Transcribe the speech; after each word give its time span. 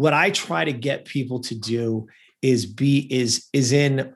what 0.00 0.14
I 0.14 0.30
try 0.30 0.64
to 0.64 0.72
get 0.72 1.04
people 1.04 1.40
to 1.40 1.54
do 1.54 2.06
is 2.40 2.64
be 2.64 3.06
is 3.12 3.46
is 3.52 3.70
in 3.70 4.14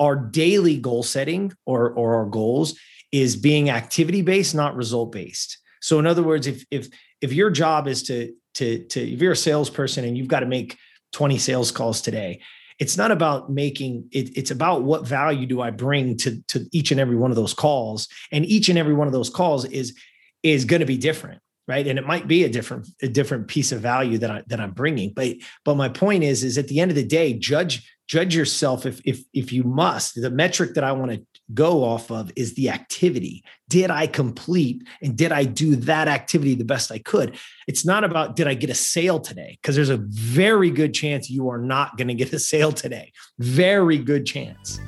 our 0.00 0.16
daily 0.16 0.78
goal 0.78 1.04
setting 1.04 1.52
or 1.64 1.92
or 1.92 2.16
our 2.16 2.26
goals 2.26 2.76
is 3.12 3.36
being 3.36 3.70
activity 3.70 4.22
based, 4.22 4.52
not 4.52 4.74
result 4.74 5.12
based. 5.12 5.58
So 5.80 6.00
in 6.00 6.08
other 6.08 6.24
words, 6.24 6.48
if 6.48 6.64
if 6.72 6.88
if 7.20 7.32
your 7.32 7.50
job 7.50 7.86
is 7.86 8.02
to 8.08 8.34
to 8.54 8.84
to 8.86 9.00
if 9.00 9.22
you're 9.22 9.30
a 9.30 9.36
salesperson 9.36 10.04
and 10.04 10.18
you've 10.18 10.26
got 10.26 10.40
to 10.40 10.46
make 10.46 10.76
20 11.12 11.38
sales 11.38 11.70
calls 11.70 12.02
today, 12.02 12.40
it's 12.80 12.96
not 12.96 13.12
about 13.12 13.48
making 13.48 14.08
it, 14.10 14.36
it's 14.36 14.50
about 14.50 14.82
what 14.82 15.06
value 15.06 15.46
do 15.46 15.60
I 15.60 15.70
bring 15.70 16.16
to 16.16 16.42
to 16.48 16.66
each 16.72 16.90
and 16.90 16.98
every 16.98 17.14
one 17.14 17.30
of 17.30 17.36
those 17.36 17.54
calls. 17.54 18.08
And 18.32 18.44
each 18.44 18.68
and 18.68 18.76
every 18.76 18.94
one 18.94 19.06
of 19.06 19.12
those 19.12 19.30
calls 19.30 19.66
is 19.66 19.96
is 20.42 20.64
going 20.64 20.80
to 20.80 20.86
be 20.86 20.98
different 20.98 21.40
right? 21.68 21.86
And 21.86 21.98
it 21.98 22.06
might 22.06 22.28
be 22.28 22.44
a 22.44 22.48
different 22.48 22.88
a 23.02 23.08
different 23.08 23.48
piece 23.48 23.72
of 23.72 23.80
value 23.80 24.18
that 24.18 24.30
i 24.30 24.42
that 24.46 24.60
i'm 24.60 24.70
bringing 24.70 25.12
but 25.12 25.36
but 25.64 25.76
my 25.76 25.88
point 25.88 26.22
is 26.22 26.44
is 26.44 26.58
at 26.58 26.68
the 26.68 26.80
end 26.80 26.90
of 26.90 26.94
the 26.94 27.04
day 27.04 27.32
judge 27.32 27.86
judge 28.06 28.34
yourself 28.34 28.86
if 28.86 29.00
if 29.04 29.24
if 29.32 29.52
you 29.52 29.64
must. 29.64 30.20
The 30.20 30.30
metric 30.30 30.74
that 30.74 30.84
i 30.84 30.92
want 30.92 31.12
to 31.12 31.24
go 31.54 31.84
off 31.84 32.10
of 32.10 32.30
is 32.34 32.54
the 32.54 32.70
activity. 32.70 33.44
Did 33.68 33.90
i 33.90 34.06
complete 34.06 34.82
and 35.02 35.16
did 35.16 35.32
i 35.32 35.44
do 35.44 35.76
that 35.76 36.08
activity 36.08 36.54
the 36.54 36.64
best 36.64 36.90
i 36.90 36.98
could? 36.98 37.38
It's 37.66 37.84
not 37.84 38.04
about 38.04 38.36
did 38.36 38.48
i 38.48 38.54
get 38.54 38.70
a 38.70 38.74
sale 38.74 39.20
today? 39.20 39.58
Because 39.60 39.76
there's 39.76 39.90
a 39.90 39.98
very 39.98 40.70
good 40.70 40.94
chance 40.94 41.30
you 41.30 41.48
are 41.50 41.58
not 41.58 41.96
going 41.96 42.08
to 42.08 42.14
get 42.14 42.32
a 42.32 42.38
sale 42.38 42.72
today. 42.72 43.12
Very 43.38 43.98
good 43.98 44.26
chance 44.26 44.80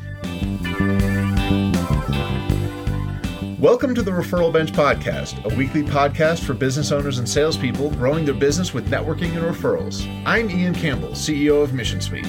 Welcome 3.58 3.92
to 3.96 4.02
the 4.02 4.12
Referral 4.12 4.52
Bench 4.52 4.70
Podcast, 4.70 5.44
a 5.44 5.52
weekly 5.56 5.82
podcast 5.82 6.44
for 6.44 6.54
business 6.54 6.92
owners 6.92 7.18
and 7.18 7.28
salespeople 7.28 7.90
growing 7.90 8.24
their 8.24 8.32
business 8.32 8.72
with 8.72 8.88
networking 8.88 9.30
and 9.34 9.40
referrals. 9.40 10.06
I'm 10.24 10.48
Ian 10.48 10.72
Campbell, 10.72 11.08
CEO 11.08 11.60
of 11.60 11.74
Mission 11.74 12.00
Suite. 12.00 12.24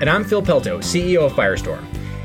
And 0.00 0.10
I'm 0.10 0.24
Phil 0.24 0.42
Pelto, 0.42 0.78
CEO 0.78 1.24
of 1.26 1.34
Firestorm. 1.34 1.84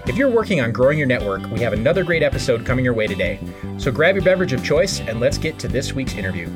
If 0.10 0.18
you're 0.18 0.28
working 0.28 0.60
on 0.60 0.72
growing 0.72 0.98
your 0.98 1.06
network, 1.06 1.52
we 1.52 1.60
have 1.60 1.74
another 1.74 2.04
great 2.04 2.24
episode 2.24 2.66
coming 2.66 2.84
your 2.84 2.96
way 2.96 3.06
today. 3.06 3.40
So 3.78 3.92
grab 3.92 4.16
your 4.16 4.24
beverage 4.24 4.54
of 4.54 4.64
choice 4.64 5.02
and 5.02 5.20
let's 5.20 5.38
get 5.38 5.60
to 5.60 5.68
this 5.68 5.94
week's 5.94 6.16
interview. 6.16 6.50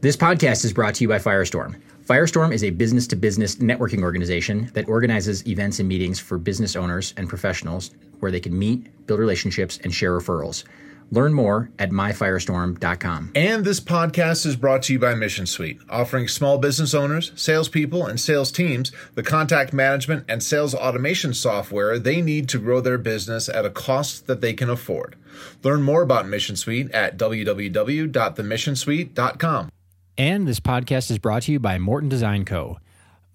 This 0.00 0.16
podcast 0.16 0.64
is 0.64 0.72
brought 0.72 0.96
to 0.96 1.04
you 1.04 1.08
by 1.08 1.20
Firestorm. 1.20 1.80
Firestorm 2.06 2.52
is 2.52 2.62
a 2.62 2.70
business 2.70 3.08
to 3.08 3.16
business 3.16 3.56
networking 3.56 4.04
organization 4.04 4.70
that 4.74 4.88
organizes 4.88 5.44
events 5.48 5.80
and 5.80 5.88
meetings 5.88 6.20
for 6.20 6.38
business 6.38 6.76
owners 6.76 7.12
and 7.16 7.28
professionals 7.28 7.90
where 8.20 8.30
they 8.30 8.38
can 8.38 8.56
meet, 8.56 8.86
build 9.08 9.18
relationships, 9.18 9.80
and 9.82 9.92
share 9.92 10.16
referrals. 10.16 10.62
Learn 11.10 11.34
more 11.34 11.68
at 11.80 11.90
myfirestorm.com. 11.90 13.32
And 13.34 13.64
this 13.64 13.80
podcast 13.80 14.46
is 14.46 14.54
brought 14.54 14.84
to 14.84 14.92
you 14.92 15.00
by 15.00 15.16
Mission 15.16 15.46
Suite, 15.46 15.80
offering 15.88 16.28
small 16.28 16.58
business 16.58 16.94
owners, 16.94 17.32
salespeople, 17.34 18.06
and 18.06 18.20
sales 18.20 18.52
teams 18.52 18.92
the 19.16 19.24
contact 19.24 19.72
management 19.72 20.26
and 20.28 20.44
sales 20.44 20.76
automation 20.76 21.34
software 21.34 21.98
they 21.98 22.22
need 22.22 22.48
to 22.50 22.60
grow 22.60 22.80
their 22.80 22.98
business 22.98 23.48
at 23.48 23.64
a 23.64 23.70
cost 23.70 24.28
that 24.28 24.40
they 24.40 24.52
can 24.52 24.70
afford. 24.70 25.16
Learn 25.64 25.82
more 25.82 26.02
about 26.02 26.28
Mission 26.28 26.54
Suite 26.54 26.88
at 26.92 27.18
www.themissionsuite.com. 27.18 29.70
And 30.18 30.48
this 30.48 30.60
podcast 30.60 31.10
is 31.10 31.18
brought 31.18 31.42
to 31.42 31.52
you 31.52 31.60
by 31.60 31.78
Morton 31.78 32.08
Design 32.08 32.46
Co. 32.46 32.78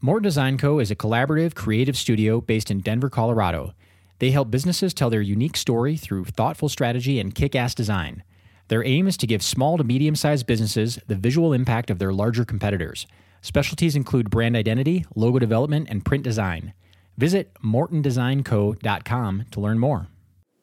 Morton 0.02 0.24
Design 0.24 0.58
Co. 0.58 0.80
is 0.80 0.90
a 0.90 0.96
collaborative 0.96 1.54
creative 1.54 1.96
studio 1.96 2.42
based 2.42 2.72
in 2.72 2.80
Denver, 2.80 3.08
Colorado. 3.08 3.76
They 4.18 4.32
help 4.32 4.50
businesses 4.50 4.92
tell 4.92 5.12
their 5.12 5.22
unique 5.22 5.58
story 5.58 5.96
through 5.96 6.26
thoughtful 6.26 6.70
strategy 6.70 7.20
and 7.20 7.36
kick 7.36 7.56
ass 7.56 7.76
design. 7.76 8.24
Their 8.70 8.84
aim 8.84 9.08
is 9.08 9.16
to 9.18 9.28
give 9.28 9.44
small 9.44 9.78
to 9.78 9.84
medium 9.84 10.16
sized 10.16 10.48
businesses 10.48 10.98
the 11.06 11.14
visual 11.14 11.54
impact 11.54 11.92
of 11.92 12.00
their 12.00 12.12
larger 12.12 12.46
competitors. 12.46 13.06
Specialties 13.42 13.96
include 13.96 14.32
brand 14.32 14.56
identity, 14.56 15.06
logo 15.16 15.38
development, 15.38 15.88
and 15.88 16.04
print 16.04 16.24
design. 16.24 16.74
Visit 17.16 17.54
mortondesignco.com 17.64 19.46
to 19.52 19.60
learn 19.60 19.78
more. 19.78 20.08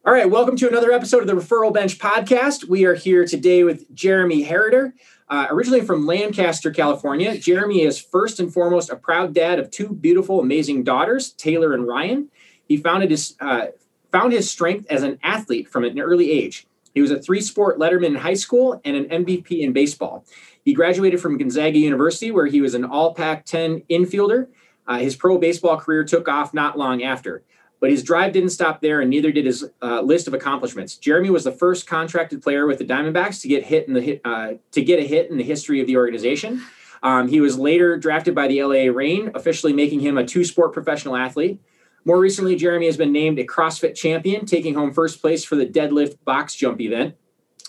All 0.05 0.13
right, 0.13 0.29
welcome 0.29 0.55
to 0.55 0.67
another 0.67 0.91
episode 0.91 1.21
of 1.21 1.27
the 1.27 1.33
Referral 1.33 1.73
Bench 1.73 1.99
podcast. 1.99 2.67
We 2.67 2.85
are 2.85 2.95
here 2.95 3.25
today 3.25 3.63
with 3.63 3.93
Jeremy 3.93 4.43
Herider. 4.45 4.93
Uh, 5.29 5.45
originally 5.51 5.81
from 5.81 6.07
Lancaster, 6.07 6.71
California, 6.71 7.37
Jeremy 7.37 7.83
is 7.83 7.99
first 7.99 8.39
and 8.39 8.51
foremost 8.51 8.89
a 8.89 8.95
proud 8.95 9.33
dad 9.33 9.59
of 9.59 9.69
two 9.69 9.89
beautiful, 9.89 10.39
amazing 10.39 10.83
daughters, 10.83 11.33
Taylor 11.33 11.73
and 11.73 11.87
Ryan. 11.87 12.29
He 12.67 12.77
founded 12.77 13.11
his 13.11 13.35
uh, 13.39 13.67
found 14.11 14.33
his 14.33 14.49
strength 14.49 14.87
as 14.89 15.03
an 15.03 15.19
athlete 15.21 15.69
from 15.69 15.83
an 15.83 15.99
early 15.99 16.31
age. 16.31 16.65
He 16.95 17.01
was 17.01 17.11
a 17.11 17.19
three-sport 17.19 17.77
letterman 17.77 18.07
in 18.07 18.15
high 18.15 18.33
school 18.33 18.81
and 18.83 18.97
an 18.97 19.23
MVP 19.23 19.59
in 19.59 19.71
baseball. 19.71 20.25
He 20.65 20.73
graduated 20.73 21.21
from 21.21 21.37
Gonzaga 21.37 21.77
University, 21.77 22.31
where 22.31 22.47
he 22.47 22.61
was 22.61 22.73
an 22.73 22.83
All 22.83 23.13
Pac-10 23.13 23.85
infielder. 23.87 24.47
Uh, 24.87 24.97
his 24.97 25.15
pro 25.15 25.37
baseball 25.37 25.77
career 25.77 26.03
took 26.03 26.27
off 26.27 26.53
not 26.53 26.77
long 26.77 27.03
after. 27.03 27.43
But 27.79 27.91
his 27.91 28.03
drive 28.03 28.33
didn't 28.33 28.49
stop 28.49 28.81
there, 28.81 28.99
and 28.99 29.09
neither 29.09 29.31
did 29.31 29.45
his 29.45 29.69
uh, 29.81 30.01
list 30.01 30.27
of 30.27 30.33
accomplishments. 30.33 30.95
Jeremy 30.95 31.29
was 31.29 31.45
the 31.45 31.51
first 31.51 31.87
contracted 31.87 32.41
player 32.41 32.67
with 32.67 32.77
the 32.77 32.85
Diamondbacks 32.85 33.41
to 33.41 33.47
get 33.47 33.63
hit 33.63 33.87
in 33.87 33.93
the 33.93 34.01
hit, 34.01 34.21
uh, 34.25 34.53
to 34.71 34.81
get 34.81 34.99
a 34.99 35.07
hit 35.07 35.31
in 35.31 35.37
the 35.37 35.43
history 35.43 35.79
of 35.79 35.87
the 35.87 35.95
organization. 35.95 36.61
Um, 37.01 37.29
he 37.29 37.39
was 37.39 37.57
later 37.57 37.97
drafted 37.97 38.35
by 38.35 38.47
the 38.47 38.61
LA 38.61 38.91
Reign, 38.91 39.31
officially 39.33 39.71
making 39.71 40.01
him 40.01 40.17
a 40.17 40.25
two-sport 40.25 40.73
professional 40.73 41.15
athlete. 41.15 41.61
More 42.05 42.19
recently, 42.19 42.55
Jeremy 42.55 42.87
has 42.87 42.97
been 42.97 43.11
named 43.11 43.39
a 43.39 43.45
CrossFit 43.45 43.95
champion, 43.95 44.45
taking 44.45 44.73
home 44.73 44.93
first 44.93 45.21
place 45.21 45.43
for 45.43 45.55
the 45.55 45.65
deadlift 45.65 46.17
box 46.25 46.55
jump 46.55 46.81
event. 46.81 47.15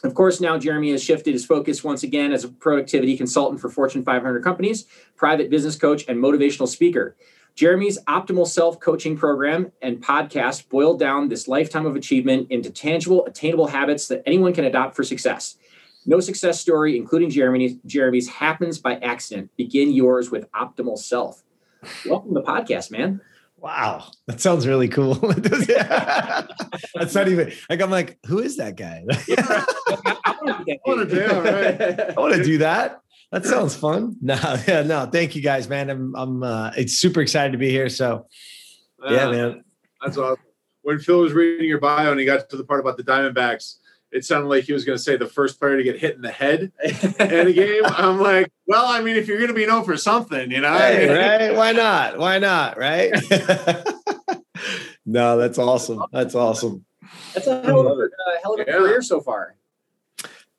Of 0.02 0.14
course, 0.14 0.40
now 0.40 0.56
Jeremy 0.56 0.92
has 0.92 1.04
shifted 1.04 1.34
his 1.34 1.44
focus 1.44 1.84
once 1.84 2.02
again 2.02 2.32
as 2.32 2.44
a 2.44 2.48
productivity 2.48 3.16
consultant 3.16 3.60
for 3.60 3.68
Fortune 3.68 4.02
500 4.02 4.42
companies, 4.42 4.86
private 5.16 5.50
business 5.50 5.76
coach, 5.76 6.04
and 6.08 6.18
motivational 6.18 6.66
speaker. 6.66 7.16
Jeremy's 7.54 7.98
optimal 8.04 8.46
self 8.46 8.80
coaching 8.80 9.16
program 9.16 9.72
and 9.82 10.02
podcast 10.02 10.68
boiled 10.68 10.98
down 10.98 11.28
this 11.28 11.48
lifetime 11.48 11.86
of 11.86 11.96
achievement 11.96 12.48
into 12.50 12.70
tangible, 12.70 13.26
attainable 13.26 13.66
habits 13.66 14.08
that 14.08 14.22
anyone 14.26 14.52
can 14.52 14.64
adopt 14.64 14.96
for 14.96 15.04
success. 15.04 15.56
No 16.06 16.20
success 16.20 16.60
story, 16.60 16.96
including 16.96 17.30
Jeremy's, 17.30 17.76
Jeremy's, 17.84 18.28
happens 18.28 18.78
by 18.78 18.94
accident. 18.96 19.50
Begin 19.56 19.92
yours 19.92 20.30
with 20.30 20.50
optimal 20.52 20.98
self. 20.98 21.42
Welcome 22.06 22.34
to 22.34 22.40
the 22.40 22.46
podcast, 22.46 22.90
man. 22.90 23.20
Wow, 23.58 24.06
that 24.26 24.40
sounds 24.40 24.66
really 24.66 24.88
cool. 24.88 25.14
That's 26.94 27.14
not 27.14 27.28
even 27.28 27.52
like 27.68 27.82
I'm 27.82 27.90
like, 27.90 28.18
who 28.24 28.38
is 28.38 28.56
that 28.56 28.76
guy? 28.76 29.04
I 29.10 30.78
want 30.86 31.10
to 31.10 31.14
do, 31.14 31.26
right? 31.26 32.16
I 32.16 32.20
want 32.20 32.34
to 32.36 32.42
do 32.42 32.58
that 32.58 32.99
that 33.30 33.44
sounds 33.44 33.74
fun. 33.74 34.16
No, 34.22 34.36
yeah, 34.66 34.82
no. 34.82 35.06
Thank 35.06 35.34
you 35.34 35.42
guys, 35.42 35.68
man. 35.68 35.90
I'm, 35.90 36.14
I'm, 36.14 36.42
uh, 36.42 36.72
it's 36.76 36.94
super 36.94 37.20
excited 37.20 37.52
to 37.52 37.58
be 37.58 37.70
here. 37.70 37.88
So, 37.88 38.26
yeah, 39.08 39.28
uh, 39.28 39.32
man. 39.32 39.64
That's 40.02 40.16
awesome. 40.16 40.44
When 40.82 40.98
Phil 40.98 41.20
was 41.20 41.32
reading 41.32 41.68
your 41.68 41.80
bio 41.80 42.10
and 42.10 42.18
he 42.18 42.26
got 42.26 42.48
to 42.50 42.56
the 42.56 42.64
part 42.64 42.80
about 42.80 42.96
the 42.96 43.02
Diamondbacks, 43.02 43.76
it 44.12 44.24
sounded 44.24 44.48
like 44.48 44.64
he 44.64 44.72
was 44.72 44.84
going 44.84 44.98
to 44.98 45.02
say 45.02 45.16
the 45.16 45.26
first 45.26 45.60
player 45.60 45.76
to 45.76 45.82
get 45.82 45.98
hit 45.98 46.16
in 46.16 46.22
the 46.22 46.30
head 46.30 46.72
in 46.82 47.46
a 47.46 47.52
game. 47.52 47.82
I'm 47.84 48.20
like, 48.20 48.50
well, 48.66 48.86
I 48.86 49.00
mean, 49.02 49.16
if 49.16 49.28
you're 49.28 49.38
going 49.38 49.48
to 49.48 49.54
be 49.54 49.66
known 49.66 49.84
for 49.84 49.96
something, 49.96 50.50
you 50.50 50.60
know, 50.60 50.76
hey, 50.76 51.48
right? 51.48 51.56
Why 51.56 51.72
not? 51.72 52.18
Why 52.18 52.38
not? 52.38 52.76
Right? 52.76 53.12
no, 55.06 55.38
that's 55.38 55.58
awesome. 55.58 56.02
That's 56.12 56.34
awesome. 56.34 56.84
That's 57.34 57.46
a 57.46 57.62
hell 57.62 57.86
of 57.86 57.98
a, 57.98 58.02
uh, 58.02 58.06
hell 58.42 58.54
of 58.54 58.60
a 58.60 58.64
yeah. 58.66 58.78
career 58.78 59.02
so 59.02 59.20
far. 59.20 59.54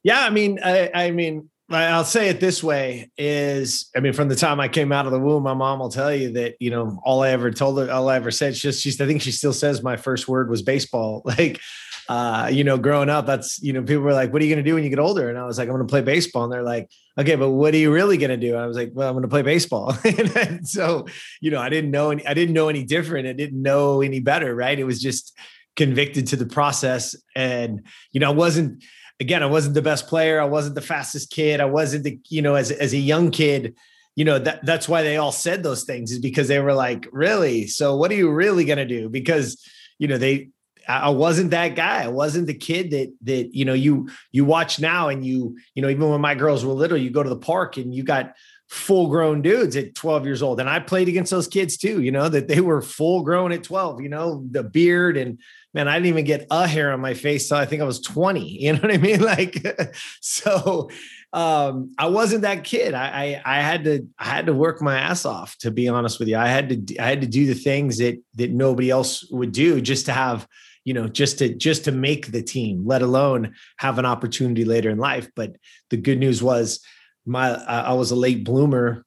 Yeah, 0.03 0.21
I 0.21 0.29
mean, 0.29 0.59
I, 0.63 0.89
I 0.93 1.11
mean, 1.11 1.49
I'll 1.73 2.05
say 2.05 2.29
it 2.29 2.39
this 2.39 2.63
way 2.63 3.11
is, 3.17 3.89
I 3.95 3.99
mean, 3.99 4.13
from 4.13 4.29
the 4.29 4.35
time 4.35 4.59
I 4.59 4.67
came 4.67 4.91
out 4.91 5.05
of 5.05 5.11
the 5.11 5.19
womb, 5.19 5.43
my 5.43 5.53
mom 5.53 5.79
will 5.79 5.89
tell 5.89 6.13
you 6.13 6.31
that, 6.33 6.55
you 6.59 6.69
know, 6.69 6.99
all 7.03 7.23
I 7.23 7.29
ever 7.29 7.51
told 7.51 7.79
her, 7.79 7.91
all 7.91 8.09
I 8.09 8.15
ever 8.15 8.31
said, 8.31 8.55
she's 8.55 8.81
just, 8.81 9.01
I 9.01 9.07
think 9.07 9.21
she 9.21 9.31
still 9.31 9.53
says 9.53 9.83
my 9.83 9.97
first 9.97 10.27
word 10.27 10.49
was 10.49 10.61
baseball. 10.61 11.23
Like, 11.31 11.61
uh, 12.09 12.49
you 12.51 12.65
know, 12.65 12.77
growing 12.77 13.09
up, 13.09 13.25
that's, 13.25 13.61
you 13.63 13.71
know, 13.71 13.81
people 13.81 14.03
were 14.03 14.11
like, 14.11 14.33
what 14.33 14.41
are 14.41 14.45
you 14.45 14.53
going 14.53 14.63
to 14.63 14.69
do 14.69 14.75
when 14.75 14.83
you 14.83 14.89
get 14.89 14.99
older? 14.99 15.29
And 15.29 15.37
I 15.37 15.45
was 15.45 15.57
like, 15.57 15.69
I'm 15.69 15.73
going 15.73 15.87
to 15.87 15.89
play 15.89 16.01
baseball. 16.01 16.43
And 16.43 16.51
they're 16.51 16.61
like, 16.61 16.89
okay, 17.17 17.35
but 17.35 17.51
what 17.51 17.73
are 17.73 17.77
you 17.77 17.91
really 17.91 18.17
going 18.17 18.31
to 18.31 18.37
do? 18.37 18.53
And 18.53 18.61
I 18.61 18.67
was 18.67 18.75
like, 18.75 18.91
well, 18.93 19.07
I'm 19.07 19.13
going 19.13 19.23
to 19.23 19.29
play 19.29 19.43
baseball. 19.43 19.95
and 20.03 20.67
so, 20.67 21.07
you 21.39 21.51
know, 21.51 21.61
I 21.61 21.69
didn't 21.69 21.91
know 21.91 22.11
any, 22.11 22.27
I 22.27 22.33
didn't 22.33 22.53
know 22.53 22.67
any 22.67 22.83
different. 22.83 23.27
I 23.27 23.33
didn't 23.33 23.61
know 23.61 24.01
any 24.01 24.19
better. 24.19 24.53
Right. 24.53 24.77
It 24.77 24.83
was 24.83 25.01
just 25.01 25.37
convicted 25.77 26.27
to 26.27 26.35
the 26.35 26.45
process. 26.45 27.15
And, 27.33 27.85
you 28.11 28.19
know, 28.19 28.29
I 28.29 28.33
wasn't, 28.33 28.83
again, 29.21 29.43
I 29.43 29.45
wasn't 29.45 29.75
the 29.75 29.83
best 29.83 30.07
player. 30.07 30.41
I 30.41 30.45
wasn't 30.45 30.73
the 30.73 30.81
fastest 30.81 31.29
kid. 31.29 31.61
I 31.61 31.65
wasn't 31.65 32.03
the, 32.03 32.19
you 32.29 32.41
know, 32.41 32.55
as, 32.55 32.71
as 32.71 32.91
a 32.91 32.97
young 32.97 33.29
kid, 33.29 33.75
you 34.15 34.25
know, 34.25 34.39
that 34.39 34.65
that's 34.65 34.89
why 34.89 35.03
they 35.03 35.17
all 35.17 35.31
said 35.31 35.61
those 35.61 35.83
things 35.83 36.11
is 36.11 36.19
because 36.19 36.47
they 36.47 36.59
were 36.59 36.73
like, 36.73 37.07
really? 37.11 37.67
So 37.67 37.95
what 37.95 38.11
are 38.11 38.15
you 38.15 38.31
really 38.31 38.65
going 38.65 38.79
to 38.79 38.85
do? 38.85 39.09
Because, 39.09 39.63
you 39.99 40.07
know, 40.07 40.17
they, 40.17 40.49
I 40.87 41.09
wasn't 41.09 41.51
that 41.51 41.75
guy. 41.75 42.03
I 42.03 42.07
wasn't 42.07 42.47
the 42.47 42.55
kid 42.55 42.89
that, 42.91 43.13
that, 43.21 43.55
you 43.55 43.63
know, 43.63 43.75
you, 43.75 44.09
you 44.31 44.43
watch 44.43 44.79
now 44.79 45.09
and 45.09 45.23
you, 45.23 45.55
you 45.75 45.83
know, 45.83 45.89
even 45.89 46.09
when 46.09 46.19
my 46.19 46.33
girls 46.33 46.65
were 46.65 46.73
little, 46.73 46.97
you 46.97 47.11
go 47.11 47.21
to 47.21 47.29
the 47.29 47.37
park 47.37 47.77
and 47.77 47.93
you 47.93 48.03
got 48.03 48.33
full 48.69 49.07
grown 49.07 49.43
dudes 49.43 49.75
at 49.75 49.93
12 49.93 50.25
years 50.25 50.41
old. 50.41 50.59
And 50.59 50.67
I 50.67 50.79
played 50.79 51.07
against 51.07 51.29
those 51.29 51.47
kids 51.47 51.77
too, 51.77 52.01
you 52.01 52.11
know, 52.11 52.27
that 52.27 52.47
they 52.47 52.59
were 52.59 52.81
full 52.81 53.21
grown 53.21 53.51
at 53.51 53.63
12, 53.63 54.01
you 54.01 54.09
know, 54.09 54.43
the 54.49 54.63
beard 54.63 55.15
and, 55.15 55.37
man, 55.73 55.87
I 55.87 55.95
didn't 55.95 56.07
even 56.07 56.25
get 56.25 56.47
a 56.51 56.67
hair 56.67 56.91
on 56.91 56.99
my 56.99 57.13
face 57.13 57.47
till 57.47 57.57
I 57.57 57.65
think 57.65 57.81
I 57.81 57.85
was 57.85 58.01
20. 58.01 58.41
You 58.61 58.73
know 58.73 58.79
what 58.79 58.93
I 58.93 58.97
mean? 58.97 59.21
Like, 59.21 59.65
so 60.21 60.89
um, 61.33 61.93
I 61.97 62.07
wasn't 62.07 62.41
that 62.41 62.63
kid. 62.63 62.93
I, 62.93 63.41
I, 63.45 63.57
I 63.57 63.61
had 63.61 63.83
to 63.85 64.07
I 64.19 64.25
had 64.25 64.45
to 64.47 64.53
work 64.53 64.81
my 64.81 64.99
ass 64.99 65.25
off 65.25 65.57
to 65.59 65.71
be 65.71 65.87
honest 65.87 66.19
with 66.19 66.27
you. 66.27 66.37
I 66.37 66.47
had 66.47 66.87
to 66.87 66.97
I 66.97 67.07
had 67.07 67.21
to 67.21 67.27
do 67.27 67.45
the 67.45 67.55
things 67.55 67.97
that 67.99 68.21
that 68.35 68.51
nobody 68.51 68.89
else 68.89 69.29
would 69.31 69.51
do 69.51 69.79
just 69.81 70.05
to 70.07 70.13
have 70.13 70.47
you 70.83 70.93
know 70.93 71.07
just 71.07 71.39
to 71.39 71.53
just 71.53 71.85
to 71.85 71.91
make 71.91 72.31
the 72.31 72.41
team 72.41 72.85
let 72.85 73.01
alone 73.01 73.53
have 73.77 73.99
an 73.99 74.05
opportunity 74.05 74.65
later 74.65 74.89
in 74.89 74.97
life 74.97 75.29
but 75.35 75.55
the 75.89 75.97
good 75.97 76.17
news 76.17 76.41
was 76.41 76.83
my 77.25 77.53
i 77.65 77.93
was 77.93 78.11
a 78.11 78.15
late 78.15 78.43
bloomer 78.43 79.05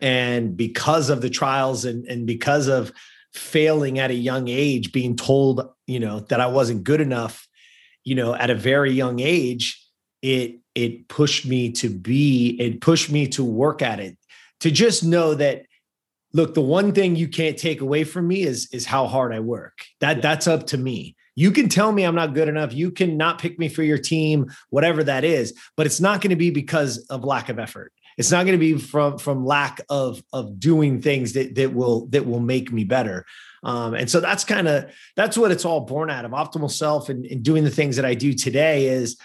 and 0.00 0.56
because 0.56 1.10
of 1.10 1.20
the 1.20 1.30
trials 1.30 1.84
and 1.84 2.06
and 2.06 2.26
because 2.26 2.68
of 2.68 2.92
failing 3.34 3.98
at 3.98 4.10
a 4.10 4.14
young 4.14 4.48
age 4.48 4.92
being 4.92 5.16
told 5.16 5.68
you 5.86 6.00
know 6.00 6.20
that 6.20 6.40
i 6.40 6.46
wasn't 6.46 6.82
good 6.82 7.00
enough 7.00 7.46
you 8.04 8.14
know 8.14 8.34
at 8.34 8.50
a 8.50 8.54
very 8.54 8.92
young 8.92 9.20
age 9.20 9.80
it 10.22 10.60
it 10.74 11.08
pushed 11.08 11.46
me 11.46 11.72
to 11.72 11.88
be 11.88 12.56
it 12.60 12.80
pushed 12.80 13.10
me 13.10 13.26
to 13.28 13.44
work 13.44 13.82
at 13.82 14.00
it. 14.00 14.16
To 14.60 14.70
just 14.70 15.02
know 15.02 15.34
that 15.34 15.64
look 16.32 16.54
the 16.54 16.60
one 16.60 16.92
thing 16.92 17.16
you 17.16 17.28
can't 17.28 17.58
take 17.58 17.80
away 17.80 18.04
from 18.04 18.28
me 18.28 18.42
is 18.42 18.68
is 18.72 18.86
how 18.86 19.06
hard 19.06 19.34
i 19.34 19.40
work. 19.40 19.78
That 20.00 20.16
yeah. 20.16 20.22
that's 20.22 20.46
up 20.46 20.66
to 20.68 20.78
me. 20.78 21.16
You 21.34 21.50
can 21.50 21.68
tell 21.68 21.92
me 21.92 22.04
i'm 22.04 22.14
not 22.14 22.34
good 22.34 22.48
enough. 22.48 22.72
You 22.72 22.90
can 22.90 23.16
not 23.16 23.40
pick 23.40 23.58
me 23.58 23.68
for 23.68 23.82
your 23.82 23.98
team 23.98 24.50
whatever 24.70 25.02
that 25.04 25.24
is 25.24 25.54
but 25.76 25.86
it's 25.86 26.00
not 26.00 26.20
going 26.20 26.30
to 26.30 26.36
be 26.36 26.50
because 26.50 26.98
of 27.08 27.24
lack 27.24 27.48
of 27.48 27.58
effort 27.58 27.92
it's 28.20 28.30
not 28.30 28.44
going 28.44 28.58
to 28.58 28.58
be 28.58 28.78
from 28.78 29.18
from 29.18 29.44
lack 29.44 29.80
of 29.88 30.22
of 30.32 30.60
doing 30.60 31.00
things 31.00 31.32
that 31.32 31.54
that 31.54 31.74
will 31.74 32.06
that 32.08 32.26
will 32.26 32.40
make 32.40 32.70
me 32.70 32.84
better 32.84 33.24
um, 33.62 33.94
and 33.94 34.10
so 34.10 34.20
that's 34.20 34.44
kind 34.44 34.68
of 34.68 34.90
that's 35.16 35.36
what 35.36 35.50
it's 35.50 35.64
all 35.64 35.80
born 35.80 36.10
out 36.10 36.24
of 36.24 36.30
optimal 36.32 36.70
self 36.70 37.08
and, 37.08 37.24
and 37.26 37.42
doing 37.42 37.64
the 37.64 37.70
things 37.70 37.96
that 37.96 38.04
i 38.04 38.14
do 38.14 38.32
today 38.34 38.86
is 38.86 39.16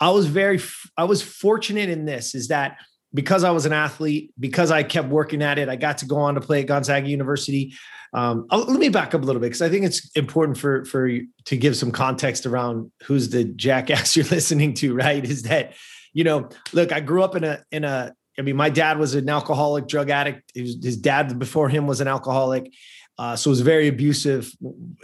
i 0.00 0.10
was 0.10 0.26
very 0.26 0.60
i 0.96 1.04
was 1.04 1.22
fortunate 1.22 1.88
in 1.88 2.04
this 2.04 2.34
is 2.34 2.48
that 2.48 2.76
because 3.14 3.44
I 3.44 3.50
was 3.50 3.64
an 3.66 3.72
athlete, 3.72 4.32
because 4.38 4.70
I 4.70 4.82
kept 4.82 5.08
working 5.08 5.42
at 5.42 5.58
it, 5.58 5.68
I 5.68 5.76
got 5.76 5.98
to 5.98 6.06
go 6.06 6.16
on 6.16 6.34
to 6.34 6.40
play 6.40 6.60
at 6.60 6.66
Gonzaga 6.66 7.08
University. 7.08 7.74
Um, 8.12 8.46
let 8.50 8.68
me 8.68 8.88
back 8.88 9.14
up 9.14 9.22
a 9.22 9.24
little 9.24 9.40
bit 9.40 9.46
because 9.46 9.62
I 9.62 9.68
think 9.68 9.84
it's 9.84 10.10
important 10.10 10.56
for 10.58 10.84
for 10.84 11.10
to 11.10 11.56
give 11.56 11.76
some 11.76 11.90
context 11.90 12.46
around 12.46 12.90
who's 13.04 13.30
the 13.30 13.44
jackass 13.44 14.16
you're 14.16 14.26
listening 14.26 14.74
to. 14.74 14.94
Right? 14.94 15.24
Is 15.24 15.42
that 15.44 15.74
you 16.12 16.24
know, 16.24 16.48
look, 16.72 16.92
I 16.92 17.00
grew 17.00 17.22
up 17.22 17.36
in 17.36 17.44
a 17.44 17.64
in 17.70 17.84
a. 17.84 18.14
I 18.38 18.42
mean, 18.42 18.54
my 18.54 18.70
dad 18.70 18.98
was 18.98 19.16
an 19.16 19.28
alcoholic, 19.28 19.88
drug 19.88 20.10
addict. 20.10 20.52
Was, 20.54 20.78
his 20.82 20.96
dad 20.96 21.38
before 21.40 21.68
him 21.68 21.88
was 21.88 22.00
an 22.00 22.06
alcoholic, 22.06 22.72
uh, 23.18 23.34
so 23.34 23.48
it 23.48 23.52
was 23.52 23.60
very 23.62 23.88
abusive 23.88 24.52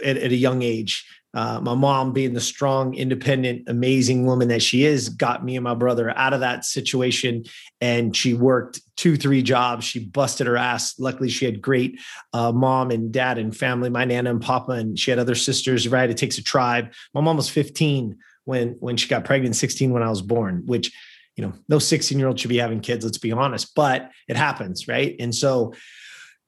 at, 0.03 0.17
at 0.17 0.31
a 0.31 0.35
young 0.35 0.61
age. 0.61 1.05
Uh, 1.35 1.59
my 1.59 1.75
mom, 1.75 2.13
being 2.13 2.33
the 2.33 2.39
strong, 2.39 2.93
independent, 2.93 3.63
amazing 3.67 4.25
woman 4.25 4.47
that 4.47 4.61
she 4.61 4.85
is, 4.85 5.09
got 5.09 5.43
me 5.43 5.57
and 5.57 5.65
my 5.65 5.73
brother 5.73 6.17
out 6.17 6.31
of 6.31 6.39
that 6.39 6.63
situation. 6.63 7.43
And 7.81 8.15
she 8.15 8.33
worked 8.33 8.79
two, 8.95 9.17
three 9.17 9.43
jobs. 9.43 9.83
She 9.83 9.99
busted 9.99 10.47
her 10.47 10.55
ass. 10.55 10.97
Luckily, 10.97 11.27
she 11.27 11.43
had 11.43 11.61
great 11.61 11.99
uh, 12.31 12.53
mom 12.53 12.89
and 12.89 13.11
dad 13.11 13.37
and 13.37 13.55
family, 13.55 13.89
my 13.89 14.05
nana 14.05 14.29
and 14.29 14.41
papa, 14.41 14.71
and 14.71 14.97
she 14.97 15.11
had 15.11 15.19
other 15.19 15.35
sisters. 15.35 15.89
Right, 15.89 16.09
it 16.09 16.15
takes 16.15 16.37
a 16.37 16.43
tribe. 16.43 16.93
My 17.13 17.19
mom 17.19 17.35
was 17.35 17.49
15 17.49 18.17
when 18.45 18.77
when 18.79 18.97
she 18.97 19.07
got 19.07 19.25
pregnant, 19.25 19.55
16 19.55 19.91
when 19.91 20.03
I 20.03 20.09
was 20.09 20.21
born, 20.21 20.63
which 20.65 20.91
you 21.35 21.45
know, 21.45 21.53
no 21.67 21.79
16 21.79 22.17
year 22.17 22.27
old 22.27 22.39
should 22.39 22.49
be 22.49 22.57
having 22.57 22.79
kids. 22.79 23.03
Let's 23.03 23.17
be 23.17 23.31
honest, 23.31 23.75
but 23.75 24.09
it 24.27 24.37
happens, 24.37 24.87
right? 24.87 25.15
And 25.19 25.35
so 25.35 25.73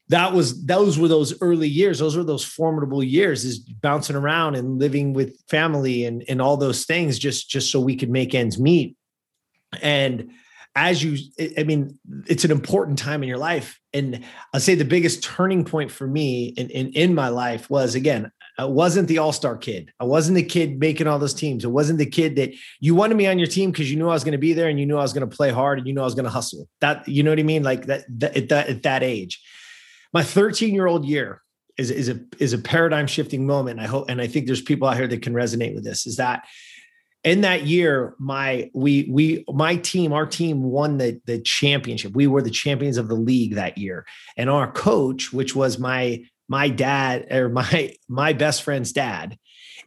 that 0.10 0.34
was 0.34 0.66
those 0.66 0.98
were 0.98 1.08
those 1.08 1.40
early 1.42 1.68
years 1.68 2.00
those 2.00 2.16
were 2.16 2.24
those 2.24 2.44
formidable 2.44 3.04
years 3.04 3.44
is 3.44 3.60
bouncing 3.60 4.16
around 4.16 4.56
and 4.56 4.80
living 4.80 5.14
with 5.14 5.38
family 5.50 6.06
and 6.06 6.24
and 6.30 6.42
all 6.42 6.58
those 6.58 6.86
things 6.86 7.20
just 7.20 7.50
just 7.50 7.72
so 7.72 7.80
we 7.80 7.96
could 7.96 8.10
make 8.10 8.34
ends 8.34 8.60
meet 8.60 8.96
and 9.82 10.32
as 10.76 11.04
you 11.04 11.18
i 11.58 11.64
mean 11.64 11.98
it's 12.28 12.46
an 12.46 12.52
important 12.52 12.98
time 12.98 13.22
in 13.22 13.30
your 13.30 13.38
life 13.38 13.80
and 13.94 14.24
i'll 14.54 14.60
say 14.60 14.76
the 14.76 14.86
biggest 14.86 15.24
turning 15.24 15.66
point 15.66 15.92
for 15.92 16.08
me 16.08 16.48
in 16.58 16.70
in, 16.70 16.92
in 16.94 17.16
my 17.16 17.28
life 17.28 17.70
was 17.70 17.96
again 17.96 18.32
I 18.58 18.66
wasn't 18.66 19.08
the 19.08 19.20
all-star 19.20 19.56
kid. 19.56 19.92
I 20.00 20.06
wasn't 20.06 20.36
the 20.36 20.44
kid 20.44 20.80
making 20.80 21.08
all 21.08 21.20
those 21.20 21.34
teams. 21.34 21.64
It 21.64 21.70
wasn't 21.70 22.00
the 22.00 22.06
kid 22.06 22.36
that 22.38 22.54
you 22.80 22.96
wanted 22.96 23.16
me 23.16 23.28
on 23.28 23.38
your 23.38 23.48
team 23.48 23.72
because 23.72 23.92
you 23.92 23.98
knew 23.98 24.10
I 24.10 24.14
was 24.14 24.24
going 24.24 24.32
to 24.32 24.38
be 24.40 24.54
there 24.54 24.68
and 24.68 24.80
you 24.80 24.86
knew 24.86 24.98
I 24.98 25.04
was 25.04 25.14
going 25.14 25.30
to 25.30 25.36
play 25.36 25.52
hard 25.52 25.78
and 25.78 25.88
you 25.88 25.94
knew 25.94 26.02
I 26.02 26.06
was 26.06 26.16
going 26.16 26.26
to 26.26 26.32
hustle. 26.32 26.68
That 26.82 27.08
you 27.08 27.22
know 27.22 27.32
what 27.32 27.40
I 27.40 27.44
mean? 27.44 27.64
Like 27.64 27.86
that, 27.86 28.06
that 28.20 28.36
at 28.36 28.50
that 28.50 28.68
at 28.70 28.84
that 28.84 29.04
age 29.04 29.40
my 30.14 30.24
13 30.24 30.74
year 30.74 30.88
old 30.88 31.06
year 31.06 31.42
is, 31.78 31.92
is 31.92 32.10
a 32.10 32.20
is 32.40 32.54
a 32.54 32.58
paradigm 32.58 33.08
shifting 33.08 33.46
moment. 33.46 33.80
I 33.80 33.86
hope, 33.86 34.10
and 34.10 34.22
I 34.22 34.28
think 34.28 34.46
there's 34.46 34.62
people 34.62 34.88
out 34.88 34.98
here 34.98 35.08
that 35.08 35.22
can 35.22 35.34
resonate 35.34 35.76
with 35.76 35.84
this. 35.84 36.08
Is 36.08 36.16
that 36.18 36.46
in 37.24 37.42
that 37.42 37.66
year, 37.66 38.16
my 38.20 38.72
we 38.74 39.08
we 39.12 39.46
my 39.48 39.76
team, 39.76 40.14
our 40.14 40.26
team 40.26 40.64
won 40.64 40.98
the 40.98 41.22
the 41.26 41.40
championship. 41.40 42.16
We 42.16 42.28
were 42.28 42.42
the 42.42 42.50
champions 42.50 42.98
of 42.98 43.10
the 43.10 43.16
league 43.16 43.56
that 43.56 43.78
year, 43.78 44.06
and 44.38 44.50
our 44.50 44.72
coach, 44.72 45.32
which 45.32 45.56
was 45.56 45.78
my 45.78 46.24
my 46.48 46.70
dad 46.70 47.32
or 47.32 47.50
my 47.62 47.94
my 48.08 48.34
best 48.34 48.64
friend's 48.64 48.92
dad, 48.92 49.38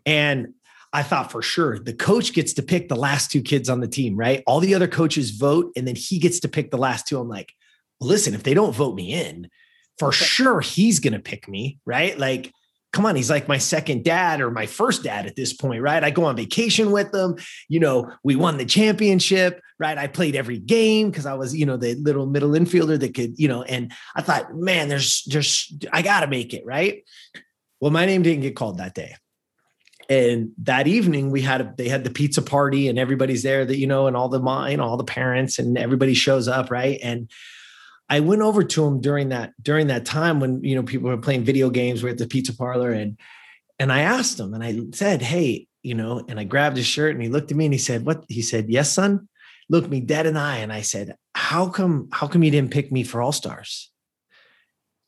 and 0.07 0.55
I 0.93 1.03
thought 1.03 1.31
for 1.31 1.43
sure 1.43 1.79
the 1.79 1.95
coach 1.95 2.33
gets 2.33 2.55
to 2.55 2.63
pick 2.63 2.89
the 2.89 2.97
last 2.97 3.31
two 3.31 3.43
kids 3.43 3.69
on 3.69 3.81
the 3.81 3.89
team, 3.89 4.17
right? 4.17 4.43
All 4.47 4.61
the 4.61 4.75
other 4.75 4.89
coaches 4.89 5.31
vote, 5.31 5.73
and 5.77 5.87
then 5.87 5.97
he 5.97 6.19
gets 6.19 6.41
to 6.41 6.49
pick 6.49 6.71
the 6.71 6.79
last 6.79 7.07
two. 7.07 7.19
I'm 7.19 7.29
like, 7.29 7.53
well, 8.01 8.09
listen, 8.09 8.35
if 8.35 8.43
they 8.43 8.55
don't 8.55 8.75
vote 8.75 8.95
me 8.95 9.13
in, 9.13 9.49
for 9.99 10.13
sure 10.13 10.61
he's 10.61 10.99
going 10.99 11.13
to 11.13 11.21
pick 11.21 11.49
me, 11.49 11.79
right? 11.85 12.19
Like, 12.19 12.53
come 12.93 13.07
on, 13.07 13.15
he's 13.15 13.31
like 13.31 13.47
my 13.47 13.59
second 13.59 14.05
dad 14.05 14.41
or 14.41 14.51
my 14.51 14.67
first 14.67 15.05
dad 15.05 15.27
at 15.27 15.37
this 15.37 15.53
point, 15.53 15.83
right? 15.83 16.03
I 16.03 16.11
go 16.11 16.25
on 16.25 16.37
vacation 16.37 16.91
with 16.91 17.13
them. 17.13 17.37
You 17.69 17.81
know, 17.81 18.13
we 18.25 18.35
won 18.35 18.57
the 18.57 18.65
championship, 18.65 19.61
right? 19.79 19.97
I 19.97 20.09
played 20.09 20.35
every 20.35 20.59
game 20.59 21.11
because 21.11 21.27
I 21.27 21.35
was, 21.35 21.55
you 21.55 21.67
know, 21.67 21.77
the 21.77 21.95
little 21.95 22.27
middle 22.27 22.51
infielder 22.51 22.99
that 22.99 23.15
could, 23.15 23.39
you 23.39 23.49
know, 23.49 23.63
and 23.63 23.93
I 24.17 24.23
thought, 24.23 24.55
man, 24.55 24.89
there's, 24.89 25.23
there's, 25.27 25.73
I 25.93 26.03
got 26.03 26.21
to 26.21 26.27
make 26.27 26.53
it, 26.53 26.65
right? 26.67 27.05
Well, 27.81 27.93
my 27.93 28.07
name 28.07 28.23
didn't 28.23 28.43
get 28.43 28.57
called 28.57 28.79
that 28.79 28.95
day. 28.95 29.15
And 30.09 30.51
that 30.59 30.89
evening 30.89 31.31
we 31.31 31.43
had, 31.43 31.77
they 31.77 31.89
had 31.89 32.03
the 32.03 32.11
pizza 32.11 32.43
party 32.43 32.89
and 32.89 32.99
everybody's 32.99 33.45
there 33.45 33.65
that, 33.65 33.77
you 33.77 33.87
know, 33.87 34.09
and 34.09 34.17
all 34.17 34.29
the, 34.29 34.41
know, 34.41 34.83
all 34.83 34.97
the 34.97 35.05
parents 35.05 35.61
and 35.61 35.79
everybody 35.79 36.15
shows 36.15 36.49
up, 36.49 36.73
right? 36.73 36.99
And, 37.01 37.31
I 38.11 38.19
went 38.19 38.43
over 38.43 38.65
to 38.65 38.85
him 38.85 39.01
during 39.01 39.29
that 39.29 39.53
during 39.63 39.87
that 39.87 40.05
time 40.05 40.41
when 40.41 40.63
you 40.65 40.75
know 40.75 40.83
people 40.83 41.09
were 41.09 41.17
playing 41.17 41.45
video 41.45 41.71
games. 41.71 42.03
We're 42.03 42.11
at 42.11 42.19
the 42.19 42.27
pizza 42.27 42.55
parlor, 42.55 42.91
and 42.91 43.17
and 43.79 43.93
I 43.93 44.01
asked 44.01 44.39
him, 44.39 44.53
and 44.53 44.65
I 44.65 44.81
said, 44.93 45.23
"Hey, 45.23 45.69
you 45.85 45.95
know," 45.95 46.25
and 46.29 46.39
I 46.39 46.45
grabbed 46.45 46.77
his 46.77 46.87
shirt, 46.87 47.15
and 47.15 47.23
he 47.23 47.29
looked 47.29 47.53
at 47.53 47.57
me, 47.57 47.67
and 47.67 47.75
he 47.75 47.79
said, 47.79 48.05
"What?" 48.05 48.25
He 48.29 48.43
said, 48.43 48.69
"Yes, 48.69 48.93
son." 48.93 49.29
Looked 49.69 49.89
me 49.89 50.01
dead 50.01 50.27
in 50.27 50.35
the 50.35 50.41
eye, 50.41 50.57
and 50.57 50.73
I 50.73 50.81
said, 50.81 51.15
"How 51.37 51.69
come? 51.69 52.09
How 52.11 52.27
come 52.27 52.43
you 52.43 52.51
didn't 52.51 52.73
pick 52.73 52.91
me 52.91 53.05
for 53.05 53.23
All 53.23 53.31
Stars?" 53.31 53.93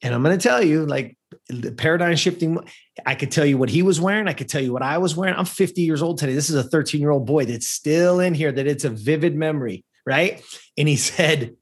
And 0.00 0.14
I'm 0.14 0.22
going 0.22 0.38
to 0.38 0.42
tell 0.42 0.62
you, 0.62 0.86
like 0.86 1.16
the 1.48 1.72
paradigm 1.72 2.14
shifting. 2.14 2.58
I 3.04 3.16
could 3.16 3.32
tell 3.32 3.44
you 3.44 3.58
what 3.58 3.70
he 3.70 3.82
was 3.82 4.00
wearing. 4.00 4.28
I 4.28 4.32
could 4.32 4.48
tell 4.48 4.62
you 4.62 4.72
what 4.72 4.82
I 4.82 4.98
was 4.98 5.16
wearing. 5.16 5.34
I'm 5.34 5.44
50 5.44 5.82
years 5.82 6.02
old 6.02 6.18
today. 6.18 6.34
This 6.34 6.50
is 6.50 6.56
a 6.56 6.62
13 6.62 7.00
year 7.00 7.10
old 7.10 7.26
boy 7.26 7.46
that's 7.46 7.68
still 7.68 8.20
in 8.20 8.34
here. 8.34 8.52
That 8.52 8.68
it's 8.68 8.84
a 8.84 8.90
vivid 8.90 9.34
memory, 9.34 9.84
right? 10.06 10.40
And 10.78 10.86
he 10.86 10.96
said, 11.10 11.56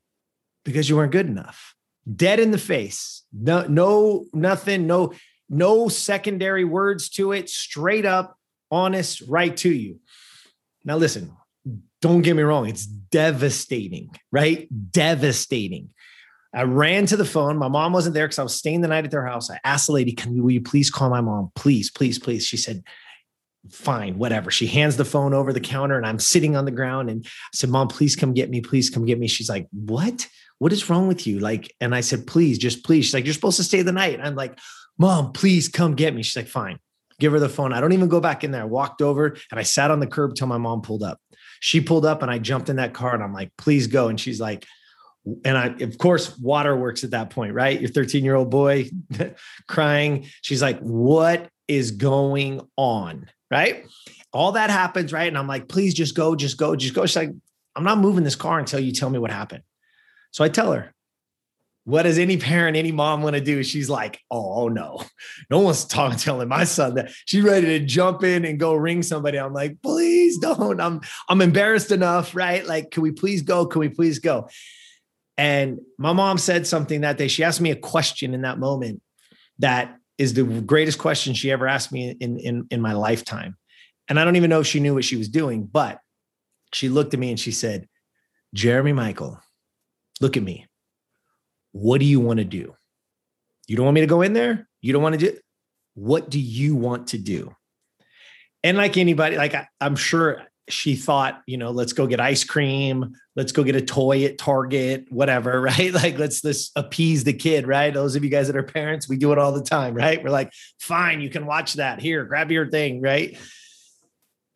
because 0.64 0.88
you 0.88 0.96
weren't 0.96 1.12
good 1.12 1.26
enough. 1.26 1.74
Dead 2.16 2.40
in 2.40 2.50
the 2.50 2.58
face. 2.58 3.24
No, 3.32 3.66
no, 3.66 4.26
nothing, 4.32 4.86
no, 4.86 5.12
no 5.48 5.88
secondary 5.88 6.64
words 6.64 7.08
to 7.10 7.32
it. 7.32 7.48
Straight 7.48 8.06
up, 8.06 8.36
honest, 8.70 9.22
right 9.22 9.56
to 9.58 9.72
you. 9.72 10.00
Now, 10.84 10.96
listen, 10.96 11.36
don't 12.00 12.22
get 12.22 12.36
me 12.36 12.42
wrong, 12.42 12.68
it's 12.68 12.86
devastating, 12.86 14.10
right? 14.32 14.68
Devastating. 14.92 15.90
I 16.52 16.62
ran 16.62 17.06
to 17.06 17.16
the 17.16 17.24
phone. 17.24 17.58
My 17.58 17.68
mom 17.68 17.92
wasn't 17.92 18.14
there 18.14 18.26
because 18.26 18.38
I 18.38 18.42
was 18.42 18.54
staying 18.54 18.80
the 18.80 18.88
night 18.88 19.04
at 19.04 19.10
their 19.10 19.26
house. 19.26 19.50
I 19.50 19.60
asked 19.62 19.86
the 19.86 19.92
lady, 19.92 20.12
Can 20.12 20.34
you, 20.34 20.42
will 20.42 20.50
you 20.50 20.62
please 20.62 20.90
call 20.90 21.10
my 21.10 21.20
mom? 21.20 21.52
Please, 21.54 21.90
please, 21.90 22.18
please. 22.18 22.44
She 22.44 22.56
said, 22.56 22.82
Fine, 23.70 24.18
whatever. 24.18 24.50
She 24.50 24.66
hands 24.66 24.96
the 24.96 25.04
phone 25.04 25.34
over 25.34 25.52
the 25.52 25.60
counter 25.60 25.96
and 25.96 26.06
I'm 26.06 26.18
sitting 26.18 26.56
on 26.56 26.64
the 26.64 26.70
ground 26.70 27.10
and 27.10 27.24
I 27.26 27.30
said, 27.52 27.70
Mom, 27.70 27.88
please 27.88 28.16
come 28.16 28.32
get 28.32 28.48
me. 28.48 28.60
Please 28.60 28.88
come 28.88 29.04
get 29.04 29.18
me. 29.18 29.28
She's 29.28 29.50
like, 29.50 29.68
What? 29.72 30.26
what 30.60 30.74
is 30.74 30.88
wrong 30.88 31.08
with 31.08 31.26
you? 31.26 31.40
Like, 31.40 31.74
and 31.80 31.94
I 31.94 32.02
said, 32.02 32.26
please, 32.26 32.58
just 32.58 32.84
please. 32.84 33.06
She's 33.06 33.14
like, 33.14 33.24
you're 33.24 33.34
supposed 33.34 33.56
to 33.56 33.64
stay 33.64 33.80
the 33.80 33.92
night. 33.92 34.20
I'm 34.22 34.34
like, 34.34 34.58
mom, 34.98 35.32
please 35.32 35.68
come 35.68 35.94
get 35.94 36.14
me. 36.14 36.22
She's 36.22 36.36
like, 36.36 36.48
fine. 36.48 36.78
Give 37.18 37.32
her 37.32 37.40
the 37.40 37.48
phone. 37.48 37.72
I 37.72 37.80
don't 37.80 37.92
even 37.92 38.08
go 38.08 38.20
back 38.20 38.44
in 38.44 38.50
there. 38.50 38.62
I 38.62 38.66
walked 38.66 39.00
over 39.00 39.36
and 39.50 39.58
I 39.58 39.62
sat 39.62 39.90
on 39.90 40.00
the 40.00 40.06
curb 40.06 40.34
till 40.34 40.46
my 40.46 40.58
mom 40.58 40.82
pulled 40.82 41.02
up. 41.02 41.18
She 41.60 41.80
pulled 41.80 42.04
up 42.04 42.22
and 42.22 42.30
I 42.30 42.38
jumped 42.38 42.68
in 42.68 42.76
that 42.76 42.92
car 42.92 43.14
and 43.14 43.22
I'm 43.22 43.32
like, 43.32 43.52
please 43.56 43.86
go. 43.86 44.08
And 44.08 44.20
she's 44.20 44.38
like, 44.38 44.66
and 45.46 45.56
I, 45.56 45.68
of 45.82 45.96
course, 45.96 46.38
water 46.38 46.76
works 46.76 47.04
at 47.04 47.12
that 47.12 47.30
point, 47.30 47.54
right? 47.54 47.80
Your 47.80 47.90
13 47.90 48.22
year 48.22 48.34
old 48.34 48.50
boy 48.50 48.90
crying. 49.66 50.26
She's 50.42 50.60
like, 50.60 50.78
what 50.80 51.48
is 51.70 51.92
going 51.92 52.60
on? 52.76 53.30
Right. 53.50 53.86
All 54.32 54.52
that 54.52 54.70
happens. 54.70 55.12
Right. 55.12 55.28
And 55.28 55.38
I'm 55.38 55.46
like, 55.46 55.68
please 55.68 55.94
just 55.94 56.14
go, 56.14 56.34
just 56.34 56.56
go, 56.56 56.76
just 56.76 56.94
go. 56.94 57.06
She's 57.06 57.16
like, 57.16 57.32
I'm 57.76 57.84
not 57.84 57.98
moving 57.98 58.24
this 58.24 58.34
car 58.34 58.58
until 58.58 58.80
you 58.80 58.92
tell 58.92 59.08
me 59.08 59.18
what 59.18 59.30
happened. 59.30 59.62
So 60.32 60.44
I 60.44 60.48
tell 60.48 60.72
her, 60.72 60.92
what 61.84 62.02
does 62.02 62.18
any 62.18 62.36
parent, 62.36 62.76
any 62.76 62.92
mom 62.92 63.22
want 63.22 63.34
to 63.36 63.40
do? 63.40 63.62
She's 63.62 63.88
like, 63.88 64.20
oh, 64.30 64.68
no, 64.68 65.02
no 65.48 65.60
one's 65.60 65.84
talking, 65.84 66.18
telling 66.18 66.48
my 66.48 66.64
son 66.64 66.94
that 66.94 67.10
she's 67.24 67.42
ready 67.42 67.66
to 67.78 67.86
jump 67.86 68.22
in 68.22 68.44
and 68.44 68.60
go 68.60 68.74
ring 68.74 69.02
somebody. 69.02 69.38
I'm 69.38 69.52
like, 69.52 69.80
please 69.82 70.38
don't. 70.38 70.80
I'm 70.80 71.00
I'm 71.28 71.40
embarrassed 71.40 71.90
enough, 71.90 72.34
right? 72.34 72.66
Like, 72.66 72.90
can 72.90 73.02
we 73.02 73.12
please 73.12 73.42
go? 73.42 73.66
Can 73.66 73.80
we 73.80 73.88
please 73.88 74.18
go? 74.18 74.48
And 75.38 75.80
my 75.96 76.12
mom 76.12 76.38
said 76.38 76.66
something 76.66 77.00
that 77.00 77.16
day. 77.16 77.28
She 77.28 77.42
asked 77.44 77.60
me 77.62 77.70
a 77.70 77.76
question 77.76 78.34
in 78.34 78.42
that 78.42 78.58
moment 78.58 79.00
that 79.58 79.96
is 80.20 80.34
the 80.34 80.44
greatest 80.44 80.98
question 80.98 81.34
she 81.34 81.50
ever 81.50 81.66
asked 81.66 81.90
me 81.90 82.10
in 82.20 82.38
in 82.38 82.66
in 82.70 82.80
my 82.80 82.92
lifetime. 82.92 83.56
And 84.08 84.20
I 84.20 84.24
don't 84.24 84.36
even 84.36 84.50
know 84.50 84.60
if 84.60 84.66
she 84.66 84.80
knew 84.80 84.94
what 84.94 85.04
she 85.04 85.16
was 85.16 85.28
doing, 85.28 85.64
but 85.64 85.98
she 86.72 86.88
looked 86.88 87.14
at 87.14 87.20
me 87.20 87.30
and 87.30 87.40
she 87.40 87.52
said, 87.52 87.88
Jeremy 88.54 88.92
Michael, 88.92 89.40
look 90.20 90.36
at 90.36 90.42
me 90.42 90.66
what 91.72 92.00
do 92.00 92.06
you 92.06 92.20
want 92.20 92.38
to 92.38 92.44
do? 92.44 92.74
You 93.66 93.76
don't 93.76 93.84
want 93.84 93.94
me 93.94 94.00
to 94.00 94.06
go 94.06 94.22
in 94.22 94.32
there? 94.32 94.68
You 94.80 94.92
don't 94.92 95.02
want 95.02 95.18
to 95.18 95.30
do 95.32 95.38
what 95.94 96.30
do 96.30 96.40
you 96.40 96.76
want 96.76 97.08
to 97.08 97.18
do? 97.18 97.54
And 98.62 98.76
like 98.76 98.96
anybody, 98.96 99.36
like 99.36 99.54
I, 99.54 99.68
I'm 99.80 99.96
sure 99.96 100.42
she 100.68 100.94
thought, 100.94 101.42
you 101.46 101.56
know, 101.56 101.70
let's 101.70 101.92
go 101.92 102.06
get 102.06 102.20
ice 102.20 102.44
cream, 102.44 103.14
let's 103.36 103.52
go 103.52 103.64
get 103.64 103.76
a 103.76 103.80
toy 103.80 104.24
at 104.24 104.38
Target, 104.38 105.06
whatever, 105.10 105.60
right? 105.60 105.92
Like 105.92 106.18
let's 106.18 106.44
let's 106.44 106.70
appease 106.76 107.24
the 107.24 107.32
kid, 107.32 107.66
right? 107.66 107.92
Those 107.92 108.16
of 108.16 108.24
you 108.24 108.30
guys 108.30 108.46
that 108.46 108.56
are 108.56 108.62
parents, 108.62 109.08
we 109.08 109.16
do 109.16 109.32
it 109.32 109.38
all 109.38 109.52
the 109.52 109.62
time, 109.62 109.94
right? 109.94 110.22
We're 110.22 110.30
like, 110.30 110.52
fine, 110.78 111.20
you 111.20 111.30
can 111.30 111.46
watch 111.46 111.74
that. 111.74 112.00
Here, 112.00 112.24
grab 112.24 112.50
your 112.50 112.68
thing, 112.68 113.00
right? 113.00 113.36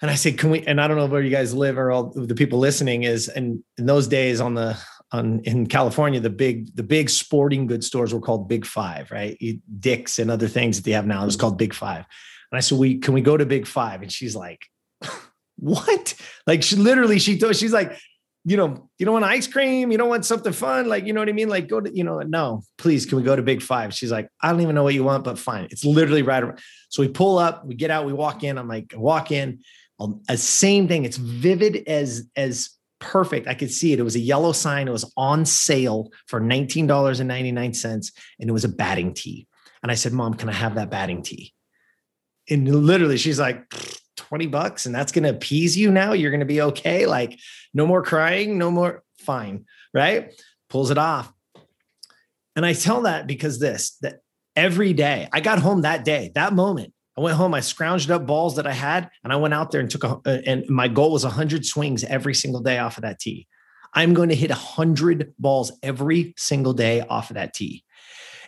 And 0.02 0.10
I 0.10 0.16
said, 0.16 0.38
can 0.38 0.50
we? 0.50 0.60
And 0.66 0.80
I 0.80 0.88
don't 0.88 0.96
know 0.96 1.06
where 1.06 1.22
you 1.22 1.30
guys 1.30 1.54
live 1.54 1.78
or 1.78 1.90
all 1.90 2.12
the 2.14 2.34
people 2.34 2.58
listening 2.58 3.04
is. 3.04 3.28
And 3.28 3.62
in 3.78 3.86
those 3.86 4.06
days 4.06 4.40
on 4.40 4.54
the 4.54 4.78
on 5.12 5.40
in 5.44 5.66
California, 5.66 6.20
the 6.20 6.30
big 6.30 6.74
the 6.76 6.82
big 6.82 7.08
sporting 7.08 7.66
goods 7.66 7.86
stores 7.86 8.12
were 8.12 8.20
called 8.20 8.48
Big 8.48 8.66
Five, 8.66 9.10
right? 9.10 9.38
Dick's 9.80 10.18
and 10.18 10.30
other 10.30 10.48
things 10.48 10.76
that 10.76 10.84
they 10.84 10.90
have 10.90 11.06
now. 11.06 11.22
It 11.22 11.26
was 11.26 11.36
called 11.36 11.56
Big 11.56 11.72
Five. 11.72 12.04
And 12.50 12.58
I 12.58 12.60
said, 12.60 12.78
"We 12.78 12.98
can 12.98 13.14
we 13.14 13.22
go 13.22 13.36
to 13.36 13.46
Big 13.46 13.66
Five? 13.66 14.02
And 14.02 14.12
she's 14.12 14.36
like, 14.36 14.66
"What?" 15.56 16.14
Like 16.46 16.62
she 16.62 16.76
literally 16.76 17.18
she 17.18 17.38
told 17.38 17.56
she's 17.56 17.72
like, 17.72 17.96
you 18.44 18.56
know, 18.56 18.90
you 18.98 19.06
don't 19.06 19.14
want 19.14 19.24
ice 19.24 19.46
cream, 19.46 19.90
you 19.90 19.96
don't 19.98 20.08
want 20.08 20.26
something 20.26 20.52
fun, 20.52 20.86
like 20.86 21.06
you 21.06 21.12
know 21.12 21.20
what 21.20 21.28
I 21.28 21.32
mean? 21.32 21.48
Like 21.48 21.66
go 21.68 21.80
to 21.80 21.94
you 21.94 22.04
know, 22.04 22.20
no, 22.20 22.62
please, 22.76 23.06
can 23.06 23.16
we 23.16 23.24
go 23.24 23.34
to 23.34 23.42
Big 23.42 23.62
Five? 23.62 23.94
She's 23.94 24.12
like, 24.12 24.28
I 24.42 24.50
don't 24.50 24.60
even 24.60 24.74
know 24.74 24.82
what 24.82 24.94
you 24.94 25.04
want, 25.04 25.24
but 25.24 25.38
fine. 25.38 25.66
It's 25.70 25.84
literally 25.84 26.22
right 26.22 26.42
around. 26.42 26.58
So 26.90 27.02
we 27.02 27.08
pull 27.08 27.38
up, 27.38 27.64
we 27.64 27.74
get 27.74 27.90
out, 27.90 28.06
we 28.06 28.12
walk 28.12 28.44
in. 28.44 28.58
I'm 28.58 28.68
like, 28.68 28.92
walk 28.96 29.30
in. 29.30 29.60
Um, 30.00 30.22
a 30.28 30.36
same 30.36 30.88
thing. 30.88 31.04
It's 31.04 31.16
vivid 31.16 31.88
as 31.88 32.28
as 32.36 32.70
perfect. 33.00 33.46
I 33.46 33.54
could 33.54 33.70
see 33.70 33.92
it. 33.92 33.98
It 33.98 34.02
was 34.02 34.16
a 34.16 34.20
yellow 34.20 34.52
sign. 34.52 34.88
It 34.88 34.92
was 34.92 35.10
on 35.16 35.44
sale 35.44 36.10
for 36.26 36.40
$19.99 36.40 38.12
and 38.40 38.48
it 38.48 38.52
was 38.52 38.64
a 38.64 38.68
batting 38.68 39.14
tee. 39.14 39.46
And 39.82 39.92
I 39.92 39.94
said, 39.94 40.12
Mom, 40.12 40.34
can 40.34 40.48
I 40.48 40.52
have 40.52 40.76
that 40.76 40.90
batting 40.90 41.22
tee? 41.22 41.52
And 42.48 42.66
literally, 42.66 43.18
she's 43.18 43.38
like, 43.38 43.64
20 44.16 44.46
bucks 44.46 44.86
and 44.86 44.94
that's 44.94 45.12
going 45.12 45.24
to 45.24 45.30
appease 45.30 45.76
you 45.76 45.90
now. 45.90 46.12
You're 46.12 46.30
going 46.30 46.40
to 46.40 46.46
be 46.46 46.62
okay. 46.62 47.06
Like, 47.06 47.38
no 47.72 47.86
more 47.86 48.02
crying, 48.02 48.58
no 48.58 48.70
more, 48.70 49.02
fine. 49.18 49.66
Right. 49.92 50.32
Pulls 50.68 50.90
it 50.90 50.98
off. 50.98 51.32
And 52.56 52.64
I 52.64 52.72
tell 52.72 53.02
that 53.02 53.26
because 53.26 53.58
this, 53.58 53.96
that 54.02 54.20
every 54.54 54.92
day 54.92 55.28
I 55.32 55.40
got 55.40 55.58
home 55.58 55.82
that 55.82 56.04
day, 56.04 56.30
that 56.34 56.52
moment, 56.52 56.92
I 57.16 57.20
went 57.20 57.36
home, 57.36 57.54
I 57.54 57.60
scrounged 57.60 58.10
up 58.10 58.26
balls 58.26 58.56
that 58.56 58.66
I 58.66 58.72
had, 58.72 59.08
and 59.22 59.32
I 59.32 59.36
went 59.36 59.54
out 59.54 59.70
there 59.70 59.80
and 59.80 59.90
took 59.90 60.04
a, 60.04 60.20
uh, 60.26 60.38
and 60.46 60.68
my 60.68 60.88
goal 60.88 61.12
was 61.12 61.24
100 61.24 61.64
swings 61.64 62.02
every 62.02 62.34
single 62.34 62.60
day 62.60 62.78
off 62.78 62.98
of 62.98 63.02
that 63.02 63.20
tee. 63.20 63.46
I'm 63.92 64.14
going 64.14 64.30
to 64.30 64.34
hit 64.34 64.50
100 64.50 65.34
balls 65.38 65.72
every 65.82 66.34
single 66.36 66.72
day 66.72 67.02
off 67.02 67.30
of 67.30 67.34
that 67.34 67.54
tee. 67.54 67.84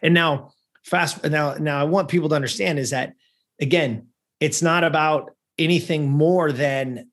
And 0.02 0.14
now, 0.14 0.50
fast, 0.84 1.22
now, 1.24 1.54
now 1.54 1.80
I 1.80 1.84
want 1.84 2.08
people 2.08 2.28
to 2.30 2.34
understand 2.34 2.80
is 2.80 2.90
that, 2.90 3.12
again, 3.60 4.08
it's 4.40 4.62
not 4.62 4.82
about 4.82 5.35
anything 5.58 6.10
more 6.10 6.52
than 6.52 7.10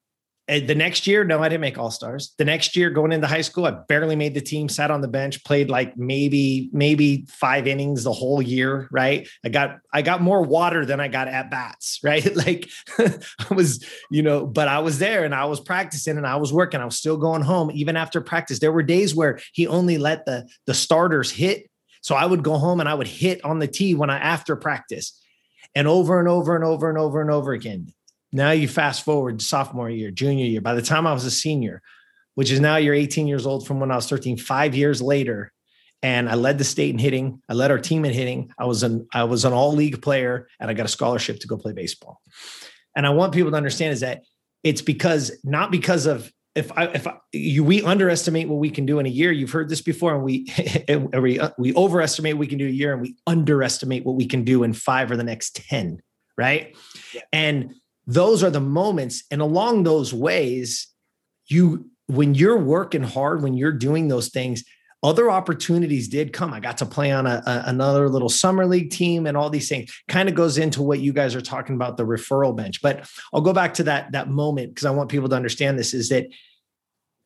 eh, 0.47 0.65
the 0.65 0.75
next 0.75 1.07
year, 1.07 1.23
no, 1.23 1.41
I 1.41 1.49
didn't 1.49 1.61
make 1.61 1.77
all 1.77 1.91
stars. 1.91 2.33
The 2.37 2.45
next 2.45 2.75
year, 2.75 2.89
going 2.89 3.11
into 3.11 3.27
high 3.27 3.41
school, 3.41 3.65
I 3.65 3.71
barely 3.87 4.15
made 4.15 4.33
the 4.33 4.41
team, 4.41 4.69
sat 4.69 4.91
on 4.91 5.01
the 5.01 5.07
bench, 5.07 5.43
played 5.43 5.69
like 5.69 5.97
maybe, 5.97 6.69
maybe 6.73 7.25
five 7.29 7.67
innings 7.67 8.03
the 8.03 8.13
whole 8.13 8.41
year. 8.41 8.87
Right. 8.91 9.27
I 9.45 9.49
got, 9.49 9.77
I 9.93 10.01
got 10.01 10.21
more 10.21 10.41
water 10.41 10.85
than 10.85 10.99
I 10.99 11.07
got 11.07 11.27
at 11.27 11.49
bats. 11.49 11.99
Right. 12.03 12.35
Like 12.35 12.69
I 12.99 13.53
was, 13.53 13.83
you 14.11 14.21
know, 14.21 14.45
but 14.45 14.67
I 14.67 14.79
was 14.79 14.99
there 14.99 15.23
and 15.23 15.33
I 15.33 15.45
was 15.45 15.59
practicing 15.59 16.17
and 16.17 16.27
I 16.27 16.35
was 16.35 16.51
working. 16.51 16.81
I 16.81 16.85
was 16.85 16.97
still 16.97 17.17
going 17.17 17.41
home 17.41 17.71
even 17.73 17.95
after 17.95 18.19
practice. 18.19 18.59
There 18.59 18.71
were 18.71 18.83
days 18.83 19.15
where 19.15 19.39
he 19.53 19.67
only 19.67 19.97
let 19.97 20.25
the, 20.25 20.47
the 20.67 20.73
starters 20.73 21.31
hit. 21.31 21.69
So 22.01 22.15
I 22.15 22.25
would 22.25 22.43
go 22.43 22.57
home 22.57 22.81
and 22.81 22.89
I 22.89 22.93
would 22.93 23.07
hit 23.07 23.43
on 23.45 23.59
the 23.59 23.67
tee 23.67 23.95
when 23.95 24.09
I, 24.09 24.17
after 24.17 24.55
practice 24.55 25.19
and 25.73 25.87
over 25.87 26.19
and 26.19 26.27
over 26.27 26.55
and 26.55 26.65
over 26.65 26.89
and 26.89 26.97
over 26.97 27.21
and 27.21 27.31
over 27.31 27.53
again 27.53 27.93
now 28.33 28.51
you 28.51 28.67
fast 28.67 29.03
forward 29.03 29.41
sophomore 29.41 29.89
year, 29.89 30.11
junior 30.11 30.45
year. 30.45 30.61
By 30.61 30.73
the 30.73 30.81
time 30.81 31.07
I 31.07 31.13
was 31.13 31.25
a 31.25 31.31
senior, 31.31 31.81
which 32.35 32.51
is 32.51 32.59
now 32.59 32.77
you're 32.77 32.95
18 32.95 33.27
years 33.27 33.45
old 33.45 33.67
from 33.67 33.79
when 33.79 33.91
I 33.91 33.95
was 33.95 34.09
13, 34.09 34.37
five 34.37 34.75
years 34.75 35.01
later, 35.01 35.51
and 36.01 36.29
I 36.29 36.35
led 36.35 36.57
the 36.57 36.63
state 36.65 36.91
in 36.91 36.99
hitting. 36.99 37.41
I 37.47 37.53
led 37.53 37.71
our 37.71 37.79
team 37.79 38.03
in 38.03 38.11
hitting. 38.11 38.51
I 38.59 38.65
was 38.65 38.83
an 38.83 39.07
I 39.13 39.23
was 39.23 39.45
an 39.45 39.53
all 39.53 39.73
league 39.73 40.01
player, 40.01 40.47
and 40.59 40.69
I 40.69 40.73
got 40.73 40.85
a 40.85 40.89
scholarship 40.89 41.39
to 41.39 41.47
go 41.47 41.57
play 41.57 41.71
baseball. 41.71 42.21
And 42.95 43.07
I 43.07 43.11
want 43.11 43.33
people 43.33 43.51
to 43.51 43.57
understand 43.57 43.93
is 43.93 44.01
that 44.01 44.23
it's 44.63 44.81
because 44.81 45.31
not 45.43 45.71
because 45.71 46.05
of 46.05 46.31
if 46.55 46.71
I 46.77 46.85
if 46.87 47.07
I, 47.07 47.17
you 47.31 47.63
we 47.63 47.81
underestimate 47.83 48.49
what 48.49 48.59
we 48.59 48.69
can 48.69 48.85
do 48.85 48.99
in 48.99 49.05
a 49.05 49.09
year. 49.09 49.31
You've 49.31 49.51
heard 49.51 49.69
this 49.69 49.81
before, 49.81 50.13
and 50.13 50.23
we 50.23 50.47
we 51.19 51.39
uh, 51.39 51.51
we 51.57 51.73
overestimate 51.73 52.35
what 52.35 52.41
we 52.41 52.47
can 52.47 52.57
do 52.57 52.67
a 52.67 52.71
year, 52.71 52.93
and 52.93 53.01
we 53.01 53.15
underestimate 53.25 54.05
what 54.05 54.15
we 54.15 54.25
can 54.25 54.43
do 54.43 54.63
in 54.63 54.73
five 54.73 55.09
or 55.09 55.17
the 55.17 55.23
next 55.23 55.55
ten. 55.55 56.01
Right, 56.35 56.75
yeah. 57.13 57.21
and 57.31 57.75
those 58.05 58.43
are 58.43 58.49
the 58.49 58.59
moments. 58.59 59.23
And 59.31 59.41
along 59.41 59.83
those 59.83 60.13
ways 60.13 60.87
you 61.47 61.89
when 62.07 62.35
you're 62.35 62.57
working 62.57 63.03
hard 63.03 63.41
when 63.41 63.53
you're 63.53 63.71
doing 63.71 64.07
those 64.07 64.29
things 64.29 64.63
other 65.03 65.29
opportunities 65.29 66.07
did 66.07 66.31
come. 66.31 66.53
I 66.53 66.61
got 66.61 66.77
to 66.77 66.85
play 66.85 67.11
on 67.11 67.27
a, 67.27 67.43
a, 67.45 67.63
another 67.65 68.07
little 68.07 68.29
summer 68.29 68.65
league 68.65 68.89
team 68.89 69.27
and 69.27 69.35
all 69.35 69.49
these 69.49 69.67
things. 69.67 69.93
Kind 70.07 70.29
of 70.29 70.35
goes 70.35 70.57
into 70.57 70.81
what 70.81 71.01
you 71.01 71.11
guys 71.11 71.35
are 71.35 71.41
talking 71.41 71.75
about 71.75 71.97
the 71.97 72.05
referral 72.05 72.55
bench. 72.55 72.81
But 72.81 73.09
i'll 73.33 73.41
go 73.41 73.53
back 73.53 73.73
to 73.75 73.83
that 73.83 74.13
that 74.13 74.29
moment 74.29 74.69
because 74.69 74.85
i 74.85 74.91
want 74.91 75.11
people 75.11 75.29
to 75.29 75.35
understand 75.35 75.77
this 75.77 75.93
is 75.93 76.09
that 76.09 76.27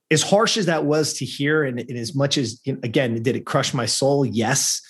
as 0.09 0.23
harsh 0.23 0.57
as 0.57 0.65
that 0.65 0.85
was 0.85 1.13
to 1.15 1.25
hear 1.25 1.63
and, 1.63 1.79
and 1.79 1.97
as 1.97 2.15
much 2.15 2.37
as 2.37 2.59
again 2.83 3.21
did 3.21 3.35
it 3.35 3.45
crush 3.45 3.73
my 3.73 3.85
soul? 3.85 4.25
Yes. 4.25 4.81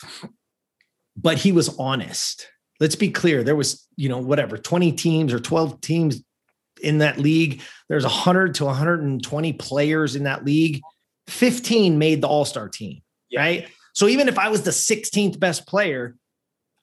But 1.20 1.40
he 1.40 1.52
was 1.52 1.76
honest 1.78 2.48
let's 2.80 2.96
be 2.96 3.10
clear 3.10 3.44
there 3.44 3.56
was 3.56 3.88
you 3.96 4.10
know 4.10 4.20
whatever 4.20 4.58
20 4.58 4.92
teams 4.94 5.34
or 5.34 5.40
12 5.40 5.82
teams 5.82 6.24
in 6.82 7.00
that 7.00 7.18
league. 7.18 7.62
There's 7.90 8.04
100 8.04 8.56
to 8.56 8.66
120 8.66 9.54
players 9.54 10.16
in 10.16 10.24
that 10.24 10.46
league. 10.46 10.82
15 11.28 11.98
made 11.98 12.22
the 12.22 12.28
all-star 12.28 12.70
team 12.70 13.02
yeah. 13.30 13.42
right? 13.42 13.68
So 13.94 14.08
even 14.08 14.30
if 14.30 14.40
i 14.40 14.50
was 14.50 14.62
the 14.62 14.72
16th 14.72 15.40
best 15.40 15.68
player 15.68 16.16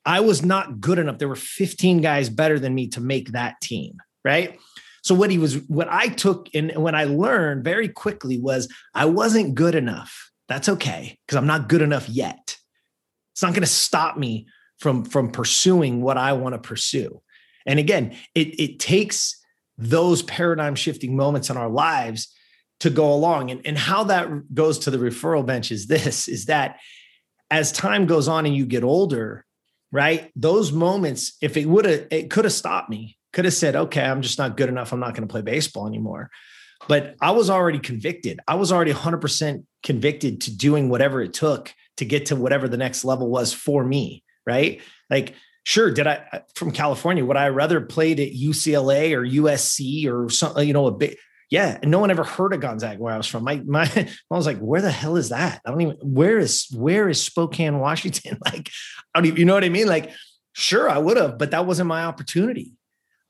i 0.05 0.21
was 0.21 0.45
not 0.45 0.81
good 0.81 0.99
enough. 0.99 1.19
There 1.19 1.29
were 1.29 1.37
15 1.37 2.03
guys 2.03 2.29
better 2.29 2.59
than 2.59 2.75
me 2.75 2.89
to 2.89 3.01
make 3.01 3.33
that 3.33 3.61
team 3.61 3.99
right? 4.25 4.59
So 5.03 5.15
what 5.15 5.31
he 5.31 5.39
was 5.39 5.57
what 5.69 5.89
i 5.89 6.09
took 6.09 6.49
and 6.55 6.73
what 6.77 6.95
i 6.95 7.05
learned 7.05 7.65
very 7.65 7.89
quickly 7.89 8.39
was 8.39 8.69
i 8.95 9.07
wasn't 9.07 9.55
good 9.55 9.75
enough. 9.75 10.31
That's 10.49 10.69
okay 10.69 11.19
because 11.27 11.37
i'm 11.37 11.47
not 11.47 11.69
good 11.69 11.83
enough 11.83 12.09
yet. 12.09 12.59
It's 13.33 13.43
not 13.43 13.53
going 13.53 13.63
to 13.63 13.67
stop 13.67 14.17
me 14.17 14.47
from 14.79 15.05
from 15.05 15.31
pursuing 15.31 16.03
what 16.03 16.19
I 16.19 16.33
want 16.33 16.55
to 16.55 16.59
pursue. 16.59 17.23
And 17.67 17.79
again, 17.79 18.17
it 18.35 18.61
it 18.61 18.79
takes 18.79 19.41
those 19.79 20.23
paradigm 20.23 20.75
shifting 20.75 21.17
moments 21.17 21.51
in 21.51 21.57
our 21.57 21.69
lives 21.69 22.33
to 22.81 22.91
go 22.91 23.13
along. 23.13 23.51
And, 23.51 23.61
and 23.65 23.79
how 23.79 24.05
that 24.05 24.55
goes 24.55 24.81
to 24.81 24.91
the 24.91 24.99
referral 24.99 25.45
bench 25.45 25.71
is 25.71 25.87
this 25.87 26.29
is 26.29 26.47
that 26.47 26.79
as 27.51 27.73
time 27.73 28.07
goes 28.07 28.29
on 28.29 28.47
and 28.47 28.57
you 28.57 28.67
get 28.67 28.85
older, 28.85 29.45
right? 29.93 30.31
Those 30.35 30.73
moments, 30.73 31.37
if 31.41 31.57
it 31.57 31.67
would 31.67 31.85
have, 31.85 32.07
it 32.11 32.31
could 32.31 32.45
have 32.45 32.53
stopped 32.53 32.91
me, 32.91 33.17
could 33.33 33.45
have 33.45 33.55
said, 33.55 33.77
okay, 33.77 34.03
I'm 34.03 34.23
just 34.23 34.39
not 34.39 34.57
good 34.57 34.69
enough. 34.69 34.93
I'm 34.93 35.01
not 35.01 35.15
going 35.15 35.27
to 35.27 35.33
play 35.33 35.43
baseball 35.43 35.87
anymore. 35.87 36.31
But 36.89 37.15
I 37.21 37.31
was 37.31 37.51
already 37.51 37.79
convicted. 37.79 38.41
I 38.49 38.57
was 38.57 38.73
already 38.73 38.93
100% 38.93 39.65
convicted 39.83 40.41
to 40.43 40.57
doing 40.57 40.89
whatever 40.89 41.23
it 41.23 41.33
took 41.33 41.73
to 41.99 42.05
get 42.05 42.27
to 42.27 42.37
whatever 42.37 42.69
the 42.69 42.77
next 42.77 43.05
level 43.05 43.31
was 43.31 43.53
for 43.53 43.85
me 43.85 44.24
right? 44.47 44.81
Like, 45.11 45.35
sure, 45.65 45.93
did 45.93 46.07
I 46.07 46.25
uh, 46.33 46.39
from 46.55 46.71
California? 46.71 47.25
Would 47.25 47.37
I 47.37 47.49
rather 47.49 47.81
played 47.81 48.21
at 48.21 48.33
UCLA 48.33 49.13
or 49.13 49.25
USC 49.25 50.11
or 50.11 50.29
something? 50.31 50.67
You 50.67 50.75
know, 50.75 50.87
a 50.87 50.93
big 50.93 51.17
yeah. 51.51 51.79
And 51.81 51.91
no 51.91 51.99
one 51.99 52.11
ever 52.11 52.25
heard 52.25 52.53
of 52.53 52.61
Gonzaga 52.61 53.01
where 53.01 53.15
I 53.15 53.17
was 53.17 53.27
from. 53.27 53.45
My 53.45 53.63
my 53.67 53.85
I 53.97 54.35
was 54.35 54.47
like, 54.47 54.59
where 54.59 54.81
the 54.81 54.91
hell 54.91 55.17
is 55.17 55.29
that? 55.29 55.61
I 55.65 55.71
don't 55.71 55.81
even 55.81 55.97
where 56.03 56.39
is 56.39 56.67
where 56.75 57.09
is 57.09 57.23
Spokane, 57.23 57.79
Washington? 57.81 58.39
Like, 58.45 58.71
I 59.15 59.21
don't 59.21 59.27
even, 59.27 59.39
you 59.39 59.45
know 59.45 59.55
what 59.55 59.65
I 59.65 59.69
mean? 59.69 59.87
Like, 59.87 60.11
sure, 60.53 60.89
I 60.89 60.99
would 60.99 61.17
have, 61.17 61.39
but 61.39 61.51
that 61.53 61.67
wasn't 61.67 61.89
my 61.89 62.05
opportunity. 62.05 62.73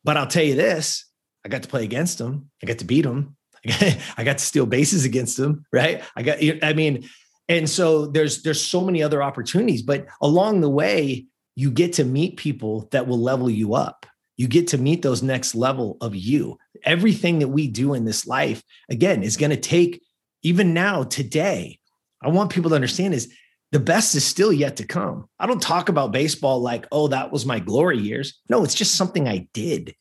But 0.05 0.17
I'll 0.17 0.27
tell 0.27 0.45
you 0.45 0.55
this: 0.55 1.07
I 1.45 1.49
got 1.49 1.63
to 1.63 1.69
play 1.69 1.85
against 1.85 2.19
them. 2.19 2.51
I 2.63 2.67
got 2.67 2.79
to 2.79 2.85
beat 2.85 3.03
them. 3.03 3.37
I 3.67 3.71
got, 3.71 3.99
I 4.19 4.25
got 4.25 4.39
to 4.39 4.45
steal 4.45 4.67
bases 4.67 5.05
against 5.05 5.37
them. 5.37 5.65
Right? 5.73 6.03
I 6.17 6.23
got. 6.23 6.39
I 6.63 6.73
mean, 6.73 7.09
And 7.49 7.69
so 7.69 8.07
there's 8.07 8.43
there's 8.43 8.65
so 8.65 8.81
many 8.81 9.03
other 9.03 9.23
opportunities, 9.23 9.83
but 9.83 10.07
along 10.21 10.61
the 10.61 10.71
way, 10.71 11.27
you 11.57 11.71
get 11.71 11.93
to 11.95 12.05
meet 12.05 12.37
people 12.37 12.89
that 12.93 13.07
will 13.07 13.21
level 13.21 13.51
you 13.51 13.75
up. 13.75 14.07
You 14.37 14.49
get 14.49 14.69
to 14.69 14.79
meet 14.79 15.03
those 15.03 15.23
next 15.23 15.55
level 15.55 15.97
of 16.01 16.17
you. 16.17 16.59
Everything 16.85 17.39
that 17.39 17.49
we 17.49 17.69
do 17.69 17.95
in 17.95 18.05
this 18.05 18.27
life, 18.27 18.63
again, 18.89 19.23
is 19.23 19.37
going 19.37 19.51
to 19.51 19.57
take 19.57 20.01
even 20.43 20.75
now, 20.75 21.05
today. 21.05 21.79
I 22.23 22.29
want 22.29 22.53
people 22.53 22.71
to 22.71 22.77
understand 22.77 23.15
is 23.15 23.33
the 23.73 23.81
best 23.81 24.15
is 24.15 24.25
still 24.25 24.53
yet 24.53 24.77
to 24.77 24.87
come. 24.87 25.29
I 25.41 25.47
don't 25.47 25.61
talk 25.61 25.89
about 25.89 26.13
baseball 26.13 26.61
like, 26.61 26.87
oh, 26.93 27.09
that 27.09 27.33
was 27.33 27.47
my 27.47 27.59
glory 27.59 27.99
years. 27.99 28.41
No, 28.49 28.63
it's 28.63 28.75
just 28.75 28.95
something 28.95 29.27
I 29.27 29.49
did. 29.53 29.95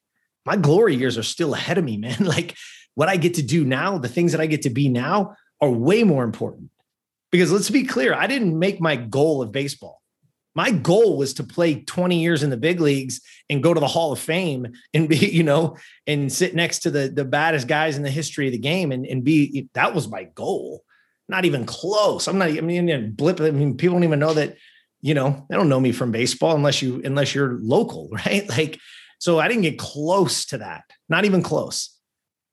My 0.46 0.58
glory 0.58 0.96
years 0.96 1.18
are 1.18 1.24
still 1.24 1.54
ahead 1.54 1.78
of 1.78 1.84
me, 1.84 1.98
man. 1.98 2.18
Like 2.26 2.56
what 2.96 3.10
I 3.10 3.18
get 3.18 3.36
to 3.36 3.42
do 3.42 3.64
now, 3.64 3.98
the 3.98 4.10
things 4.10 4.34
that 4.34 4.42
I 4.42 4.46
get 4.46 4.64
to 4.64 4.70
be 4.70 4.90
now 4.90 5.36
are 5.62 5.72
way 5.72 6.04
more 6.04 6.24
important. 6.24 6.70
Because 7.34 7.52
let's 7.52 7.72
be 7.72 7.84
clear, 7.84 8.14
I 8.14 8.28
didn't 8.28 8.60
make 8.60 8.80
my 8.80 8.96
goal 8.96 9.42
of 9.42 9.52
baseball. 9.52 10.04
My 10.54 10.70
goal 10.70 11.18
was 11.18 11.34
to 11.34 11.44
play 11.44 11.82
20 11.82 12.22
years 12.22 12.44
in 12.44 12.52
the 12.52 12.58
big 12.58 12.80
leagues 12.80 13.22
and 13.50 13.64
go 13.64 13.74
to 13.74 13.80
the 13.80 13.88
Hall 13.88 14.12
of 14.12 14.20
Fame 14.20 14.68
and 14.94 15.10
be, 15.10 15.18
you 15.32 15.42
know, 15.42 15.76
and 16.06 16.32
sit 16.32 16.54
next 16.54 16.84
to 16.84 16.92
the, 16.92 17.10
the 17.10 17.26
baddest 17.26 17.68
guys 17.68 17.98
in 17.98 18.04
the 18.04 18.12
history 18.12 18.46
of 18.46 18.52
the 18.52 18.60
game 18.60 18.92
and, 18.92 19.08
and 19.08 19.24
be 19.24 19.68
that 19.74 19.96
was 19.96 20.08
my 20.08 20.26
goal. 20.26 20.84
Not 21.28 21.46
even 21.46 21.66
close. 21.66 22.28
I'm 22.28 22.38
not, 22.38 22.50
I 22.50 22.62
mean, 22.62 23.16
blip. 23.16 23.42
I 23.42 23.50
mean, 23.50 23.78
people 23.78 23.96
don't 23.96 24.04
even 24.04 24.20
know 24.20 24.36
that, 24.36 24.56
you 25.02 25.16
know, 25.16 25.48
they 25.50 25.56
don't 25.56 25.70
know 25.70 25.80
me 25.80 25.92
from 25.92 26.12
baseball 26.12 26.56
unless 26.56 26.84
you, 26.84 27.02
unless 27.04 27.34
you're 27.34 27.58
local, 27.64 28.10
right? 28.28 28.48
Like, 28.48 28.78
so 29.18 29.40
I 29.40 29.48
didn't 29.48 29.64
get 29.64 29.80
close 29.80 30.46
to 30.48 30.60
that, 30.60 30.84
not 31.10 31.26
even 31.26 31.42
close, 31.42 31.98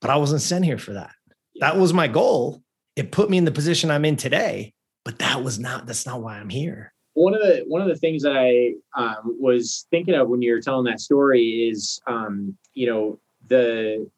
but 0.01 0.09
I 0.09 0.17
wasn't 0.17 0.41
sent 0.41 0.65
here 0.65 0.79
for 0.79 0.95
that. 0.95 1.11
That 1.57 1.77
was 1.77 1.93
my 1.93 2.09
goal. 2.09 2.63
It 3.01 3.13
put 3.13 3.31
me 3.31 3.39
in 3.39 3.45
the 3.45 3.51
position 3.51 3.91
I'm 3.91 4.05
in 4.05 4.17
today, 4.17 4.75
but 5.05 5.19
that 5.19 5.43
was 5.43 5.59
not, 5.59 5.87
that's 5.87 6.07
not 6.07 6.23
why 6.23 6.39
I'm 6.39 6.51
here 6.51 6.93
one 7.15 7.35
of 7.35 7.41
the 7.41 7.65
one 7.67 7.83
of 7.83 7.89
the 7.89 7.97
things 7.97 8.23
that 8.23 8.37
I 8.37 8.75
um, 8.97 9.37
was 9.41 9.87
thinking 9.91 10.15
of 10.15 10.29
when 10.29 10.43
you 10.43 10.53
were 10.53 10.61
telling 10.61 10.85
that 10.85 11.01
story 11.01 11.69
is, 11.71 12.01
um, 12.07 12.57
you 12.73 12.87
know, 12.87 13.19
the 13.49 14.09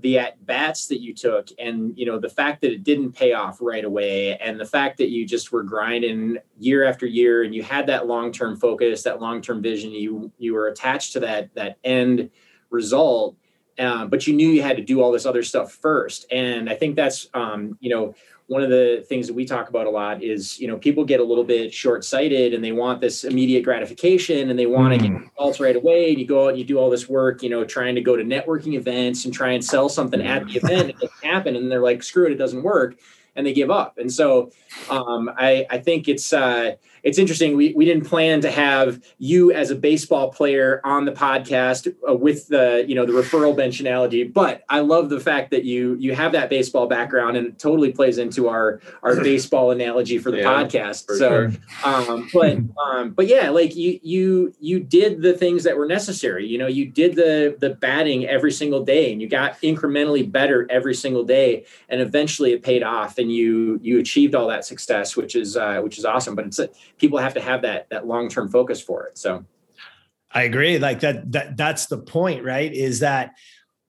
the 0.00 0.18
at 0.18 0.44
bats 0.44 0.86
that 0.88 1.00
you 1.00 1.14
took, 1.14 1.48
and 1.58 1.96
you 1.96 2.06
know, 2.06 2.18
the 2.18 2.28
fact 2.28 2.60
that 2.60 2.72
it 2.72 2.84
didn't 2.84 3.12
pay 3.12 3.32
off 3.32 3.58
right 3.60 3.84
away, 3.84 4.36
and 4.38 4.58
the 4.58 4.66
fact 4.66 4.98
that 4.98 5.10
you 5.10 5.26
just 5.26 5.52
were 5.52 5.62
grinding 5.62 6.38
year 6.58 6.84
after 6.84 7.06
year, 7.06 7.42
and 7.42 7.54
you 7.54 7.62
had 7.62 7.86
that 7.86 8.06
long 8.06 8.32
term 8.32 8.56
focus, 8.56 9.02
that 9.02 9.20
long 9.20 9.40
term 9.40 9.62
vision. 9.62 9.92
You 9.92 10.32
you 10.38 10.54
were 10.54 10.68
attached 10.68 11.12
to 11.14 11.20
that 11.20 11.54
that 11.54 11.78
end 11.84 12.30
result. 12.70 13.36
Uh, 13.78 14.06
but 14.06 14.26
you 14.26 14.34
knew 14.34 14.48
you 14.48 14.62
had 14.62 14.76
to 14.76 14.82
do 14.82 15.00
all 15.00 15.12
this 15.12 15.26
other 15.26 15.42
stuff 15.42 15.72
first, 15.72 16.26
and 16.32 16.68
I 16.68 16.74
think 16.74 16.96
that's 16.96 17.28
um, 17.34 17.76
you 17.80 17.90
know 17.90 18.14
one 18.48 18.62
of 18.62 18.70
the 18.70 19.04
things 19.06 19.26
that 19.26 19.34
we 19.34 19.44
talk 19.44 19.68
about 19.68 19.86
a 19.86 19.90
lot 19.90 20.22
is 20.22 20.58
you 20.58 20.66
know 20.66 20.78
people 20.78 21.04
get 21.04 21.20
a 21.20 21.24
little 21.24 21.44
bit 21.44 21.72
short-sighted 21.72 22.54
and 22.54 22.64
they 22.64 22.72
want 22.72 23.00
this 23.00 23.24
immediate 23.24 23.62
gratification 23.62 24.48
and 24.48 24.58
they 24.58 24.66
want 24.66 24.94
mm. 24.94 24.98
to 24.98 25.08
get 25.08 25.20
results 25.20 25.60
right 25.60 25.76
away. 25.76 26.10
And 26.10 26.18
you 26.18 26.26
go 26.26 26.44
out 26.44 26.48
and 26.50 26.58
you 26.58 26.64
do 26.64 26.78
all 26.78 26.90
this 26.90 27.08
work 27.08 27.42
you 27.42 27.50
know 27.50 27.64
trying 27.64 27.94
to 27.94 28.00
go 28.00 28.16
to 28.16 28.24
networking 28.24 28.74
events 28.74 29.24
and 29.24 29.34
try 29.34 29.50
and 29.50 29.64
sell 29.64 29.88
something 29.88 30.20
at 30.22 30.46
the 30.46 30.56
event 30.56 30.90
it 30.90 30.98
doesn't 30.98 31.24
happen 31.24 31.56
and 31.56 31.70
they're 31.70 31.82
like 31.82 32.02
screw 32.02 32.26
it 32.26 32.32
it 32.32 32.36
doesn't 32.36 32.62
work. 32.62 32.98
And 33.36 33.46
they 33.46 33.52
give 33.52 33.70
up. 33.70 33.98
And 33.98 34.12
so 34.12 34.50
um, 34.90 35.30
I, 35.36 35.64
I 35.70 35.78
think 35.78 36.08
it's 36.08 36.32
uh, 36.32 36.72
it's 37.08 37.18
interesting. 37.18 37.56
We, 37.56 37.72
we 37.74 37.86
didn't 37.86 38.04
plan 38.04 38.42
to 38.42 38.50
have 38.50 39.02
you 39.16 39.50
as 39.50 39.70
a 39.70 39.74
baseball 39.74 40.30
player 40.30 40.82
on 40.84 41.06
the 41.06 41.12
podcast 41.12 41.90
uh, 42.06 42.14
with 42.14 42.48
the 42.48 42.84
you 42.86 42.94
know 42.94 43.06
the 43.06 43.14
referral 43.14 43.56
bench 43.56 43.80
analogy, 43.80 44.24
but 44.24 44.62
I 44.68 44.80
love 44.80 45.08
the 45.08 45.18
fact 45.18 45.50
that 45.52 45.64
you 45.64 45.96
you 45.98 46.14
have 46.14 46.32
that 46.32 46.50
baseball 46.50 46.86
background 46.86 47.38
and 47.38 47.46
it 47.46 47.58
totally 47.58 47.92
plays 47.92 48.18
into 48.18 48.48
our 48.48 48.82
our 49.02 49.16
baseball 49.22 49.70
analogy 49.70 50.18
for 50.18 50.30
the 50.30 50.38
yeah, 50.38 50.44
podcast. 50.44 51.06
For 51.06 51.16
so, 51.16 51.50
sure. 51.50 51.52
um, 51.82 52.28
but 52.30 52.58
um, 52.78 53.10
but 53.12 53.26
yeah, 53.26 53.48
like 53.48 53.74
you 53.74 53.98
you 54.02 54.54
you 54.60 54.78
did 54.78 55.22
the 55.22 55.32
things 55.32 55.64
that 55.64 55.78
were 55.78 55.86
necessary. 55.86 56.46
You 56.46 56.58
know, 56.58 56.66
you 56.66 56.84
did 56.90 57.14
the 57.14 57.56
the 57.58 57.70
batting 57.70 58.26
every 58.26 58.52
single 58.52 58.84
day, 58.84 59.12
and 59.12 59.22
you 59.22 59.30
got 59.30 59.58
incrementally 59.62 60.30
better 60.30 60.66
every 60.68 60.94
single 60.94 61.24
day, 61.24 61.64
and 61.88 62.02
eventually 62.02 62.52
it 62.52 62.62
paid 62.62 62.82
off, 62.82 63.16
and 63.16 63.32
you 63.32 63.80
you 63.82 63.98
achieved 63.98 64.34
all 64.34 64.48
that 64.48 64.66
success, 64.66 65.16
which 65.16 65.34
is 65.34 65.56
uh, 65.56 65.80
which 65.80 65.96
is 65.96 66.04
awesome. 66.04 66.34
But 66.34 66.44
it's 66.44 66.58
a, 66.58 66.68
people 66.98 67.18
have 67.18 67.34
to 67.34 67.40
have 67.40 67.62
that 67.62 67.88
that 67.90 68.06
long 68.06 68.28
term 68.28 68.48
focus 68.48 68.80
for 68.80 69.06
it. 69.06 69.18
So 69.18 69.44
I 70.32 70.42
agree. 70.42 70.78
Like 70.78 71.00
that 71.00 71.30
that 71.32 71.56
that's 71.56 71.86
the 71.86 71.98
point, 71.98 72.44
right? 72.44 72.72
Is 72.72 73.00
that 73.00 73.32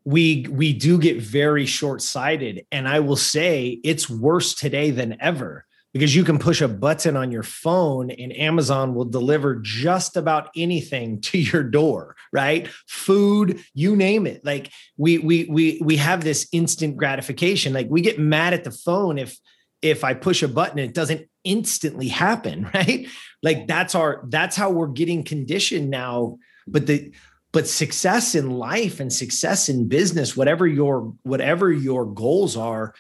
we 0.06 0.46
we 0.50 0.74
do 0.74 0.98
get 0.98 1.22
very 1.22 1.66
short 1.66 2.02
sighted, 2.02 2.66
and 2.72 2.88
I 2.88 3.00
will 3.00 3.18
say 3.18 3.80
it's 3.84 4.10
worse 4.10 4.56
today 4.56 4.92
than 4.92 5.18
ever 5.22 5.66
because 5.94 6.16
you 6.16 6.24
can 6.24 6.38
push 6.38 6.62
a 6.62 6.68
button 6.68 7.18
on 7.18 7.32
your 7.32 7.44
phone 7.44 8.12
and 8.12 8.36
Amazon 8.36 8.94
will 8.94 9.06
deliver 9.06 9.56
just 9.56 10.16
about 10.18 10.50
anything 10.56 11.20
to 11.22 11.40
your 11.40 11.64
door, 11.64 12.16
right? 12.32 12.68
Food, 12.88 13.60
you 13.74 13.96
name 13.96 14.28
it. 14.28 14.46
Like 14.46 14.72
we 14.98 15.18
we 15.18 15.46
we 15.46 15.82
we 15.84 15.98
have 15.98 16.24
this 16.24 16.48
instant 16.52 16.96
gratification. 16.98 17.74
Like 17.74 17.88
we 17.90 18.02
get 18.02 18.20
mad 18.20 18.54
at 18.54 18.64
the 18.64 18.72
phone 18.72 19.18
if 19.18 19.38
if 19.82 20.04
I 20.04 20.14
push 20.14 20.44
a 20.44 20.48
button, 20.48 20.80
it 20.80 20.94
doesn't 20.94 21.30
instantly 21.50 22.08
happen, 22.08 22.70
right? 22.74 23.08
Like 23.42 23.68
that's 23.68 23.96
our 23.96 24.24
that's 24.30 24.56
how 24.56 24.70
we're 24.70 24.88
getting 24.88 25.24
conditioned 25.24 25.90
now. 25.90 26.38
But 26.68 26.88
the 26.88 27.12
but 27.52 27.68
success 27.68 28.36
in 28.36 28.52
life 28.52 29.00
and 29.00 29.12
success 29.12 29.70
in 29.70 29.88
business, 29.88 30.38
whatever 30.38 30.68
your 30.68 31.14
whatever 31.24 31.72
your 31.72 32.06
goals 32.06 32.56
are, 32.56 32.94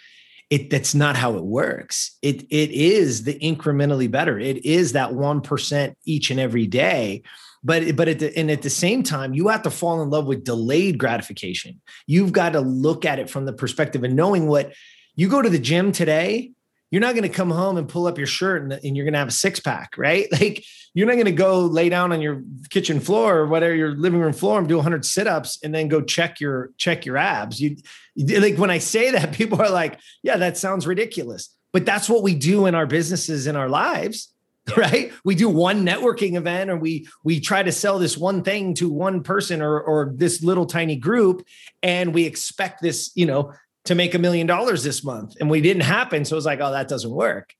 it 0.49 0.69
that's 0.69 0.95
not 0.95 1.15
how 1.15 1.35
it 1.35 1.43
works. 1.43 2.17
It 2.21 2.43
it 2.49 2.71
is 2.71 3.23
the 3.23 3.37
incrementally 3.39 4.09
better. 4.09 4.39
It 4.39 4.65
is 4.65 4.93
that 4.93 5.13
one 5.13 5.41
percent 5.41 5.97
each 6.05 6.31
and 6.31 6.39
every 6.39 6.65
day. 6.65 7.21
But 7.63 7.95
but 7.95 8.07
at 8.07 8.19
the, 8.19 8.35
and 8.37 8.49
at 8.49 8.63
the 8.63 8.69
same 8.69 9.03
time, 9.03 9.33
you 9.33 9.49
have 9.49 9.63
to 9.63 9.71
fall 9.71 10.01
in 10.01 10.09
love 10.09 10.25
with 10.25 10.45
delayed 10.45 10.97
gratification. 10.97 11.81
You've 12.07 12.31
got 12.31 12.53
to 12.53 12.61
look 12.61 13.05
at 13.05 13.19
it 13.19 13.29
from 13.29 13.45
the 13.45 13.53
perspective 13.53 14.03
of 14.03 14.11
knowing 14.11 14.47
what 14.47 14.73
you 15.15 15.27
go 15.27 15.41
to 15.41 15.49
the 15.49 15.59
gym 15.59 15.91
today 15.91 16.53
you're 16.91 17.01
not 17.01 17.13
going 17.13 17.23
to 17.23 17.29
come 17.29 17.51
home 17.51 17.77
and 17.77 17.87
pull 17.87 18.07
up 18.07 18.17
your 18.17 18.27
shirt 18.27 18.63
and, 18.63 18.73
and 18.73 18.95
you're 18.95 19.05
going 19.05 19.13
to 19.13 19.19
have 19.19 19.27
a 19.27 19.31
six 19.31 19.59
pack, 19.59 19.97
right? 19.97 20.27
Like 20.39 20.63
you're 20.93 21.05
not 21.05 21.13
going 21.13 21.25
to 21.25 21.31
go 21.31 21.61
lay 21.65 21.89
down 21.89 22.11
on 22.11 22.21
your 22.21 22.41
kitchen 22.69 22.99
floor 22.99 23.37
or 23.37 23.47
whatever 23.47 23.75
your 23.75 23.91
living 23.91 24.19
room 24.19 24.33
floor 24.33 24.57
and 24.57 24.67
do 24.67 24.75
100 24.75 25.05
sit-ups 25.05 25.59
and 25.63 25.75
then 25.75 25.87
go 25.87 26.01
check 26.01 26.39
your 26.39 26.71
check 26.77 27.05
your 27.05 27.17
abs. 27.17 27.59
You 27.59 27.77
like 28.17 28.57
when 28.57 28.71
I 28.71 28.79
say 28.79 29.11
that, 29.11 29.33
people 29.33 29.61
are 29.61 29.69
like, 29.69 29.99
"Yeah, 30.23 30.37
that 30.37 30.57
sounds 30.57 30.87
ridiculous," 30.87 31.55
but 31.73 31.85
that's 31.85 32.09
what 32.09 32.23
we 32.23 32.35
do 32.35 32.65
in 32.65 32.75
our 32.75 32.87
businesses 32.87 33.47
in 33.47 33.55
our 33.55 33.69
lives 33.69 34.33
right 34.77 35.11
we 35.23 35.35
do 35.35 35.49
one 35.49 35.85
networking 35.85 36.35
event 36.35 36.69
or 36.69 36.77
we 36.77 37.07
we 37.23 37.39
try 37.39 37.63
to 37.63 37.71
sell 37.71 37.99
this 37.99 38.17
one 38.17 38.43
thing 38.43 38.73
to 38.73 38.89
one 38.89 39.23
person 39.23 39.61
or 39.61 39.79
or 39.79 40.13
this 40.15 40.43
little 40.43 40.65
tiny 40.65 40.95
group 40.95 41.45
and 41.81 42.13
we 42.13 42.25
expect 42.25 42.81
this 42.81 43.11
you 43.15 43.25
know 43.25 43.53
to 43.85 43.95
make 43.95 44.13
a 44.13 44.19
million 44.19 44.47
dollars 44.47 44.83
this 44.83 45.03
month 45.03 45.35
and 45.39 45.49
we 45.49 45.61
didn't 45.61 45.83
happen. 45.83 46.25
So 46.25 46.35
it 46.35 46.37
was 46.37 46.45
like 46.45 46.59
oh 46.61 46.71
that 46.71 46.87
doesn't 46.87 47.11
work. 47.11 47.53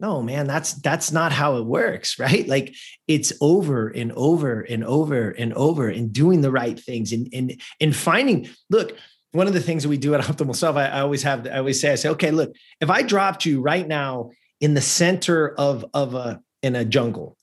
No 0.00 0.22
man 0.22 0.46
that's 0.46 0.74
that's 0.74 1.12
not 1.12 1.32
how 1.32 1.56
it 1.56 1.66
works 1.66 2.18
right? 2.18 2.46
Like 2.46 2.74
it's 3.06 3.32
over 3.40 3.88
and 3.88 4.12
over 4.12 4.60
and 4.60 4.84
over 4.84 5.30
and 5.30 5.52
over 5.54 5.88
and 5.88 6.12
doing 6.12 6.40
the 6.40 6.52
right 6.52 6.78
things 6.78 7.12
and 7.12 7.28
and 7.32 7.60
and 7.80 7.94
finding 7.94 8.48
look 8.70 8.96
one 9.32 9.46
of 9.46 9.52
the 9.52 9.60
things 9.60 9.82
that 9.82 9.88
we 9.88 9.98
do 9.98 10.14
at 10.14 10.20
optimal 10.24 10.56
self 10.56 10.76
I, 10.76 10.86
I 10.86 11.00
always 11.00 11.22
have 11.22 11.46
i 11.46 11.58
always 11.58 11.80
say 11.80 11.92
i 11.92 11.94
say 11.94 12.08
okay 12.10 12.30
look 12.30 12.54
if 12.80 12.90
i 12.90 13.02
dropped 13.02 13.44
you 13.44 13.60
right 13.60 13.86
now 13.86 14.30
in 14.60 14.74
the 14.74 14.80
center 14.80 15.54
of 15.54 15.84
of 15.94 16.14
a 16.14 16.40
in 16.62 16.74
a 16.74 16.84
jungle 16.84 17.36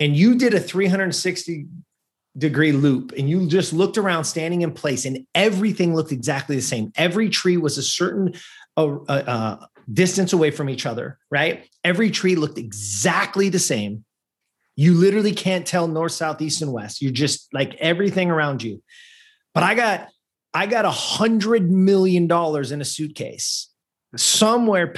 and 0.00 0.16
you 0.16 0.36
did 0.36 0.54
a 0.54 0.60
360 0.60 1.66
degree 2.36 2.72
loop 2.72 3.12
and 3.16 3.28
you 3.28 3.46
just 3.46 3.72
looked 3.72 3.98
around 3.98 4.24
standing 4.24 4.62
in 4.62 4.72
place 4.72 5.04
and 5.04 5.26
everything 5.34 5.94
looked 5.94 6.12
exactly 6.12 6.56
the 6.56 6.62
same. 6.62 6.92
Every 6.96 7.28
tree 7.28 7.56
was 7.56 7.78
a 7.78 7.82
certain 7.82 8.34
uh, 8.76 8.96
uh, 9.08 9.66
distance 9.92 10.32
away 10.32 10.50
from 10.50 10.70
each 10.70 10.86
other 10.86 11.18
right? 11.30 11.68
Every 11.84 12.10
tree 12.10 12.36
looked 12.36 12.58
exactly 12.58 13.48
the 13.48 13.58
same. 13.58 14.04
You 14.76 14.94
literally 14.94 15.32
can't 15.32 15.66
tell 15.66 15.86
north 15.86 16.12
south 16.12 16.40
east 16.40 16.62
and 16.62 16.72
west. 16.72 17.02
You're 17.02 17.12
just 17.12 17.52
like 17.52 17.74
everything 17.74 18.30
around 18.30 18.62
you. 18.62 18.82
But 19.54 19.64
i 19.64 19.74
got 19.74 20.08
i 20.54 20.66
got 20.66 20.84
a 20.84 20.90
hundred 20.90 21.70
million 21.70 22.26
dollars 22.26 22.72
in 22.72 22.80
a 22.80 22.84
suitcase 22.84 23.71
somewhere 24.16 24.92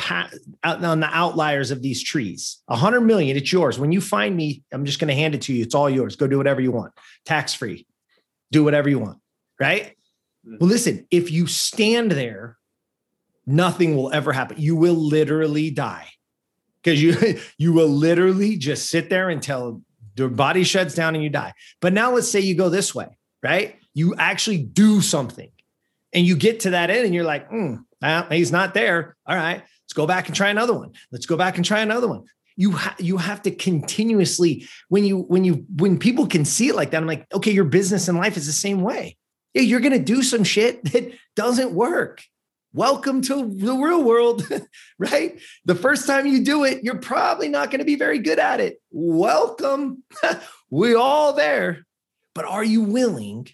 out 0.64 0.85
on 0.85 1.00
the 1.00 1.09
outliers 1.11 1.70
of 1.70 1.83
these 1.83 2.03
trees. 2.03 2.62
A 2.68 2.77
hundred 2.77 3.03
million, 3.03 3.37
it's 3.37 3.53
yours. 3.53 3.79
When 3.79 3.92
you 3.92 4.00
find 4.00 4.37
me, 4.37 4.62
I'm 4.72 4.85
just 4.85 4.98
going 4.98 5.09
to 5.09 5.14
hand 5.14 5.35
it 5.35 5.42
to 5.42 5.53
you. 5.53 5.62
It's 5.62 5.74
all 5.74 5.88
yours. 5.88 6.16
Go 6.16 6.27
do 6.27 6.38
whatever 6.38 6.61
you 6.61 6.72
want, 6.72 6.92
tax 7.24 7.55
free. 7.55 7.87
Do 8.50 8.64
whatever 8.64 8.88
you 8.88 8.98
want. 8.98 9.18
Right. 9.61 9.96
Mm-hmm. 10.46 10.57
Well, 10.61 10.68
listen, 10.68 11.07
if 11.11 11.31
you 11.31 11.46
stand 11.46 12.11
there, 12.11 12.59
nothing 13.46 13.96
will 13.96 14.12
ever 14.12 14.33
happen. 14.33 14.57
You 14.59 14.77
will 14.77 14.94
literally 14.94 15.70
die 15.70 16.09
because 16.83 17.03
you 17.03 17.40
you 17.59 17.72
will 17.72 17.88
literally 17.88 18.57
just 18.57 18.90
sit 18.90 19.11
there 19.11 19.31
until 19.31 19.83
your 20.16 20.29
body 20.29 20.64
shuts 20.64 20.94
down 20.94 21.14
and 21.14 21.24
you 21.24 21.31
die. 21.31 21.53
But 21.81 21.92
now 21.92 22.12
let's 22.12 22.31
say 22.31 22.40
you 22.40 22.55
go 22.55 22.68
this 22.68 22.94
way, 22.94 23.16
right? 23.42 23.77
You 23.94 24.14
actually 24.16 24.59
do 24.59 25.00
something 25.00 25.50
and 26.12 26.27
you 26.27 26.37
get 26.37 26.61
to 26.61 26.70
that 26.70 26.90
end 26.90 27.05
and 27.05 27.14
you're 27.14 27.24
like, 27.24 27.50
mm, 27.50 27.84
he's 28.31 28.53
not 28.53 28.75
there. 28.75 29.17
All 29.27 29.37
right. 29.37 29.62
Let's 29.85 29.93
go 29.95 30.07
back 30.07 30.27
and 30.27 30.37
try 30.37 30.49
another 30.49 30.75
one. 30.75 30.93
Let's 31.12 31.27
go 31.27 31.37
back 31.37 31.57
and 31.57 31.64
try 31.64 31.81
another 31.81 32.09
one. 32.09 32.25
You 32.57 32.73
ha- 32.73 32.97
you 32.99 33.17
have 33.17 33.43
to 33.43 33.51
continuously 33.51 34.67
when 34.88 35.05
you 35.05 35.21
when 35.23 35.45
you 35.45 35.67
when 35.77 35.99
people 35.99 36.27
can 36.27 36.45
see 36.45 36.69
it 36.69 36.77
like 36.77 36.93
that. 36.93 36.99
I'm 36.99 37.07
like, 37.07 37.27
okay, 37.35 37.51
your 37.51 37.64
business 37.64 38.09
and 38.09 38.17
life 38.17 38.37
is 38.37 38.47
the 38.47 38.53
same 38.53 38.81
way. 38.81 39.17
Yeah, 39.55 39.62
you're 39.62 39.81
gonna 39.81 39.99
do 39.99 40.23
some 40.23 40.45
shit 40.45 40.85
that 40.93 41.12
doesn't 41.35 41.73
work. 41.73 42.23
Welcome 42.75 43.23
to 43.23 43.49
the 43.55 43.75
real 43.75 44.03
world, 44.03 44.49
right? 44.99 45.38
The 45.64 45.77
first 45.77 46.09
time 46.09 46.27
you 46.27 46.45
do 46.45 46.64
it, 46.64 46.83
you're 46.83 46.99
probably 46.99 47.49
not 47.49 47.71
going 47.71 47.79
to 47.79 47.85
be 47.85 47.95
very 47.95 48.19
good 48.19 48.40
at 48.40 48.59
it. 48.59 48.83
Welcome. 48.90 50.03
we 50.71 50.97
all 50.97 51.35
there. 51.35 51.87
But 52.35 52.47
are 52.47 52.64
you 52.64 52.83
willing 52.83 53.47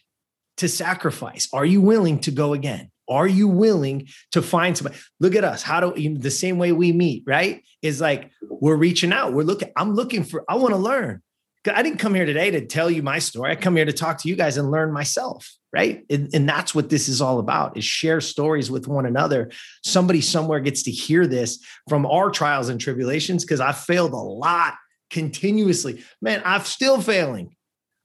to 0.57 0.71
sacrifice? 0.71 1.51
Are 1.53 1.67
you 1.67 1.83
willing 1.83 2.21
to 2.21 2.31
go 2.31 2.55
again? 2.55 2.91
Are 3.11 3.27
you 3.27 3.49
willing 3.49 4.09
to 4.33 4.41
find 4.41 4.77
somebody? 4.77 4.97
Look 5.19 5.35
at 5.35 5.45
us. 5.45 5.63
How 5.63 5.81
do 5.81 6.19
the 6.19 6.31
same 6.31 6.59
way 6.59 6.73
we 6.73 6.93
meet, 6.93 7.25
right? 7.27 7.63
Is 7.83 8.01
like 8.01 8.31
we're 8.49 8.77
reaching 8.77 9.13
out. 9.13 9.33
We're 9.33 9.43
looking. 9.43 9.71
I'm 9.77 9.95
looking 9.95 10.25
for, 10.25 10.45
I 10.49 10.55
want 10.55 10.73
to 10.73 10.79
learn. 10.79 11.23
I 11.67 11.83
didn't 11.83 11.99
come 11.99 12.15
here 12.15 12.25
today 12.25 12.51
to 12.53 12.65
tell 12.65 12.91
you 12.91 13.03
my 13.03 13.19
story. 13.19 13.53
I 13.53 13.57
come 13.57 13.77
here 13.77 13.85
to 13.85 13.93
talk 13.93 14.19
to 14.19 14.29
you 14.29 14.37
guys 14.37 14.57
and 14.57 14.71
learn 14.71 14.93
myself, 14.93 15.53
right? 15.75 16.07
And, 16.09 16.31
and 16.33 16.49
that's 16.49 16.75
what 16.75 16.89
this 16.89 17.07
is 17.07 17.21
all 17.21 17.39
about 17.39 17.77
is 17.77 17.85
share 17.85 18.23
stories 18.23 18.71
with 18.71 18.89
one 18.89 19.05
another. 19.05 19.51
Somebody 19.85 20.23
somewhere 20.23 20.61
gets 20.61 20.85
to 20.85 20.91
hear 20.91 21.27
this 21.27 21.63
from 21.87 22.07
our 22.07 22.31
trials 22.31 22.71
and 22.71 22.81
tribulations 22.81 23.45
because 23.45 23.61
I 23.61 23.73
failed 23.73 24.13
a 24.13 24.17
lot 24.17 24.75
continuously. 25.11 26.03
Man, 26.23 26.41
I'm 26.47 26.63
still 26.63 27.03
failing. 27.03 27.55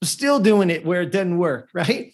I'm 0.02 0.08
still 0.08 0.38
doing 0.38 0.68
it 0.68 0.84
where 0.84 1.02
it 1.02 1.12
doesn't 1.12 1.38
work, 1.38 1.70
right? 1.74 2.12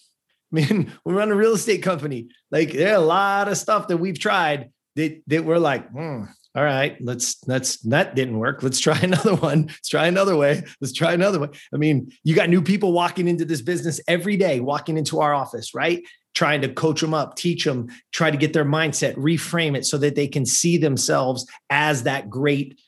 I 0.56 0.56
mean, 0.56 0.92
we 1.04 1.14
run 1.14 1.30
a 1.30 1.36
real 1.36 1.54
estate 1.54 1.82
company. 1.82 2.28
Like 2.50 2.72
there 2.72 2.92
are 2.92 3.02
a 3.02 3.06
lot 3.06 3.48
of 3.48 3.56
stuff 3.56 3.88
that 3.88 3.96
we've 3.96 4.18
tried 4.18 4.70
that, 4.96 5.22
that 5.28 5.44
we're 5.44 5.58
like, 5.58 5.88
hmm, 5.90 6.24
all 6.54 6.64
right, 6.64 6.98
let's 7.00 7.36
let's 7.46 7.78
that 7.78 8.14
didn't 8.14 8.38
work. 8.38 8.62
Let's 8.62 8.78
try 8.78 8.98
another 9.02 9.34
one. 9.34 9.66
Let's 9.66 9.88
try 9.88 10.06
another 10.06 10.36
way. 10.36 10.62
Let's 10.80 10.92
try 10.92 11.14
another 11.14 11.40
way. 11.40 11.48
I 11.72 11.78
mean, 11.78 12.12
you 12.24 12.34
got 12.34 12.50
new 12.50 12.60
people 12.60 12.92
walking 12.92 13.26
into 13.26 13.46
this 13.46 13.62
business 13.62 14.00
every 14.06 14.36
day, 14.36 14.60
walking 14.60 14.98
into 14.98 15.20
our 15.20 15.32
office, 15.32 15.74
right? 15.74 16.02
Trying 16.34 16.60
to 16.62 16.68
coach 16.68 17.00
them 17.00 17.14
up, 17.14 17.36
teach 17.36 17.64
them, 17.64 17.88
try 18.12 18.30
to 18.30 18.36
get 18.36 18.52
their 18.52 18.64
mindset, 18.64 19.14
reframe 19.14 19.76
it 19.76 19.86
so 19.86 19.96
that 19.98 20.14
they 20.14 20.28
can 20.28 20.44
see 20.44 20.76
themselves 20.76 21.46
as 21.70 22.02
that 22.02 22.28
great, 22.28 22.78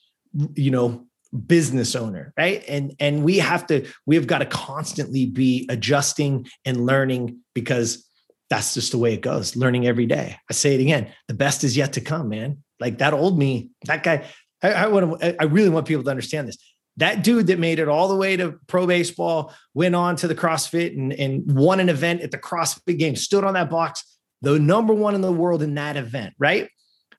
you 0.55 0.71
know, 0.71 1.07
business 1.35 1.95
owner 1.97 2.33
right? 2.37 2.65
And 2.69 2.95
and 3.01 3.25
we 3.25 3.39
have 3.39 3.67
to 3.67 3.87
we've 4.07 4.27
got 4.27 4.39
to 4.39 4.47
constantly 4.47 5.27
be 5.27 5.67
adjusting 5.69 6.47
and 6.65 6.87
learning 6.87 7.41
because 7.55 8.09
that's 8.51 8.75
just 8.75 8.93
the 8.93 8.99
way 8.99 9.15
it 9.15 9.21
goes 9.21 9.57
learning 9.57 9.87
every 9.87 10.07
day. 10.07 10.37
I 10.49 10.53
say 10.53 10.75
it 10.75 10.81
again 10.81 11.13
the 11.29 11.35
best 11.35 11.65
is 11.65 11.77
yet 11.77 11.95
to 11.95 12.01
come 12.01 12.29
man. 12.29 12.59
Like 12.81 12.99
that 12.99 13.15
old 13.15 13.39
me 13.39 13.71
that 13.87 14.03
guy 14.03 14.25
i, 14.63 14.73
I 14.73 14.87
want 14.89 15.23
i 15.23 15.45
really 15.45 15.69
want 15.69 15.87
people 15.87 16.05
to 16.05 16.11
understand 16.11 16.49
this. 16.49 16.57
That 16.99 17.25
dude 17.25 17.49
that 17.49 17.59
made 17.59 17.81
it 17.81 17.89
all 17.89 18.07
the 18.07 18.15
way 18.15 18.37
to 18.37 18.55
pro 18.69 18.87
baseball 18.87 19.53
went 19.75 19.97
on 19.97 20.15
to 20.17 20.29
the 20.29 20.35
crossfit 20.35 20.97
and, 20.97 21.13
and 21.13 21.43
won 21.53 21.81
an 21.81 21.89
event 21.89 22.21
at 22.21 22.31
the 22.31 22.39
crossfit 22.39 22.99
game 22.99 23.17
stood 23.17 23.43
on 23.43 23.55
that 23.55 23.71
box 23.71 24.05
the 24.43 24.59
number 24.59 24.93
one 24.93 25.15
in 25.15 25.21
the 25.21 25.33
world 25.33 25.63
in 25.63 25.75
that 25.75 25.97
event 25.97 26.35
right? 26.39 26.69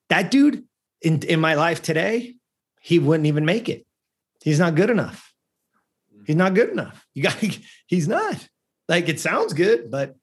That 0.10 0.32
dude 0.32 0.64
in, 1.02 1.22
in 1.24 1.42
my 1.42 1.56
life 1.56 1.82
today 1.82 2.36
he 2.80 3.00
wouldn't 3.00 3.26
even 3.26 3.46
make 3.46 3.68
it 3.68 3.85
He's 4.46 4.60
not 4.60 4.76
good 4.76 4.92
enough. 4.92 5.34
He's 6.28 6.36
not 6.36 6.54
good 6.54 6.70
enough. 6.70 7.04
You 7.16 7.24
got 7.24 7.34
he's 7.88 8.08
not. 8.08 8.48
Like 8.88 9.10
it 9.10 9.20
sounds 9.20 9.54
good, 9.54 9.90
but 9.90 10.16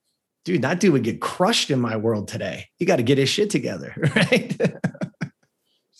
dude, 0.45 0.63
that 0.63 0.79
dude 0.79 0.93
would 0.93 1.03
get 1.03 1.21
crushed 1.21 1.71
in 1.73 1.81
my 1.81 1.97
world 1.97 2.29
today. 2.29 2.69
You 2.79 2.87
got 2.87 2.97
to 2.97 3.03
get 3.03 3.19
his 3.19 3.29
shit 3.29 3.51
together, 3.51 3.95
right? 4.17 4.59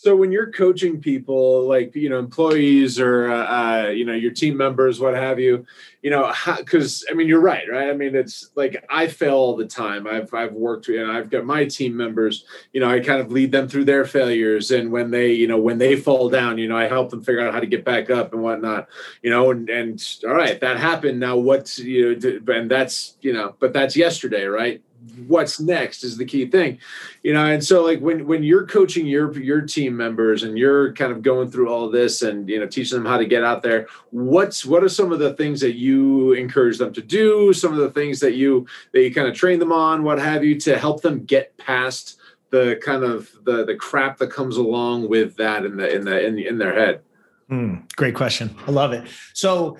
So 0.03 0.17
when 0.17 0.33
you're 0.33 0.51
coaching 0.51 0.99
people, 0.99 1.65
like 1.65 1.95
you 1.95 2.09
know, 2.09 2.19
employees 2.19 2.99
or 2.99 3.31
uh, 3.31 3.45
uh, 3.85 3.87
you 3.87 4.03
know 4.03 4.11
your 4.11 4.31
team 4.31 4.57
members, 4.57 4.99
what 4.99 5.13
have 5.13 5.39
you, 5.39 5.65
you 6.01 6.09
know, 6.09 6.29
because 6.57 7.05
I 7.09 7.13
mean, 7.13 7.29
you're 7.29 7.39
right, 7.39 7.63
right? 7.71 7.87
I 7.87 7.93
mean, 7.93 8.13
it's 8.13 8.49
like 8.53 8.85
I 8.89 9.07
fail 9.07 9.35
all 9.35 9.55
the 9.55 9.65
time. 9.65 10.05
I've 10.05 10.33
I've 10.33 10.51
worked 10.51 10.89
and 10.89 11.09
I've 11.09 11.29
got 11.29 11.45
my 11.45 11.63
team 11.63 11.95
members. 11.95 12.43
You 12.73 12.81
know, 12.81 12.89
I 12.89 12.99
kind 12.99 13.21
of 13.21 13.31
lead 13.31 13.53
them 13.53 13.69
through 13.69 13.85
their 13.85 14.03
failures, 14.03 14.71
and 14.71 14.91
when 14.91 15.09
they, 15.09 15.31
you 15.31 15.47
know, 15.47 15.57
when 15.57 15.77
they 15.77 15.95
fall 15.95 16.29
down, 16.29 16.57
you 16.57 16.67
know, 16.67 16.75
I 16.75 16.89
help 16.89 17.09
them 17.09 17.23
figure 17.23 17.39
out 17.39 17.53
how 17.53 17.61
to 17.61 17.65
get 17.65 17.85
back 17.85 18.09
up 18.09 18.33
and 18.33 18.43
whatnot. 18.43 18.89
You 19.21 19.29
know, 19.29 19.51
and 19.51 19.69
and 19.69 20.05
all 20.27 20.35
right, 20.35 20.59
that 20.59 20.75
happened. 20.75 21.21
Now 21.21 21.37
what's 21.37 21.79
you 21.79 22.19
know, 22.19 22.53
and 22.53 22.69
that's 22.69 23.15
you 23.21 23.31
know, 23.31 23.55
but 23.57 23.71
that's 23.71 23.95
yesterday, 23.95 24.47
right? 24.47 24.81
What's 25.27 25.59
next 25.59 26.03
is 26.03 26.17
the 26.17 26.25
key 26.25 26.45
thing 26.45 26.77
you 27.23 27.33
know? 27.33 27.45
And 27.45 27.63
so 27.63 27.83
like 27.83 27.99
when 27.99 28.27
when 28.27 28.43
you're 28.43 28.65
coaching 28.65 29.05
your 29.05 29.37
your 29.39 29.61
team 29.61 29.95
members 29.95 30.43
and 30.43 30.57
you're 30.57 30.93
kind 30.93 31.11
of 31.11 31.21
going 31.21 31.49
through 31.49 31.69
all 31.69 31.89
this 31.89 32.21
and 32.21 32.49
you 32.49 32.59
know 32.59 32.67
teaching 32.67 32.97
them 32.97 33.05
how 33.05 33.17
to 33.17 33.25
get 33.25 33.43
out 33.43 33.63
there 33.63 33.87
what's 34.11 34.65
what 34.65 34.83
are 34.83 34.89
some 34.89 35.11
of 35.11 35.19
the 35.19 35.33
things 35.33 35.61
that 35.61 35.75
you 35.75 36.33
encourage 36.33 36.77
them 36.77 36.93
to 36.93 37.01
do? 37.01 37.53
Some 37.53 37.73
of 37.73 37.79
the 37.79 37.91
things 37.91 38.19
that 38.19 38.35
you 38.35 38.67
that 38.91 39.01
you 39.01 39.13
kind 39.13 39.27
of 39.27 39.35
train 39.35 39.59
them 39.59 39.71
on 39.71 40.03
what 40.03 40.19
have 40.19 40.43
you 40.43 40.59
to 40.61 40.77
help 40.77 41.01
them 41.01 41.25
get 41.25 41.57
past 41.57 42.19
the 42.51 42.79
kind 42.83 43.03
of 43.03 43.31
the 43.43 43.65
the 43.65 43.75
crap 43.75 44.17
that 44.19 44.29
comes 44.29 44.57
along 44.57 45.09
with 45.09 45.35
that 45.37 45.65
in 45.65 45.77
the 45.77 45.93
in 45.93 46.05
the 46.05 46.25
in, 46.25 46.39
in 46.39 46.57
their 46.57 46.73
head? 46.73 47.01
Mm, 47.49 47.93
great 47.95 48.15
question. 48.15 48.55
I 48.65 48.71
love 48.71 48.93
it. 48.93 49.07
So 49.33 49.77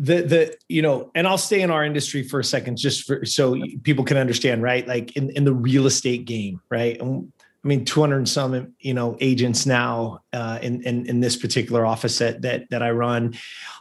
the 0.00 0.22
the 0.22 0.56
you 0.68 0.80
know 0.80 1.10
and 1.14 1.28
i'll 1.28 1.38
stay 1.38 1.60
in 1.60 1.70
our 1.70 1.84
industry 1.84 2.22
for 2.22 2.40
a 2.40 2.44
second 2.44 2.78
just 2.78 3.04
for 3.04 3.24
so 3.26 3.54
people 3.82 4.02
can 4.02 4.16
understand 4.16 4.62
right? 4.62 4.88
Like 4.88 5.14
in, 5.14 5.28
in 5.30 5.44
the 5.44 5.52
real 5.52 5.86
estate 5.86 6.24
game 6.24 6.60
right? 6.70 7.00
And, 7.00 7.30
i 7.62 7.68
mean 7.68 7.84
200 7.84 8.16
and 8.16 8.28
some 8.28 8.74
you 8.80 8.94
know 8.94 9.18
agents 9.20 9.66
now 9.66 10.20
uh, 10.32 10.58
in, 10.62 10.82
in 10.84 11.04
in 11.04 11.20
this 11.20 11.36
particular 11.36 11.84
office 11.84 12.18
that 12.18 12.40
that 12.42 12.70
that 12.70 12.82
i 12.82 12.90
run. 12.90 13.34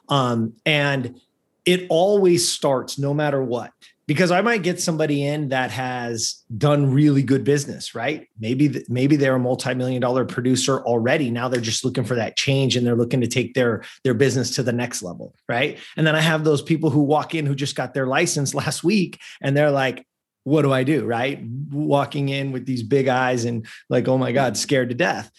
Um 0.10 0.54
and 0.66 1.20
it 1.66 1.88
always 1.90 2.52
starts 2.52 3.00
no 3.00 3.14
matter 3.14 3.42
what 3.42 3.72
because 4.10 4.32
I 4.32 4.42
might 4.42 4.64
get 4.64 4.82
somebody 4.82 5.24
in 5.24 5.50
that 5.50 5.70
has 5.70 6.44
done 6.58 6.92
really 6.92 7.22
good 7.22 7.44
business, 7.44 7.94
right? 7.94 8.28
Maybe 8.40 8.84
maybe 8.90 9.16
they're 9.18 9.36
a 9.36 9.40
multi-million 9.40 10.02
dollar 10.02 10.26
producer 10.26 10.80
already. 10.80 11.30
Now 11.30 11.48
they're 11.48 11.62
just 11.62 11.86
looking 11.86 12.06
for 12.06 12.16
that 12.16 12.36
change 12.36 12.76
and 12.76 12.88
they're 12.88 12.96
looking 12.96 13.22
to 13.22 13.28
take 13.28 13.54
their 13.54 13.84
their 14.04 14.16
business 14.16 14.56
to 14.56 14.64
the 14.64 14.72
next 14.72 15.04
level, 15.04 15.36
right? 15.48 15.78
And 15.96 16.08
then 16.08 16.16
I 16.16 16.22
have 16.22 16.44
those 16.44 16.64
people 16.64 16.90
who 16.90 17.04
walk 17.04 17.36
in 17.36 17.46
who 17.46 17.54
just 17.54 17.76
got 17.76 17.94
their 17.94 18.08
license 18.08 18.56
last 18.56 18.84
week 18.84 19.20
and 19.44 19.56
they're 19.56 19.70
like, 19.70 20.08
what 20.44 20.64
do 20.64 20.74
I 20.74 20.84
do, 20.84 21.06
right? 21.06 21.40
Walking 21.70 22.30
in 22.30 22.52
with 22.52 22.66
these 22.66 22.82
big 22.82 23.10
eyes 23.10 23.46
and 23.46 23.68
like, 23.90 24.08
oh 24.08 24.18
my 24.18 24.32
god, 24.32 24.58
scared 24.58 24.90
to 24.90 24.96
death. 24.96 25.30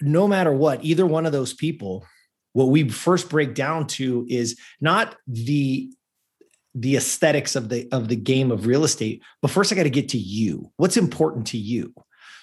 No 0.00 0.26
matter 0.26 0.50
what, 0.50 0.84
either 0.84 1.06
one 1.06 1.24
of 1.24 1.30
those 1.30 1.54
people 1.54 2.04
what 2.52 2.64
we 2.64 2.88
first 2.88 3.28
break 3.28 3.54
down 3.54 3.86
to 3.86 4.26
is 4.28 4.58
not 4.80 5.14
the 5.28 5.88
the 6.74 6.96
aesthetics 6.96 7.56
of 7.56 7.68
the 7.68 7.88
of 7.92 8.08
the 8.08 8.16
game 8.16 8.50
of 8.50 8.66
real 8.66 8.84
estate 8.84 9.22
but 9.42 9.50
first 9.50 9.72
i 9.72 9.76
got 9.76 9.82
to 9.84 9.90
get 9.90 10.10
to 10.10 10.18
you. 10.18 10.70
What's 10.76 10.96
important 10.96 11.48
to 11.48 11.58
you? 11.58 11.94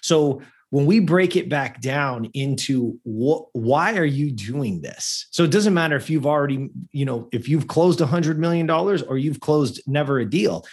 So 0.01 0.41
when 0.69 0.85
we 0.85 0.99
break 0.99 1.37
it 1.37 1.47
back 1.47 1.79
down 1.79 2.25
into 2.33 2.99
why 3.03 3.97
are 3.97 4.05
you 4.05 4.31
doing 4.31 4.81
this? 4.81 5.27
So 5.31 5.45
it 5.45 5.51
doesn't 5.51 5.73
matter 5.73 5.95
if 5.95 6.09
you've 6.09 6.25
already 6.25 6.69
you 6.91 7.05
know 7.05 7.29
if 7.31 7.47
you've 7.47 7.67
closed 7.67 8.01
a 8.01 8.05
hundred 8.05 8.39
million 8.39 8.65
dollars 8.65 9.01
or 9.01 9.17
you've 9.17 9.39
closed 9.39 9.81
never 9.87 10.19
a 10.19 10.29
deal 10.29 10.65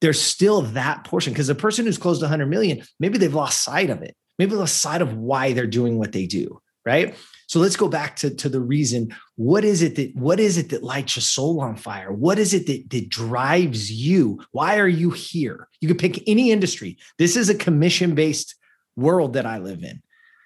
there's 0.00 0.20
still 0.20 0.62
that 0.62 1.04
portion. 1.04 1.32
Because 1.32 1.46
the 1.46 1.54
person 1.54 1.86
who's 1.86 1.96
closed 1.96 2.22
a 2.24 2.28
hundred 2.28 2.46
million 2.46 2.82
maybe 2.98 3.18
they've 3.18 3.34
lost 3.34 3.62
sight 3.62 3.90
of 3.90 4.02
it. 4.02 4.16
Maybe 4.38 4.54
lost 4.54 4.78
sight 4.78 5.02
of 5.02 5.14
why 5.14 5.52
they're 5.52 5.66
doing 5.66 5.98
what 5.98 6.12
they 6.12 6.26
do 6.26 6.60
right 6.84 7.14
so 7.52 7.60
let's 7.60 7.76
go 7.76 7.86
back 7.86 8.16
to, 8.16 8.30
to 8.30 8.48
the 8.48 8.62
reason. 8.62 9.14
What 9.36 9.62
is 9.62 9.82
it 9.82 9.96
that 9.96 10.16
what 10.16 10.40
is 10.40 10.56
it 10.56 10.70
that 10.70 10.82
lights 10.82 11.16
your 11.16 11.22
soul 11.22 11.60
on 11.60 11.76
fire? 11.76 12.10
What 12.10 12.38
is 12.38 12.54
it 12.54 12.66
that, 12.66 12.88
that 12.88 13.10
drives 13.10 13.92
you? 13.92 14.40
Why 14.52 14.78
are 14.78 14.88
you 14.88 15.10
here? 15.10 15.68
You 15.78 15.88
could 15.88 15.98
pick 15.98 16.26
any 16.26 16.50
industry. 16.50 16.96
This 17.18 17.36
is 17.36 17.50
a 17.50 17.54
commission-based 17.54 18.54
world 18.96 19.34
that 19.34 19.44
I 19.44 19.58
live 19.58 19.84
in. 19.84 20.02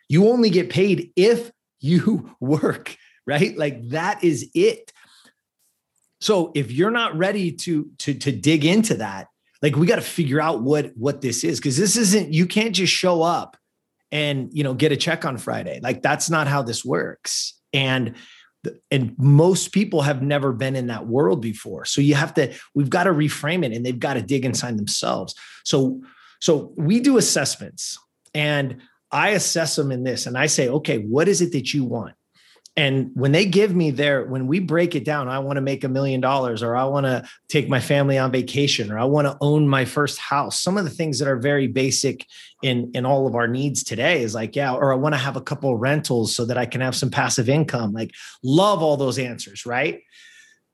You 0.08 0.26
only 0.26 0.50
get 0.50 0.68
paid 0.68 1.12
if 1.14 1.52
you 1.78 2.34
work, 2.40 2.96
right? 3.24 3.56
Like 3.56 3.90
that 3.90 4.24
is 4.24 4.50
it. 4.52 4.92
So 6.20 6.50
if 6.56 6.72
you're 6.72 6.90
not 6.90 7.16
ready 7.16 7.52
to 7.52 7.88
to 7.98 8.14
to 8.14 8.32
dig 8.32 8.64
into 8.64 8.94
that, 8.94 9.28
like 9.62 9.76
we 9.76 9.86
got 9.86 9.94
to 9.94 10.02
figure 10.02 10.40
out 10.40 10.62
what 10.62 10.90
what 10.96 11.20
this 11.20 11.44
is 11.44 11.60
because 11.60 11.76
this 11.76 11.94
isn't 11.96 12.34
you 12.34 12.46
can't 12.46 12.74
just 12.74 12.92
show 12.92 13.22
up 13.22 13.56
and 14.12 14.50
you 14.52 14.64
know 14.64 14.74
get 14.74 14.92
a 14.92 14.96
check 14.96 15.24
on 15.24 15.38
friday. 15.38 15.80
Like 15.82 16.02
that's 16.02 16.30
not 16.30 16.48
how 16.48 16.62
this 16.62 16.84
works. 16.84 17.54
And 17.72 18.14
and 18.90 19.14
most 19.16 19.72
people 19.72 20.02
have 20.02 20.22
never 20.22 20.52
been 20.52 20.74
in 20.74 20.88
that 20.88 21.06
world 21.06 21.40
before. 21.40 21.84
So 21.84 22.00
you 22.00 22.14
have 22.14 22.34
to 22.34 22.54
we've 22.74 22.90
got 22.90 23.04
to 23.04 23.10
reframe 23.10 23.64
it 23.64 23.72
and 23.72 23.84
they've 23.84 23.98
got 23.98 24.14
to 24.14 24.22
dig 24.22 24.44
inside 24.44 24.76
themselves. 24.76 25.34
So 25.64 26.02
so 26.40 26.72
we 26.76 27.00
do 27.00 27.18
assessments 27.18 27.98
and 28.34 28.82
i 29.10 29.30
assess 29.30 29.76
them 29.76 29.90
in 29.90 30.04
this 30.04 30.26
and 30.26 30.36
i 30.36 30.46
say 30.46 30.68
okay 30.68 30.98
what 30.98 31.28
is 31.28 31.40
it 31.40 31.52
that 31.52 31.72
you 31.72 31.84
want 31.84 32.14
and 32.78 33.10
when 33.14 33.32
they 33.32 33.46
give 33.46 33.74
me 33.74 33.90
their 33.90 34.26
when 34.26 34.46
we 34.46 34.60
break 34.60 34.94
it 34.94 35.04
down 35.04 35.28
i 35.28 35.38
want 35.38 35.56
to 35.56 35.60
make 35.60 35.84
a 35.84 35.88
million 35.88 36.20
dollars 36.20 36.62
or 36.62 36.76
i 36.76 36.84
want 36.84 37.06
to 37.06 37.26
take 37.48 37.68
my 37.68 37.80
family 37.80 38.18
on 38.18 38.30
vacation 38.30 38.90
or 38.90 38.98
i 38.98 39.04
want 39.04 39.26
to 39.26 39.36
own 39.40 39.68
my 39.68 39.84
first 39.84 40.18
house 40.18 40.60
some 40.60 40.76
of 40.76 40.84
the 40.84 40.90
things 40.90 41.18
that 41.18 41.28
are 41.28 41.36
very 41.38 41.66
basic 41.66 42.26
in 42.62 42.90
in 42.94 43.04
all 43.04 43.26
of 43.26 43.34
our 43.34 43.46
needs 43.46 43.82
today 43.82 44.22
is 44.22 44.34
like 44.34 44.56
yeah 44.56 44.72
or 44.72 44.92
i 44.92 44.96
want 44.96 45.14
to 45.14 45.18
have 45.18 45.36
a 45.36 45.40
couple 45.40 45.76
rentals 45.76 46.34
so 46.34 46.44
that 46.44 46.58
i 46.58 46.66
can 46.66 46.80
have 46.80 46.94
some 46.94 47.10
passive 47.10 47.48
income 47.48 47.92
like 47.92 48.12
love 48.42 48.82
all 48.82 48.96
those 48.96 49.18
answers 49.18 49.66
right? 49.66 50.02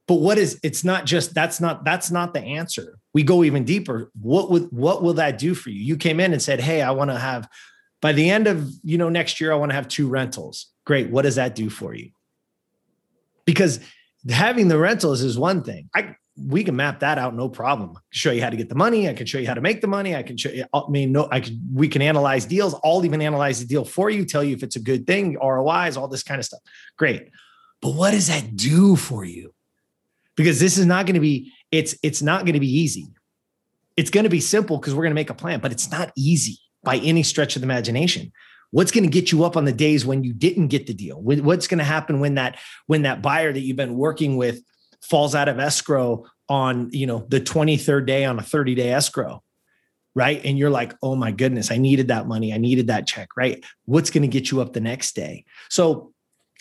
But 0.09 0.17
what 0.17 0.37
is 0.37 0.59
it's 0.63 0.85
not 0.85 1.07
just 1.07 1.33
that's 1.35 1.61
not 1.61 1.85
that's 1.85 2.11
not 2.11 2.35
the 2.35 2.41
answer. 2.41 2.99
We 3.15 3.23
go 3.23 3.45
even 3.45 3.65
deeper. 3.65 4.11
What 4.21 4.51
would 4.51 4.65
what 4.73 5.03
will 5.03 5.15
that 5.15 5.39
do 5.39 5.55
for 5.55 5.71
you? 5.71 5.81
You 5.81 5.97
came 5.97 6.21
in 6.21 6.33
and 6.33 6.43
said 6.43 6.61
hey 6.61 6.83
i 6.83 6.91
want 6.91 7.11
to 7.11 7.19
have 7.19 7.49
by 8.01 8.13
the 8.13 8.29
end 8.29 8.47
of 8.47 8.71
you 8.83 8.99
know 8.99 9.09
next 9.09 9.41
year 9.41 9.53
i 9.53 9.57
want 9.57 9.71
to 9.71 9.75
have 9.75 9.89
two 9.89 10.09
rentals 10.09 10.72
great. 10.85 11.11
What 11.11 11.23
does 11.23 11.37
that 11.37 11.55
do 11.55 11.71
for 11.71 11.95
you? 11.95 12.11
Because 13.45 13.81
having 14.31 14.69
the 14.69 14.79
rentals 14.79 15.23
is 15.23 15.39
one 15.39 15.63
thing. 15.63 15.89
I 15.95 16.17
we 16.37 16.65
can 16.65 16.77
map 16.77 17.01
that 17.01 17.19
out 17.19 17.35
no 17.35 17.49
problem. 17.49 17.99
Show 18.11 18.31
you 18.31 18.43
how 18.43 18.49
to 18.49 18.57
get 18.57 18.71
the 18.71 18.75
money. 18.75 19.09
I 19.09 19.13
can 19.13 19.27
show 19.27 19.39
you 19.39 19.47
how 19.47 19.55
to 19.55 19.61
make 19.61 19.83
the 19.83 19.87
money. 19.87 20.17
I 20.17 20.23
can 20.23 20.37
show 20.37 20.49
you 20.49 20.65
i 20.73 20.83
mean 20.89 21.13
no 21.13 21.29
i 21.31 21.41
can 21.41 21.61
we 21.73 21.89
can 21.89 22.03
analyze 22.03 22.47
deals. 22.47 22.75
I'll 22.85 23.05
even 23.05 23.21
analyze 23.21 23.61
the 23.61 23.67
deal 23.67 23.85
for 23.85 24.09
you 24.11 24.25
tell 24.25 24.43
you 24.43 24.55
if 24.55 24.63
it's 24.63 24.77
a 24.77 24.81
good 24.81 25.07
thing 25.07 25.37
rois 25.37 25.97
all 25.97 26.09
this 26.09 26.23
kind 26.23 26.39
of 26.39 26.45
stuff. 26.45 26.61
Great. 26.97 27.29
But 27.81 27.95
what 27.95 28.13
does 28.13 28.29
that 28.29 28.57
do 28.57 28.97
for 28.97 29.25
you? 29.25 29.53
Because 30.37 30.61
this 30.61 30.79
is 30.79 30.87
not 30.87 31.07
going 31.07 31.15
to 31.15 31.21
be 31.21 31.53
it's 31.71 31.97
it's 32.03 32.23
not 32.23 32.45
going 32.45 32.55
to 32.55 32.61
be 32.61 32.79
easy. 32.79 33.07
It's 33.97 34.11
going 34.11 34.25
to 34.25 34.31
be 34.31 34.41
simple 34.41 34.79
because 34.79 34.95
we're 34.95 35.03
going 35.03 35.11
to 35.11 35.23
make 35.23 35.31
a 35.31 35.35
plan 35.35 35.61
but 35.61 35.73
it's 35.73 35.91
not 35.91 36.13
easy 36.17 36.59
by 36.83 36.97
any 36.97 37.23
stretch 37.23 37.57
of 37.57 37.63
the 37.63 37.67
imagination 37.67 38.33
what's 38.73 38.91
going 38.91 39.05
to 39.05 39.11
get 39.11 39.31
you 39.31 39.45
up 39.45 39.57
on 39.57 39.65
the 39.65 39.73
days 39.73 40.05
when 40.05 40.25
you 40.25 40.33
didn't 40.33 40.69
get 40.69 40.87
the 40.87 40.95
deal? 40.95 41.21
What's 41.23 41.69
going 41.69 41.79
to 41.79 41.85
happen 41.85 42.19
when 42.19 42.35
that 42.35 42.59
when 42.87 43.03
that 43.03 43.23
buyer 43.23 43.53
that 43.53 43.61
you've 43.61 43.77
been 43.77 43.97
working 43.97 44.37
with 44.37 44.61
falls 45.03 45.35
out 45.35 45.49
of 45.49 45.61
escrow 45.61 46.25
on 46.49 46.91
you 46.93 47.07
know 47.07 47.25
the 47.29 47.41
23rd 47.41 48.07
day 48.07 48.25
on 48.25 48.39
a 48.39 48.43
30 48.43 48.75
day 48.75 48.91
escrow 48.91 49.43
right? 50.15 50.45
And 50.45 50.59
you're 50.59 50.69
like 50.69 50.95
oh 51.03 51.15
my 51.15 51.31
goodness 51.31 51.71
i 51.71 51.79
needed 51.79 52.09
that 52.09 52.27
money. 52.27 52.53
I 52.53 52.59
needed 52.59 52.89
that 52.89 53.07
check 53.07 53.29
right? 53.37 53.65
What's 53.85 54.11
going 54.11 54.23
to 54.23 54.29
get 54.29 54.51
you 54.51 54.61
up 54.61 54.73
the 54.73 54.81
next 54.81 55.15
day? 55.15 55.45
So 55.71 56.13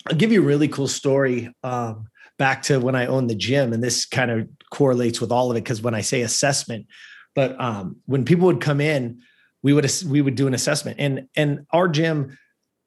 i'll 0.10 0.18
give 0.18 0.32
you 0.32 0.42
a 0.42 0.46
really 0.46 0.68
cool 0.68 0.88
story 0.88 1.54
um, 1.64 2.08
back 2.38 2.62
to 2.64 2.80
when 2.80 2.96
i 2.96 3.06
owned 3.06 3.30
the 3.30 3.36
gym 3.36 3.74
and 3.74 3.84
this 3.84 4.06
kind 4.06 4.32
of 4.32 4.48
correlates 4.72 5.22
with 5.22 5.32
all 5.32 5.52
of 5.52 5.58
it 5.58 5.64
because 5.64 5.82
when 5.82 5.96
i 5.96 6.02
say 6.02 6.22
assessment 6.22 6.88
but 7.34 7.60
um, 7.62 7.96
when 8.08 8.26
people 8.26 8.48
would 8.48 8.62
come 8.62 8.82
in 8.82 9.22
we 9.64 9.74
would 9.74 9.90
we 10.08 10.22
would 10.22 10.36
do 10.36 10.48
an 10.48 10.54
assessment. 10.54 10.98
And 11.00 11.28
and 11.36 11.66
our 11.72 11.88
gym 11.88 12.38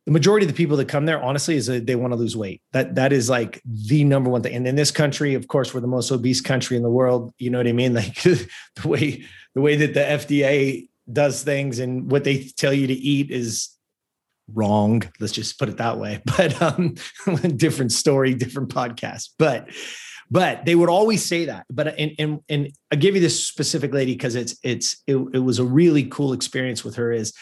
the 0.07 0.13
majority 0.13 0.45
of 0.45 0.53
the 0.53 0.57
people 0.57 0.77
that 0.77 0.87
come 0.87 1.07
there 1.07 1.23
honestly 1.23 1.57
is 1.57 1.67
they 1.67 1.97
want 1.97 2.13
to 2.13 2.17
lose 2.17 2.37
weight. 2.37 2.61
That 2.73 2.97
that 2.97 3.13
is 3.13 3.31
like 3.31 3.63
the 3.65 4.05
number 4.05 4.29
one 4.29 4.43
thing. 4.43 4.55
And 4.55 4.67
in 4.67 4.77
this 4.77 4.91
country 4.91 5.35
of 5.35 5.49
course 5.49 5.73
we're 5.73 5.81
the 5.81 5.87
most 5.87 6.11
obese 6.11 6.41
country 6.41 6.77
in 6.77 6.83
the 6.83 6.91
world. 6.91 7.33
You 7.39 7.51
know 7.51 7.59
what 7.59 7.67
i 7.67 7.73
mean? 7.73 7.95
Like 8.05 8.23
the 8.23 8.49
way 8.85 9.25
the 9.55 9.61
way 9.61 9.77
that 9.77 9.95
the 9.95 10.01
fda 10.01 10.89
does 11.11 11.43
things 11.43 11.79
and 11.79 12.11
what 12.11 12.25
they 12.25 12.45
tell 12.57 12.73
you 12.73 12.87
to 12.87 12.95
eat 12.95 13.31
is 13.31 13.71
wrong. 14.53 15.03
Let's 15.21 15.33
just 15.33 15.59
put 15.59 15.69
it 15.69 15.79
that 15.79 15.99
way. 15.99 16.23
But 16.37 16.61
um 16.61 16.97
different 17.57 17.93
story 17.93 18.35
different 18.35 18.69
podcast. 18.69 19.31
But 19.39 19.69
but 20.31 20.65
they 20.65 20.75
would 20.75 20.89
always 20.89 21.25
say 21.25 21.47
that. 21.47 21.67
But 21.71 21.99
and 21.99 22.13
and, 22.19 22.41
and 22.49 22.73
i 22.91 22.97
give 22.97 23.15
you 23.15 23.21
this 23.21 23.47
specific 23.47 23.93
lady 23.93 24.13
because 24.13 24.35
it's 24.35 24.57
it's 24.63 25.03
it, 25.07 25.17
it 25.33 25.39
was 25.39 25.59
a 25.59 25.65
really 25.65 26.05
cool 26.05 26.33
experience 26.33 26.85
with 26.85 26.97
her 26.97 27.13
is 27.13 27.33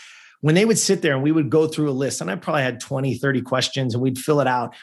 when 0.40 0.55
they 0.55 0.64
would 0.64 0.79
sit 0.79 1.03
there 1.03 1.14
and 1.14 1.23
we 1.23 1.33
would 1.33 1.51
go 1.51 1.66
through 1.66 1.90
a 1.90 1.92
list 1.92 2.21
and 2.21 2.31
i 2.31 2.37
probably 2.37 2.62
had 2.62 2.81
20 2.81 3.16
30 3.18 3.42
questions 3.42 3.95
and 3.95 4.03
we'd 4.03 4.18
fill 4.18 4.40
it 4.40 4.47
out. 4.47 4.75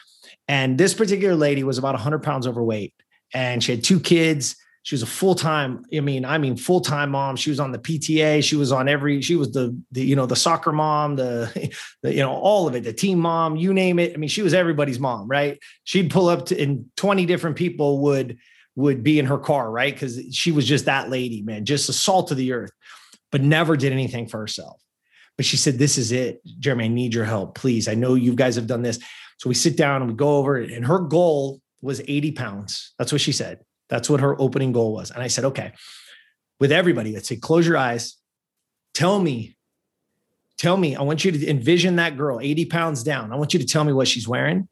And 0.48 0.78
this 0.78 0.94
particular 0.94 1.34
lady 1.34 1.64
was 1.64 1.78
about 1.78 1.94
100 1.94 2.22
pounds 2.22 2.46
overweight 2.46 2.94
and 3.32 3.62
she 3.62 3.72
had 3.72 3.84
two 3.84 4.00
kids 4.00 4.56
she 4.82 4.94
was 4.94 5.02
a 5.02 5.06
full-time 5.06 5.84
i 5.94 6.00
mean 6.00 6.24
i 6.24 6.38
mean 6.38 6.56
full-time 6.56 7.10
mom. 7.10 7.36
She 7.36 7.50
was 7.50 7.60
on 7.60 7.72
the 7.72 7.78
pta 7.78 8.42
she 8.42 8.56
was 8.56 8.72
on 8.72 8.88
every 8.88 9.20
she 9.20 9.36
was 9.36 9.52
the, 9.52 9.76
the 9.92 10.04
you 10.04 10.16
know 10.16 10.26
the 10.26 10.36
soccer 10.36 10.72
mom 10.72 11.16
the, 11.16 11.72
the, 12.02 12.14
you 12.14 12.20
know 12.20 12.32
all 12.32 12.66
of 12.66 12.74
it 12.74 12.84
the 12.84 12.92
team 12.92 13.18
mom 13.18 13.56
you 13.56 13.74
name 13.74 13.98
it. 13.98 14.12
I 14.14 14.16
mean 14.16 14.28
she 14.28 14.42
was 14.42 14.54
everybody's 14.54 14.98
mom 14.98 15.28
right? 15.28 15.58
She'd 15.84 16.10
pull 16.10 16.28
up 16.28 16.46
to 16.46 16.60
and 16.60 16.86
20 16.96 17.26
different 17.26 17.56
people 17.56 18.00
would 18.00 18.38
would 18.76 19.02
be 19.02 19.18
in 19.18 19.26
her 19.26 19.38
car 19.38 19.70
right? 19.70 19.92
Because 19.92 20.20
she 20.32 20.52
was 20.52 20.66
just 20.66 20.86
that 20.86 21.10
lady 21.10 21.42
man 21.42 21.64
just 21.64 21.86
the 21.86 21.92
salt 21.92 22.30
of 22.30 22.36
the 22.36 22.52
earth 22.52 22.72
but 23.32 23.42
never 23.42 23.76
did 23.76 23.92
anything 23.92 24.26
for 24.26 24.40
herself. 24.40 24.80
But 25.36 25.46
she 25.46 25.56
said 25.56 25.78
this 25.78 25.98
is 25.98 26.12
it. 26.12 26.40
Jeremy 26.58 26.86
i 26.86 26.88
need 26.88 27.14
your 27.14 27.24
help. 27.24 27.54
Please 27.54 27.86
i 27.88 27.94
know 27.94 28.14
you 28.14 28.34
guys 28.34 28.56
have 28.56 28.66
done 28.66 28.82
this. 28.82 28.98
So 29.38 29.48
we 29.48 29.54
sit 29.54 29.76
down 29.76 30.02
and 30.02 30.10
we 30.10 30.16
go 30.16 30.36
over 30.36 30.58
it 30.58 30.70
and 30.70 30.86
her 30.86 30.98
goal 30.98 31.60
was 31.82 32.02
80 32.06 32.32
pounds. 32.32 32.92
That's 32.98 33.10
what 33.10 33.22
she 33.22 33.32
said 33.32 33.60
that's 33.90 34.08
what 34.08 34.20
her 34.20 34.40
opening 34.40 34.72
goal 34.72 34.94
was. 34.94 35.10
And 35.10 35.22
I 35.22 35.26
said, 35.26 35.44
okay, 35.46 35.72
with 36.58 36.72
everybody, 36.72 37.12
let's 37.12 37.28
say, 37.28 37.36
close 37.36 37.66
your 37.66 37.76
eyes. 37.76 38.16
Tell 38.94 39.18
me, 39.18 39.56
tell 40.56 40.76
me, 40.76 40.96
I 40.96 41.02
want 41.02 41.24
you 41.24 41.32
to 41.32 41.50
envision 41.50 41.96
that 41.96 42.16
girl 42.16 42.40
80 42.40 42.66
pounds 42.66 43.02
down. 43.02 43.32
I 43.32 43.36
want 43.36 43.52
you 43.52 43.60
to 43.60 43.66
tell 43.66 43.84
me 43.84 43.92
what 43.92 44.08
she's 44.08 44.28
wearing. 44.28 44.68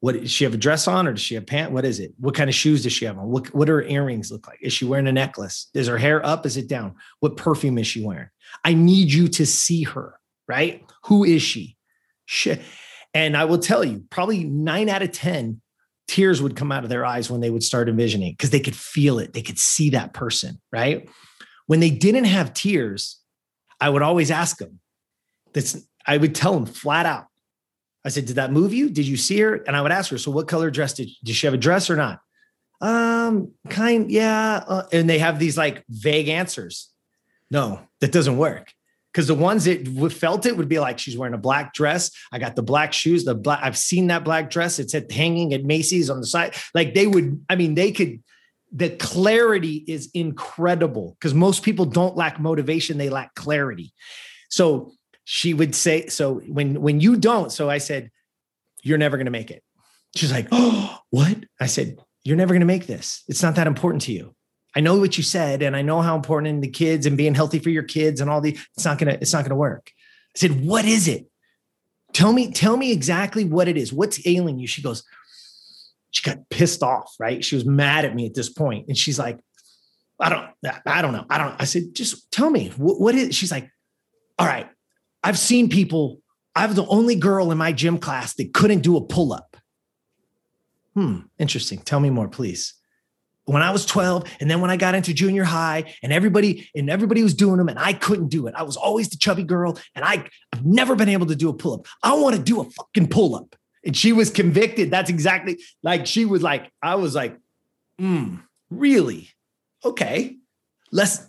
What 0.00 0.20
does 0.20 0.30
she 0.30 0.44
have 0.44 0.52
a 0.52 0.58
dress 0.58 0.86
on 0.86 1.06
or 1.06 1.12
does 1.12 1.22
she 1.22 1.36
have 1.36 1.46
pants? 1.46 1.72
What 1.72 1.84
is 1.84 2.00
it? 2.00 2.12
What 2.18 2.34
kind 2.34 2.50
of 2.50 2.54
shoes 2.54 2.82
does 2.82 2.92
she 2.92 3.06
have 3.06 3.18
on? 3.18 3.28
What, 3.28 3.54
what 3.54 3.66
do 3.66 3.72
her 3.72 3.82
earrings 3.82 4.30
look 4.30 4.46
like? 4.46 4.58
Is 4.60 4.72
she 4.72 4.84
wearing 4.84 5.06
a 5.06 5.12
necklace? 5.12 5.70
Is 5.72 5.86
her 5.86 5.96
hair 5.96 6.24
up? 6.24 6.44
Is 6.44 6.56
it 6.56 6.68
down? 6.68 6.96
What 7.20 7.36
perfume 7.36 7.78
is 7.78 7.86
she 7.86 8.04
wearing? 8.04 8.28
I 8.64 8.74
need 8.74 9.10
you 9.10 9.28
to 9.28 9.46
see 9.46 9.84
her, 9.84 10.18
right? 10.46 10.84
Who 11.04 11.24
is 11.24 11.42
she? 11.42 11.76
she 12.26 12.60
and 13.14 13.34
I 13.34 13.46
will 13.46 13.58
tell 13.58 13.82
you, 13.82 14.04
probably 14.10 14.44
nine 14.44 14.90
out 14.90 15.00
of 15.00 15.12
10 15.12 15.62
tears 16.08 16.40
would 16.40 16.56
come 16.56 16.72
out 16.72 16.84
of 16.84 16.90
their 16.90 17.04
eyes 17.04 17.30
when 17.30 17.40
they 17.40 17.50
would 17.50 17.62
start 17.62 17.88
envisioning 17.88 18.32
because 18.32 18.50
they 18.50 18.60
could 18.60 18.76
feel 18.76 19.18
it. 19.18 19.32
They 19.32 19.42
could 19.42 19.58
see 19.58 19.90
that 19.90 20.12
person, 20.12 20.60
right? 20.72 21.08
When 21.66 21.80
they 21.80 21.90
didn't 21.90 22.24
have 22.24 22.54
tears, 22.54 23.18
I 23.80 23.88
would 23.88 24.02
always 24.02 24.30
ask 24.30 24.58
them. 24.58 24.80
That's 25.52 25.76
I 26.06 26.16
would 26.16 26.34
tell 26.34 26.54
them 26.54 26.66
flat 26.66 27.06
out. 27.06 27.26
I 28.04 28.10
said, 28.10 28.26
"Did 28.26 28.36
that 28.36 28.52
move 28.52 28.72
you? 28.72 28.88
Did 28.88 29.06
you 29.06 29.16
see 29.16 29.40
her?" 29.40 29.54
And 29.54 29.76
I 29.76 29.82
would 29.82 29.90
ask 29.92 30.10
her, 30.10 30.18
"So 30.18 30.30
what 30.30 30.46
color 30.46 30.70
dress 30.70 30.92
did, 30.94 31.10
did 31.24 31.34
she 31.34 31.46
have 31.46 31.54
a 31.54 31.58
dress 31.58 31.90
or 31.90 31.96
not?" 31.96 32.20
Um, 32.80 33.52
kind, 33.68 34.10
yeah. 34.10 34.62
Uh, 34.66 34.86
and 34.92 35.10
they 35.10 35.18
have 35.18 35.38
these 35.38 35.56
like 35.58 35.84
vague 35.88 36.28
answers. 36.28 36.90
No, 37.50 37.80
that 38.00 38.12
doesn't 38.12 38.36
work 38.36 38.72
because 39.16 39.28
the 39.28 39.34
ones 39.34 39.64
that 39.64 40.12
felt 40.12 40.44
it 40.44 40.58
would 40.58 40.68
be 40.68 40.78
like 40.78 40.98
she's 40.98 41.16
wearing 41.16 41.32
a 41.32 41.38
black 41.38 41.72
dress. 41.72 42.10
I 42.32 42.38
got 42.38 42.54
the 42.54 42.62
black 42.62 42.92
shoes. 42.92 43.24
The 43.24 43.34
black 43.34 43.60
I've 43.62 43.78
seen 43.78 44.08
that 44.08 44.24
black 44.24 44.50
dress. 44.50 44.78
It's 44.78 44.94
at 44.94 45.10
hanging 45.10 45.54
at 45.54 45.64
Macy's 45.64 46.10
on 46.10 46.20
the 46.20 46.26
side. 46.26 46.54
Like 46.74 46.92
they 46.92 47.06
would. 47.06 47.42
I 47.48 47.56
mean, 47.56 47.76
they 47.76 47.92
could. 47.92 48.22
The 48.72 48.90
clarity 48.90 49.86
is 49.88 50.10
incredible 50.12 51.16
because 51.18 51.32
most 51.32 51.62
people 51.62 51.86
don't 51.86 52.14
lack 52.14 52.38
motivation; 52.38 52.98
they 52.98 53.08
lack 53.08 53.34
clarity. 53.34 53.94
So 54.50 54.92
she 55.24 55.54
would 55.54 55.74
say, 55.74 56.08
"So 56.08 56.40
when 56.40 56.82
when 56.82 57.00
you 57.00 57.16
don't," 57.16 57.50
so 57.50 57.70
I 57.70 57.78
said, 57.78 58.10
"You're 58.82 58.98
never 58.98 59.16
going 59.16 59.24
to 59.24 59.30
make 59.30 59.50
it." 59.50 59.62
She's 60.14 60.30
like, 60.30 60.48
"Oh, 60.52 60.98
what?" 61.08 61.38
I 61.58 61.68
said, 61.68 61.96
"You're 62.22 62.36
never 62.36 62.52
going 62.52 62.60
to 62.60 62.66
make 62.66 62.86
this. 62.86 63.24
It's 63.28 63.42
not 63.42 63.54
that 63.54 63.66
important 63.66 64.02
to 64.02 64.12
you." 64.12 64.35
I 64.76 64.80
know 64.80 64.98
what 64.98 65.16
you 65.16 65.24
said, 65.24 65.62
and 65.62 65.74
I 65.74 65.80
know 65.80 66.02
how 66.02 66.14
important 66.14 66.60
the 66.60 66.68
kids 66.68 67.06
and 67.06 67.16
being 67.16 67.34
healthy 67.34 67.58
for 67.58 67.70
your 67.70 67.82
kids 67.82 68.20
and 68.20 68.28
all 68.28 68.42
the. 68.42 68.58
It's 68.76 68.84
not 68.84 68.98
gonna. 68.98 69.16
It's 69.18 69.32
not 69.32 69.42
gonna 69.42 69.56
work. 69.56 69.90
I 70.34 70.38
said, 70.38 70.66
what 70.66 70.84
is 70.84 71.08
it? 71.08 71.26
Tell 72.12 72.30
me. 72.30 72.52
Tell 72.52 72.76
me 72.76 72.92
exactly 72.92 73.44
what 73.44 73.68
it 73.68 73.78
is. 73.78 73.90
What's 73.90 74.24
ailing 74.26 74.58
you? 74.58 74.66
She 74.66 74.82
goes. 74.82 75.02
She 76.10 76.22
got 76.22 76.50
pissed 76.50 76.82
off. 76.82 77.14
Right. 77.18 77.42
She 77.42 77.54
was 77.54 77.64
mad 77.64 78.04
at 78.04 78.14
me 78.14 78.26
at 78.26 78.34
this 78.34 78.50
point, 78.50 78.86
and 78.88 78.98
she's 78.98 79.18
like, 79.18 79.40
I 80.20 80.28
don't. 80.28 80.50
I 80.84 81.00
don't 81.00 81.12
know. 81.14 81.24
I 81.30 81.38
don't. 81.38 81.54
I 81.58 81.64
said, 81.64 81.94
just 81.94 82.30
tell 82.30 82.50
me 82.50 82.68
what, 82.76 83.00
what 83.00 83.14
is. 83.14 83.34
She's 83.34 83.50
like, 83.50 83.70
all 84.38 84.46
right. 84.46 84.68
I've 85.24 85.38
seen 85.38 85.70
people. 85.70 86.20
I 86.54 86.66
was 86.66 86.76
the 86.76 86.86
only 86.86 87.16
girl 87.16 87.50
in 87.50 87.56
my 87.56 87.72
gym 87.72 87.96
class 87.96 88.34
that 88.34 88.52
couldn't 88.52 88.80
do 88.80 88.98
a 88.98 89.00
pull 89.00 89.32
up. 89.32 89.56
Hmm. 90.92 91.20
Interesting. 91.38 91.78
Tell 91.78 92.00
me 92.00 92.10
more, 92.10 92.28
please 92.28 92.74
when 93.46 93.62
I 93.62 93.70
was 93.70 93.86
12 93.86 94.28
and 94.40 94.50
then 94.50 94.60
when 94.60 94.70
I 94.70 94.76
got 94.76 94.94
into 94.94 95.14
junior 95.14 95.44
high 95.44 95.94
and 96.02 96.12
everybody 96.12 96.68
and 96.74 96.90
everybody 96.90 97.22
was 97.22 97.32
doing 97.34 97.56
them 97.56 97.68
and 97.68 97.78
I 97.78 97.92
couldn't 97.92 98.28
do 98.28 98.46
it. 98.48 98.54
I 98.56 98.64
was 98.64 98.76
always 98.76 99.08
the 99.08 99.16
chubby 99.16 99.44
girl 99.44 99.78
and 99.94 100.04
I, 100.04 100.26
I've 100.52 100.66
never 100.66 100.96
been 100.96 101.08
able 101.08 101.26
to 101.26 101.36
do 101.36 101.48
a 101.48 101.54
pull-up. 101.54 101.86
I 102.02 102.14
want 102.14 102.36
to 102.36 102.42
do 102.42 102.60
a 102.60 102.64
fucking 102.64 103.08
pull-up. 103.08 103.56
And 103.84 103.96
she 103.96 104.12
was 104.12 104.30
convicted. 104.30 104.90
That's 104.90 105.08
exactly 105.08 105.62
like 105.84 106.06
she 106.06 106.24
was 106.24 106.42
like, 106.42 106.72
I 106.82 106.96
was 106.96 107.14
like, 107.14 107.38
mm, 108.00 108.42
really? 108.68 109.30
Okay. 109.84 110.36
Let's 110.90 111.26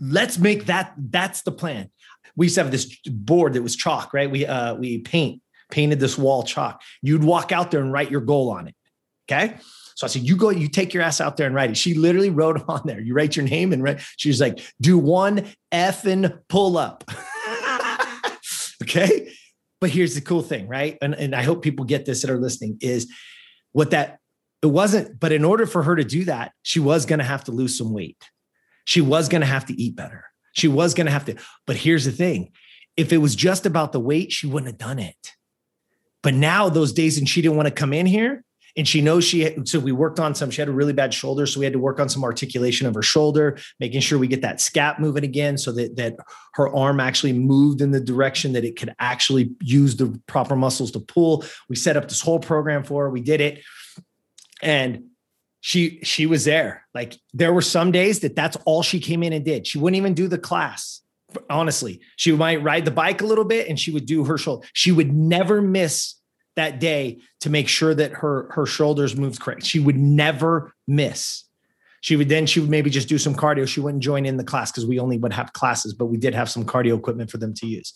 let's 0.00 0.38
make 0.38 0.66
that 0.66 0.94
that's 0.96 1.42
the 1.42 1.52
plan. 1.52 1.90
We 2.36 2.46
used 2.46 2.54
to 2.54 2.62
have 2.62 2.72
this 2.72 2.96
board 3.06 3.52
that 3.52 3.62
was 3.62 3.76
chalk, 3.76 4.14
right? 4.14 4.30
We 4.30 4.46
uh 4.46 4.76
we 4.76 4.98
paint 4.98 5.42
painted 5.70 6.00
this 6.00 6.16
wall 6.16 6.42
chalk. 6.42 6.80
You'd 7.02 7.24
walk 7.24 7.52
out 7.52 7.70
there 7.70 7.82
and 7.82 7.92
write 7.92 8.10
your 8.10 8.22
goal 8.22 8.50
on 8.50 8.68
it. 8.68 8.74
Okay. 9.30 9.58
So 9.98 10.06
I 10.06 10.10
said, 10.10 10.22
you 10.22 10.36
go, 10.36 10.50
you 10.50 10.68
take 10.68 10.94
your 10.94 11.02
ass 11.02 11.20
out 11.20 11.36
there 11.36 11.46
and 11.46 11.56
write 11.56 11.70
it. 11.70 11.76
She 11.76 11.94
literally 11.94 12.30
wrote 12.30 12.62
on 12.68 12.82
there. 12.84 13.00
You 13.00 13.14
write 13.14 13.34
your 13.34 13.44
name 13.44 13.72
and 13.72 13.82
write. 13.82 14.00
She 14.16 14.28
was 14.28 14.40
like, 14.40 14.60
do 14.80 14.96
one 14.96 15.48
effing 15.72 16.38
pull 16.48 16.78
up. 16.78 17.02
okay. 18.84 19.28
but 19.80 19.90
here's 19.90 20.14
the 20.14 20.20
cool 20.20 20.42
thing, 20.42 20.68
right? 20.68 20.98
And, 21.02 21.16
and 21.16 21.34
I 21.34 21.42
hope 21.42 21.64
people 21.64 21.84
get 21.84 22.06
this 22.06 22.22
that 22.22 22.30
are 22.30 22.38
listening 22.38 22.78
is 22.80 23.12
what 23.72 23.90
that 23.90 24.20
it 24.62 24.66
wasn't, 24.66 25.18
but 25.18 25.32
in 25.32 25.44
order 25.44 25.66
for 25.66 25.82
her 25.82 25.96
to 25.96 26.04
do 26.04 26.26
that, 26.26 26.52
she 26.62 26.78
was 26.78 27.04
going 27.04 27.18
to 27.18 27.24
have 27.24 27.42
to 27.44 27.52
lose 27.52 27.76
some 27.76 27.92
weight. 27.92 28.22
She 28.84 29.00
was 29.00 29.28
going 29.28 29.40
to 29.40 29.48
have 29.48 29.66
to 29.66 29.82
eat 29.82 29.96
better. 29.96 30.26
She 30.52 30.68
was 30.68 30.94
going 30.94 31.06
to 31.06 31.12
have 31.12 31.24
to. 31.24 31.34
But 31.66 31.74
here's 31.74 32.04
the 32.04 32.12
thing 32.12 32.52
if 32.96 33.12
it 33.12 33.18
was 33.18 33.34
just 33.34 33.66
about 33.66 33.90
the 33.90 34.00
weight, 34.00 34.30
she 34.30 34.46
wouldn't 34.46 34.70
have 34.70 34.78
done 34.78 35.00
it. 35.00 35.34
But 36.22 36.34
now, 36.34 36.68
those 36.68 36.92
days, 36.92 37.18
and 37.18 37.28
she 37.28 37.42
didn't 37.42 37.56
want 37.56 37.66
to 37.66 37.74
come 37.74 37.92
in 37.92 38.06
here, 38.06 38.44
and 38.76 38.86
she 38.86 39.00
knows 39.00 39.24
she 39.24 39.56
so 39.64 39.78
we 39.78 39.92
worked 39.92 40.20
on 40.20 40.34
some 40.34 40.50
she 40.50 40.60
had 40.60 40.68
a 40.68 40.72
really 40.72 40.92
bad 40.92 41.12
shoulder 41.12 41.46
so 41.46 41.58
we 41.58 41.66
had 41.66 41.72
to 41.72 41.78
work 41.78 42.00
on 42.00 42.08
some 42.08 42.24
articulation 42.24 42.86
of 42.86 42.94
her 42.94 43.02
shoulder 43.02 43.58
making 43.80 44.00
sure 44.00 44.18
we 44.18 44.28
get 44.28 44.42
that 44.42 44.58
scap 44.58 44.98
moving 44.98 45.24
again 45.24 45.56
so 45.58 45.72
that 45.72 45.96
that 45.96 46.16
her 46.54 46.74
arm 46.74 47.00
actually 47.00 47.32
moved 47.32 47.80
in 47.80 47.92
the 47.92 48.00
direction 48.00 48.52
that 48.52 48.64
it 48.64 48.76
could 48.76 48.94
actually 48.98 49.50
use 49.62 49.96
the 49.96 50.20
proper 50.26 50.56
muscles 50.56 50.90
to 50.90 51.00
pull. 51.00 51.44
We 51.68 51.76
set 51.76 51.96
up 51.96 52.08
this 52.08 52.20
whole 52.20 52.40
program 52.40 52.82
for 52.82 53.04
her 53.04 53.10
we 53.10 53.20
did 53.20 53.40
it. 53.40 53.62
And 54.60 55.04
she 55.60 56.00
she 56.02 56.26
was 56.26 56.44
there. 56.44 56.84
Like 56.94 57.16
there 57.32 57.52
were 57.52 57.62
some 57.62 57.92
days 57.92 58.20
that 58.20 58.36
that's 58.36 58.56
all 58.64 58.82
she 58.82 59.00
came 59.00 59.22
in 59.22 59.32
and 59.32 59.44
did. 59.44 59.66
She 59.66 59.78
wouldn't 59.78 59.96
even 59.96 60.14
do 60.14 60.28
the 60.28 60.38
class 60.38 61.02
honestly. 61.50 62.00
She 62.16 62.32
might 62.32 62.62
ride 62.62 62.84
the 62.84 62.90
bike 62.90 63.20
a 63.20 63.26
little 63.26 63.44
bit 63.44 63.68
and 63.68 63.78
she 63.78 63.90
would 63.90 64.06
do 64.06 64.24
her 64.24 64.38
shoulder. 64.38 64.66
She 64.72 64.92
would 64.92 65.12
never 65.12 65.60
miss 65.60 66.14
that 66.58 66.78
day 66.80 67.20
to 67.40 67.50
make 67.50 67.68
sure 67.68 67.94
that 67.94 68.12
her 68.12 68.50
her 68.52 68.66
shoulders 68.66 69.16
moved 69.16 69.40
correct. 69.40 69.64
She 69.64 69.80
would 69.80 69.96
never 69.96 70.72
miss. 70.86 71.44
She 72.00 72.16
would 72.16 72.28
then 72.28 72.46
she 72.46 72.60
would 72.60 72.70
maybe 72.70 72.90
just 72.90 73.08
do 73.08 73.18
some 73.18 73.34
cardio. 73.34 73.66
She 73.66 73.80
wouldn't 73.80 74.02
join 74.02 74.26
in 74.26 74.36
the 74.36 74.44
class 74.44 74.70
because 74.70 74.86
we 74.86 74.98
only 74.98 75.18
would 75.18 75.32
have 75.32 75.52
classes, 75.52 75.94
but 75.94 76.06
we 76.06 76.16
did 76.16 76.34
have 76.34 76.50
some 76.50 76.64
cardio 76.64 76.96
equipment 76.96 77.30
for 77.30 77.38
them 77.38 77.54
to 77.54 77.66
use. 77.66 77.94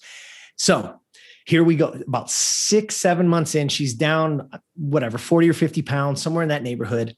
So 0.56 1.00
here 1.44 1.64
we 1.64 1.76
go. 1.76 1.88
About 2.06 2.30
six, 2.30 2.96
seven 2.96 3.28
months 3.28 3.54
in, 3.54 3.68
she's 3.68 3.94
down 3.94 4.48
whatever, 4.76 5.18
40 5.18 5.50
or 5.50 5.54
50 5.54 5.82
pounds, 5.82 6.22
somewhere 6.22 6.42
in 6.42 6.48
that 6.50 6.62
neighborhood. 6.62 7.16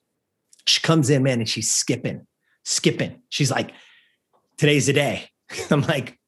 She 0.66 0.80
comes 0.80 1.10
in, 1.10 1.22
man, 1.22 1.40
and 1.40 1.48
she's 1.48 1.70
skipping, 1.70 2.26
skipping. 2.64 3.20
She's 3.28 3.50
like, 3.50 3.72
today's 4.56 4.86
the 4.86 4.94
day. 4.94 5.28
I'm 5.70 5.82
like, 5.82 6.18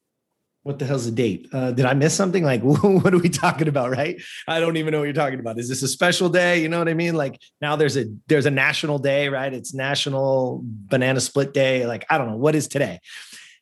what 0.66 0.80
the 0.80 0.84
hell's 0.84 1.04
the 1.04 1.12
date? 1.12 1.48
Uh, 1.52 1.70
did 1.70 1.84
I 1.86 1.94
miss 1.94 2.12
something? 2.12 2.42
Like, 2.42 2.60
what 2.62 3.14
are 3.14 3.18
we 3.18 3.28
talking 3.28 3.68
about? 3.68 3.92
Right? 3.92 4.20
I 4.48 4.58
don't 4.58 4.76
even 4.76 4.90
know 4.90 4.98
what 4.98 5.04
you're 5.04 5.12
talking 5.12 5.38
about. 5.38 5.60
Is 5.60 5.68
this 5.68 5.80
a 5.84 5.88
special 5.88 6.28
day? 6.28 6.60
You 6.60 6.68
know 6.68 6.80
what 6.80 6.88
I 6.88 6.94
mean? 6.94 7.14
Like 7.14 7.40
now 7.60 7.76
there's 7.76 7.96
a 7.96 8.06
there's 8.26 8.46
a 8.46 8.50
national 8.50 8.98
day, 8.98 9.28
right? 9.28 9.54
It's 9.54 9.72
National 9.72 10.60
Banana 10.64 11.20
Split 11.20 11.54
Day. 11.54 11.86
Like 11.86 12.04
I 12.10 12.18
don't 12.18 12.28
know 12.28 12.36
what 12.36 12.56
is 12.56 12.66
today. 12.66 12.98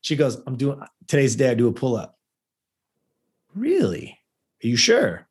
She 0.01 0.17
goes, 0.17 0.41
I'm 0.47 0.57
doing 0.57 0.81
today's 1.07 1.37
the 1.37 1.45
day. 1.45 1.51
I 1.51 1.55
do 1.55 1.69
a 1.69 1.73
pull 1.73 1.95
up. 1.95 2.17
Really? 3.55 4.19
Are 4.65 4.67
you 4.67 4.77
sure? 4.79 5.29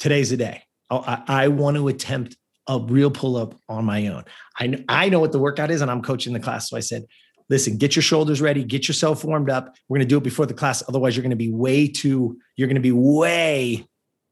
Today's 0.00 0.30
the 0.30 0.36
day. 0.36 0.64
Oh, 0.90 1.04
I, 1.06 1.44
I 1.44 1.48
want 1.48 1.76
to 1.76 1.86
attempt 1.86 2.36
a 2.66 2.80
real 2.80 3.12
pull 3.12 3.36
up 3.36 3.54
on 3.68 3.84
my 3.84 4.08
own. 4.08 4.24
I 4.58 4.82
I 4.88 5.10
know 5.10 5.20
what 5.20 5.30
the 5.30 5.38
workout 5.38 5.70
is, 5.70 5.80
and 5.80 5.92
I'm 5.92 6.02
coaching 6.02 6.32
the 6.32 6.40
class. 6.40 6.70
So 6.70 6.76
I 6.76 6.80
said, 6.80 7.04
listen, 7.48 7.76
get 7.76 7.96
your 7.96 8.02
shoulders 8.02 8.40
ready, 8.40 8.64
get 8.64 8.88
yourself 8.88 9.24
warmed 9.24 9.50
up. 9.50 9.76
We're 9.88 9.98
going 9.98 10.08
to 10.08 10.12
do 10.12 10.18
it 10.18 10.24
before 10.24 10.46
the 10.46 10.54
class. 10.54 10.82
Otherwise, 10.88 11.16
you're 11.16 11.22
going 11.22 11.30
to 11.30 11.36
be 11.36 11.50
way 11.50 11.88
too, 11.88 12.38
you're 12.56 12.68
going 12.68 12.76
to 12.76 12.80
be 12.80 12.92
way 12.92 13.86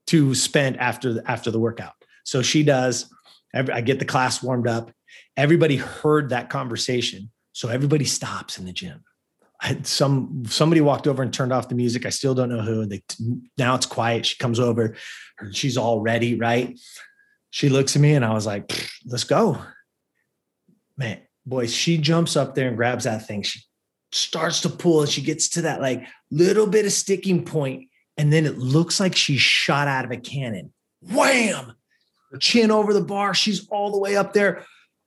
too 0.07 0.35
spent 0.35 0.79
after 0.79 1.15
the, 1.15 1.31
after 1.31 1.51
the 1.51 1.59
workout. 1.59 1.93
So 2.25 2.43
she 2.43 2.63
does. 2.63 3.13
I 3.55 3.83
get 3.83 3.99
the 3.99 4.07
class 4.07 4.43
warmed 4.43 4.67
up. 4.67 4.91
Everybody 5.37 5.77
heard 5.77 6.31
that 6.31 6.49
conversation. 6.49 7.31
So 7.53 7.69
everybody 7.69 8.07
stops 8.07 8.59
in 8.59 8.65
the 8.65 8.73
gym. 8.73 9.05
Some 9.83 10.43
somebody 10.47 10.81
walked 10.81 11.07
over 11.07 11.23
and 11.23 11.33
turned 11.33 11.53
off 11.53 11.69
the 11.69 11.75
music. 11.75 12.05
I 12.05 12.09
still 12.09 12.35
don't 12.35 12.49
know 12.49 12.63
who. 12.63 12.87
They 12.87 13.03
now 13.57 13.77
it's 13.77 13.87
quiet. 13.87 14.27
She 14.27 14.37
comes 14.37 14.59
over. 14.59 14.97
She's 15.53 15.77
all 15.77 16.01
ready, 16.01 16.35
right? 16.35 16.77
She 17.51 17.69
looks 17.69 17.95
at 17.95 18.03
me 18.03 18.15
and 18.15 18.25
I 18.25 18.33
was 18.33 18.45
like, 18.45 18.73
"Let's 19.05 19.23
go." 19.23 19.59
Man, 20.97 21.21
boy, 21.47 21.67
she 21.67 21.99
jumps 21.99 22.37
up 22.37 22.55
there 22.55 22.69
and 22.69 22.77
grabs 22.77 23.05
that 23.05 23.27
thing. 23.27 23.43
She 23.43 23.61
starts 24.13 24.61
to 24.61 24.69
pull 24.69 25.03
and 25.03 25.11
she 25.11 25.23
gets 25.23 25.49
to 25.51 25.63
that 25.63 25.81
like 25.81 26.07
little 26.31 26.67
bit 26.67 26.87
of 26.87 26.93
sticking 26.93 27.45
point, 27.45 27.89
And 28.17 28.33
then 28.33 28.47
it 28.47 28.59
looks 28.59 29.01
like 29.01 29.17
she's 29.17 29.41
shot 29.41 29.89
out 29.89 30.05
of 30.05 30.11
a 30.11 30.17
cannon. 30.17 30.73
Wham! 31.01 31.73
Her 32.31 32.39
chin 32.39 32.71
over 32.71 32.93
the 32.93 33.03
bar. 33.03 33.35
She's 33.35 33.69
all 33.69 33.91
the 33.91 33.99
way 33.99 34.17
up 34.17 34.33
there. 34.33 34.65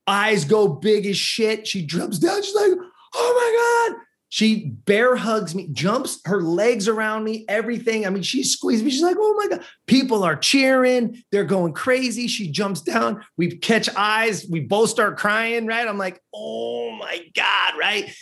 Eyes 0.08 0.45
go 0.45 0.67
big 0.67 1.06
as 1.06 1.17
shit. 1.17 1.67
She 1.67 1.86
jumps 1.86 2.19
down. 2.19 2.43
She's 2.43 2.56
like, 2.56 2.71
oh 3.15 3.89
my 3.89 3.95
God. 3.95 4.05
She 4.36 4.65
bear 4.65 5.15
hugs 5.15 5.56
me, 5.56 5.69
jumps 5.71 6.19
her 6.26 6.41
legs 6.41 6.89
around 6.89 7.24
me, 7.24 7.45
everything. 7.48 8.06
I 8.06 8.10
mean, 8.10 8.21
she 8.21 8.43
squeezed 8.43 8.84
me. 8.84 8.91
She's 8.91 9.02
like, 9.02 9.15
oh 9.17 9.34
my 9.38 9.48
God. 9.48 9.65
People 9.88 10.26
are 10.26 10.36
cheering. 10.36 11.24
They're 11.32 11.45
going 11.45 11.71
crazy. 11.71 12.28
She 12.28 12.52
jumps 12.52 12.82
down. 12.82 13.24
We 13.38 13.56
catch 13.56 13.88
eyes. 13.95 14.45
We 14.45 14.60
both 14.60 14.89
start 14.89 15.15
crying, 15.15 15.67
right? 15.67 15.88
I'm 15.88 15.98
like, 15.98 16.21
oh 16.34 16.91
my 17.00 17.21
God, 17.34 17.80
right? 17.80 18.13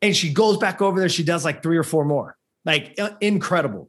And 0.00 0.16
she 0.16 0.32
goes 0.32 0.56
back 0.56 0.82
over 0.82 0.98
there. 0.98 1.08
She 1.08 1.22
does 1.22 1.44
like 1.44 1.62
three 1.62 1.76
or 1.76 1.84
four 1.84 2.04
more, 2.04 2.36
like 2.64 2.96
uh, 2.98 3.10
incredible. 3.20 3.88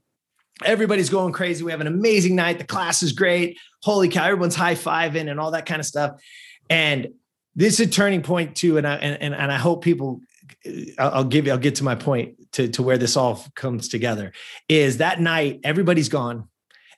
Everybody's 0.64 1.10
going 1.10 1.34
crazy. 1.34 1.64
We 1.64 1.72
have 1.72 1.82
an 1.82 1.88
amazing 1.88 2.36
night. 2.36 2.60
The 2.60 2.66
class 2.66 3.02
is 3.02 3.14
great. 3.14 3.58
Holy 3.82 4.10
cow, 4.10 4.26
everyone's 4.26 4.54
high 4.54 4.76
fiving 4.76 5.28
and 5.28 5.40
all 5.40 5.50
that 5.50 5.66
kind 5.66 5.80
of 5.80 5.88
stuff. 5.88 6.22
And 6.70 7.08
this 7.56 7.80
is 7.80 7.88
a 7.88 7.90
turning 7.90 8.22
point 8.22 8.56
too. 8.56 8.78
And 8.78 8.88
I 8.88 8.98
and, 8.98 9.34
and 9.34 9.52
I 9.52 9.58
hope 9.58 9.84
people 9.84 10.22
I'll 10.98 11.24
give 11.24 11.46
you, 11.46 11.52
I'll 11.52 11.58
get 11.58 11.76
to 11.76 11.84
my 11.84 11.96
point 11.96 12.52
to, 12.54 12.68
to 12.70 12.84
where 12.84 12.98
this 12.98 13.18
all 13.18 13.46
comes 13.56 13.88
together 13.88 14.34
is 14.70 14.98
that 14.98 15.20
night, 15.20 15.62
everybody's 15.64 16.10
gone 16.10 16.48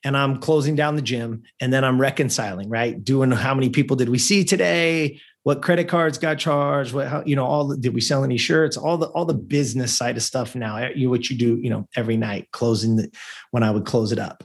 and 0.03 0.15
I'm 0.15 0.37
closing 0.37 0.75
down 0.75 0.95
the 0.95 1.01
gym 1.01 1.43
and 1.59 1.73
then 1.73 1.83
I'm 1.83 1.99
reconciling, 1.99 2.69
right? 2.69 3.01
Doing 3.03 3.31
how 3.31 3.55
many 3.55 3.69
people 3.69 3.95
did 3.95 4.09
we 4.09 4.19
see 4.19 4.43
today? 4.43 5.19
What 5.43 5.61
credit 5.61 5.87
cards 5.87 6.17
got 6.17 6.39
charged? 6.39 6.93
What, 6.93 7.07
how, 7.07 7.23
you 7.25 7.35
know, 7.35 7.45
all 7.45 7.67
the, 7.67 7.77
did 7.77 7.93
we 7.93 8.01
sell 8.01 8.23
any 8.23 8.37
shirts? 8.37 8.77
All 8.77 8.97
the, 8.97 9.07
all 9.07 9.25
the 9.25 9.33
business 9.33 9.95
side 9.95 10.17
of 10.17 10.23
stuff 10.23 10.55
now, 10.55 10.89
you, 10.95 11.09
what 11.09 11.29
you 11.29 11.37
do, 11.37 11.59
you 11.61 11.69
know, 11.69 11.87
every 11.95 12.17
night 12.17 12.49
closing 12.51 12.95
the, 12.95 13.11
when 13.51 13.63
I 13.63 13.71
would 13.71 13.85
close 13.85 14.11
it 14.11 14.19
up. 14.19 14.43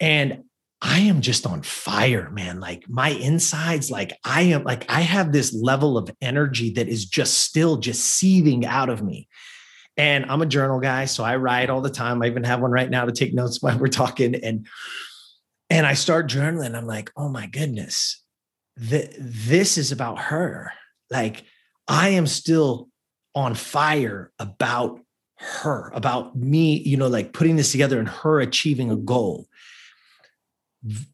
And 0.00 0.44
I 0.88 1.00
am 1.00 1.20
just 1.20 1.46
on 1.46 1.62
fire, 1.62 2.30
man. 2.30 2.60
Like 2.60 2.88
my 2.88 3.08
insides, 3.08 3.90
like 3.90 4.12
I 4.24 4.42
am 4.42 4.62
like 4.62 4.88
I 4.88 5.00
have 5.00 5.32
this 5.32 5.52
level 5.52 5.98
of 5.98 6.08
energy 6.20 6.70
that 6.74 6.86
is 6.86 7.04
just 7.04 7.40
still 7.40 7.76
just 7.76 8.02
seething 8.02 8.64
out 8.64 8.88
of 8.88 9.02
me. 9.02 9.26
And 9.96 10.26
I'm 10.30 10.42
a 10.42 10.46
journal 10.46 10.78
guy, 10.78 11.06
so 11.06 11.24
I 11.24 11.36
write 11.36 11.70
all 11.70 11.80
the 11.80 11.90
time. 11.90 12.22
I 12.22 12.26
even 12.26 12.44
have 12.44 12.60
one 12.60 12.70
right 12.70 12.88
now 12.88 13.04
to 13.04 13.10
take 13.10 13.34
notes 13.34 13.60
while 13.62 13.76
we're 13.76 13.88
talking. 13.88 14.36
And 14.36 14.68
and 15.68 15.86
I 15.86 15.94
start 15.94 16.28
journaling. 16.28 16.76
I'm 16.76 16.86
like, 16.86 17.10
oh 17.16 17.28
my 17.28 17.48
goodness, 17.48 18.22
th- 18.78 19.12
this 19.18 19.78
is 19.78 19.90
about 19.90 20.20
her. 20.20 20.72
Like 21.10 21.44
I 21.88 22.10
am 22.10 22.28
still 22.28 22.88
on 23.34 23.56
fire 23.56 24.30
about 24.38 25.00
her, 25.38 25.90
about 25.94 26.36
me, 26.36 26.78
you 26.78 26.96
know, 26.96 27.08
like 27.08 27.32
putting 27.32 27.56
this 27.56 27.72
together 27.72 27.98
and 27.98 28.08
her 28.08 28.40
achieving 28.40 28.92
a 28.92 28.96
goal 28.96 29.48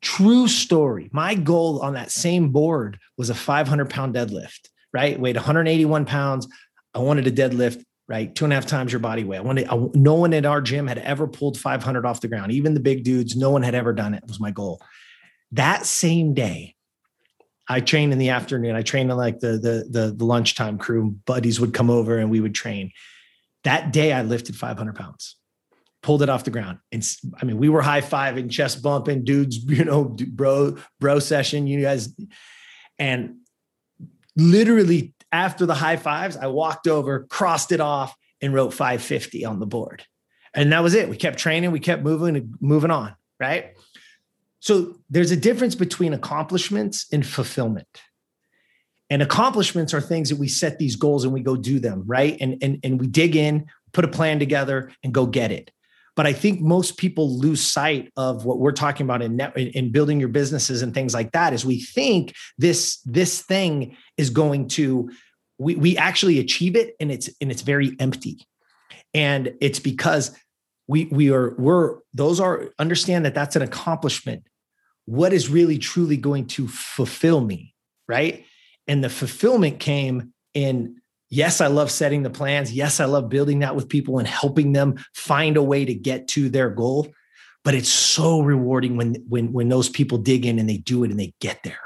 true 0.01 0.49
story. 0.49 1.09
My 1.13 1.35
goal 1.35 1.81
on 1.81 1.95
that 1.95 2.11
same 2.11 2.51
board 2.51 2.99
was 3.17 3.31
a 3.31 3.35
500 3.35 3.89
pound 3.91 4.15
deadlift, 4.15 4.69
right? 4.93 5.19
Weighed 5.19 5.37
181 5.37 6.05
pounds. 6.05 6.49
I 6.95 6.99
wanted 6.99 7.27
a 7.27 7.33
deadlift, 7.33 7.83
right? 8.09 8.35
Two 8.35 8.45
and 8.45 8.53
a 8.53 8.57
half 8.57 8.67
times 8.67 8.93
your 8.93 9.01
body 9.01 9.25
weight. 9.25 9.39
I 9.39 9.43
wanted, 9.43 9.69
I, 9.69 9.77
no 9.95 10.15
one 10.15 10.35
at 10.35 10.47
our 10.47 10.61
gym 10.61 10.87
had 10.87 10.99
ever 10.99 11.27
pulled 11.27 11.59
500 11.59 12.05
off 12.05 12.21
the 12.21 12.29
ground. 12.29 12.53
Even 12.53 12.75
the 12.75 12.81
big 12.81 13.05
dudes, 13.05 13.37
no 13.37 13.51
one 13.51 13.63
had 13.63 13.75
ever 13.75 13.93
done 13.93 14.15
it. 14.15 14.25
Was 14.27 14.41
my 14.41 14.51
goal. 14.51 14.81
That 15.53 15.87
same 15.87 16.35
day, 16.35 16.75
I 17.69 17.81
trained 17.81 18.13
in 18.13 18.19
the 18.19 18.31
afternoon. 18.31 18.75
I 18.75 18.83
trained 18.83 19.11
in 19.11 19.17
like 19.17 19.39
the, 19.39 19.53
the 19.53 19.87
the 19.89 20.15
the 20.15 20.25
lunchtime 20.25 20.79
crew. 20.79 21.17
Buddies 21.27 21.61
would 21.61 21.73
come 21.73 21.91
over 21.91 22.19
and 22.19 22.31
we 22.31 22.41
would 22.41 22.55
train. 22.55 22.91
That 23.65 23.93
day, 23.93 24.13
I 24.13 24.23
lifted 24.23 24.57
500 24.57 24.97
pounds 24.97 25.37
pulled 26.03 26.23
it 26.23 26.29
off 26.29 26.45
the 26.45 26.51
ground. 26.51 26.79
And 26.91 27.07
I 27.41 27.45
mean, 27.45 27.59
we 27.59 27.69
were 27.69 27.83
high 27.83 28.01
fiving, 28.01 28.51
chest 28.51 28.83
bumping, 28.83 29.25
dudes, 29.25 29.57
you 29.65 29.85
know, 29.85 30.05
bro, 30.05 30.77
bro 31.01 31.19
session, 31.19 31.67
you 31.67 31.81
guys. 31.81 32.15
And 32.99 33.37
literally 34.37 35.15
after 35.31 35.65
the 35.67 35.75
high 35.75 35.97
fives, 35.97 36.37
I 36.37 36.49
walked 36.49 36.87
over, 36.87 37.25
crossed 37.31 37.73
it 37.73 37.81
off, 37.81 38.15
and 38.41 38.53
wrote 38.53 38.75
550 38.75 39.45
on 39.45 39.61
the 39.61 39.67
board. 39.67 40.05
And 40.55 40.73
that 40.73 40.83
was 40.83 40.95
it. 40.95 41.09
We 41.09 41.17
kept 41.17 41.39
training, 41.39 41.71
we 41.71 41.81
kept 41.81 42.03
moving 42.03 42.55
moving 42.61 42.91
on. 42.91 43.15
Right. 43.41 43.75
So 44.61 44.99
there's 45.11 45.31
a 45.31 45.37
difference 45.37 45.75
between 45.75 46.13
accomplishments 46.13 47.07
and 47.13 47.27
fulfillment. 47.27 48.03
And 49.11 49.21
accomplishments 49.21 49.93
are 49.93 50.01
things 50.01 50.29
that 50.29 50.39
we 50.39 50.49
set 50.49 50.79
these 50.79 50.97
goals 50.97 51.25
and 51.25 51.33
we 51.33 51.43
go 51.43 51.57
do 51.57 51.81
them, 51.81 52.05
right? 52.07 52.37
And, 52.41 52.57
and, 52.63 52.79
and 52.83 53.01
we 53.01 53.09
dig 53.09 53.35
in, 53.37 53.67
put 53.93 54.05
a 54.05 54.09
plan 54.09 54.39
together, 54.39 54.91
and 55.03 55.13
go 55.13 55.27
get 55.27 55.51
it. 55.51 55.71
But 56.15 56.27
I 56.27 56.33
think 56.35 56.61
most 56.61 56.99
people 56.99 57.39
lose 57.39 57.63
sight 57.63 58.13
of 58.17 58.45
what 58.45 58.59
we're 58.59 58.73
talking 58.73 59.05
about 59.05 59.23
in 59.23 59.37
net, 59.37 59.57
in 59.57 59.93
building 59.93 60.21
your 60.21 60.29
businesses 60.29 60.83
and 60.83 60.93
things 60.93 61.15
like 61.15 61.33
that. 61.33 61.53
Is 61.53 61.65
we 61.65 61.81
think 61.81 62.35
this 62.59 63.01
this 63.05 63.41
thing 63.41 63.97
is 64.17 64.31
going 64.31 64.69
to 64.69 65.11
we 65.59 65.75
we 65.75 65.97
actually 65.97 66.39
achieve 66.39 66.77
it 66.77 66.95
and 67.01 67.11
it's 67.11 67.31
and 67.41 67.51
it's 67.51 67.63
very 67.63 67.97
empty, 67.99 68.47
and 69.15 69.55
it's 69.61 69.79
because 69.79 70.37
we 70.87 71.07
we 71.07 71.31
are 71.31 71.55
we're 71.57 71.99
those 72.13 72.41
are 72.41 72.71
understand 72.79 73.25
that 73.25 73.35
that's 73.35 73.57
an 73.57 73.63
accomplishment 73.63 74.45
what 75.05 75.33
is 75.33 75.49
really 75.49 75.79
truly 75.79 76.17
going 76.17 76.47
to 76.47 76.69
fulfill 76.69 77.41
me 77.41 77.75
right 78.09 78.45
and 78.87 79.03
the 79.03 79.09
fulfillment 79.09 79.81
came 79.81 80.33
in 80.55 81.01
yes 81.33 81.61
i 81.61 81.67
love 81.67 81.91
setting 81.91 82.23
the 82.23 82.31
plans. 82.31 82.73
Yes 82.73 83.01
i 83.01 83.07
love 83.07 83.29
building 83.29 83.61
that 83.61 83.75
with 83.75 83.89
people 83.89 84.19
and 84.19 84.29
helping 84.29 84.73
them 84.73 84.97
find 85.15 85.57
a 85.57 85.63
way 85.63 85.85
to 85.85 85.95
get 85.95 86.29
to 86.29 86.49
their 86.49 86.71
goal. 86.71 87.09
But 87.65 87.75
it's 87.75 87.89
so 87.89 88.41
rewarding 88.41 88.97
when 88.97 89.17
when 89.29 89.53
when 89.53 89.69
those 89.69 89.89
people 89.89 90.19
dig 90.19 90.47
in 90.47 90.59
and 90.59 90.69
they 90.69 90.79
do 90.79 91.03
it 91.05 91.11
and 91.11 91.19
they 91.19 91.35
get 91.41 91.63
there. 91.65 91.79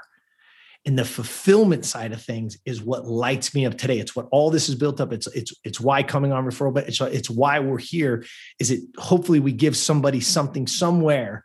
And 0.87 0.97
the 0.97 1.05
fulfillment 1.05 1.85
side 1.85 2.13
of 2.13 2.23
things 2.23 2.59
is 2.65 2.81
what 2.81 3.07
lights 3.07 3.55
me 3.55 3.67
up 3.67 3.77
today. 3.77 3.99
It's 3.99 4.15
what 4.15 4.29
all 4.31 4.51
this 4.51 4.69
is 4.69 4.77
built 4.77 5.01
up. 5.01 5.13
It's 5.13 5.27
it's 5.29 5.53
it's 5.65 5.81
why 5.81 6.03
coming 6.03 6.33
on 6.33 6.45
referral 6.45 6.73
but 6.73 6.89
it's 6.89 7.01
it's 7.01 7.29
why 7.29 7.59
we're 7.59 7.79
here 7.79 8.25
is 8.59 8.71
it 8.71 8.83
hopefully 8.97 9.41
we 9.41 9.53
give 9.53 9.77
somebody 9.77 10.21
something 10.21 10.67
somewhere 10.67 11.45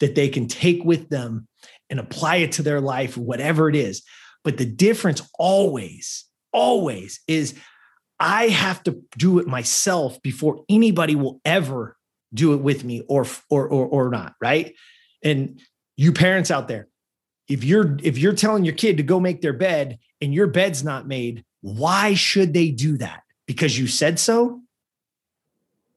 that 0.00 0.14
they 0.14 0.28
can 0.28 0.46
take 0.46 0.84
with 0.84 1.08
them 1.08 1.48
and 1.88 2.00
apply 2.00 2.36
it 2.36 2.52
to 2.52 2.62
their 2.62 2.80
life 2.80 3.16
whatever 3.16 3.68
it 3.68 3.76
is. 3.76 4.02
But 4.44 4.58
the 4.58 4.66
difference 4.66 5.22
always 5.38 6.24
always 6.52 7.20
is 7.26 7.54
i 8.20 8.48
have 8.48 8.82
to 8.82 9.02
do 9.16 9.38
it 9.38 9.46
myself 9.46 10.20
before 10.22 10.64
anybody 10.68 11.14
will 11.14 11.40
ever 11.44 11.96
do 12.34 12.52
it 12.52 12.60
with 12.60 12.84
me 12.84 13.02
or 13.08 13.26
or 13.50 13.68
or, 13.68 13.86
or 13.86 14.10
not 14.10 14.34
right? 14.40 14.74
And 15.22 15.60
you 15.96 16.12
parents 16.12 16.50
out 16.50 16.68
there 16.68 16.88
if 17.48 17.64
you're 17.64 17.96
if 18.02 18.18
you're 18.18 18.32
telling 18.32 18.64
your 18.64 18.74
kid 18.74 18.96
to 18.96 19.02
go 19.02 19.20
make 19.20 19.40
their 19.40 19.52
bed 19.52 19.98
and 20.20 20.32
your 20.32 20.46
bed's 20.46 20.82
not 20.82 21.06
made 21.06 21.44
why 21.60 22.14
should 22.14 22.54
they 22.54 22.70
do 22.70 22.96
that? 22.98 23.22
Because 23.46 23.78
you 23.78 23.86
said 23.86 24.18
so? 24.18 24.62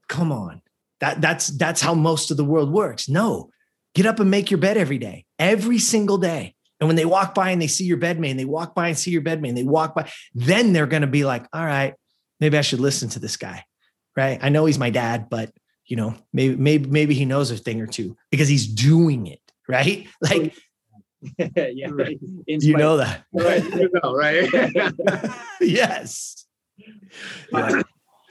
Come 0.07 0.31
on. 0.31 0.61
That 0.99 1.21
that's 1.21 1.47
that's 1.47 1.81
how 1.81 1.93
most 1.93 2.31
of 2.31 2.37
the 2.37 2.45
world 2.45 2.71
works. 2.71 3.09
No. 3.09 3.49
Get 3.93 4.05
up 4.05 4.19
and 4.19 4.29
make 4.29 4.51
your 4.51 4.59
bed 4.59 4.77
every 4.77 4.97
day 4.97 5.25
every 5.39 5.79
single 5.79 6.17
day 6.17 6.54
and 6.79 6.87
when 6.87 6.95
they 6.95 7.05
walk 7.05 7.33
by 7.33 7.51
and 7.51 7.61
they 7.61 7.67
see 7.67 7.85
your 7.85 7.97
bed 7.97 8.17
and 8.17 8.39
they 8.39 8.45
walk 8.45 8.75
by 8.75 8.89
and 8.89 8.97
see 8.97 9.11
your 9.11 9.21
bed 9.21 9.43
and 9.43 9.57
they 9.57 9.63
walk 9.63 9.95
by 9.95 10.09
then 10.33 10.73
they're 10.73 10.87
going 10.87 11.01
to 11.01 11.07
be 11.07 11.25
like 11.25 11.47
all 11.53 11.65
right 11.65 11.93
maybe 12.39 12.57
i 12.57 12.61
should 12.61 12.79
listen 12.79 13.09
to 13.09 13.19
this 13.19 13.37
guy 13.37 13.63
right 14.15 14.39
i 14.41 14.49
know 14.49 14.65
he's 14.65 14.79
my 14.79 14.89
dad 14.89 15.29
but 15.29 15.51
you 15.85 15.95
know 15.95 16.15
maybe 16.33 16.55
maybe 16.55 16.89
maybe 16.89 17.13
he 17.13 17.25
knows 17.25 17.51
a 17.51 17.57
thing 17.57 17.81
or 17.81 17.87
two 17.87 18.15
because 18.31 18.47
he's 18.47 18.67
doing 18.67 19.27
it 19.27 19.39
right 19.67 20.07
like 20.21 20.53
yeah, 21.37 21.67
you 22.47 22.77
know 22.77 22.97
that, 22.97 23.23
right? 23.33 23.63
You 23.63 23.89
know, 24.03 24.13
right? 24.13 24.49
yes. 25.61 26.45
Yeah. 27.51 27.81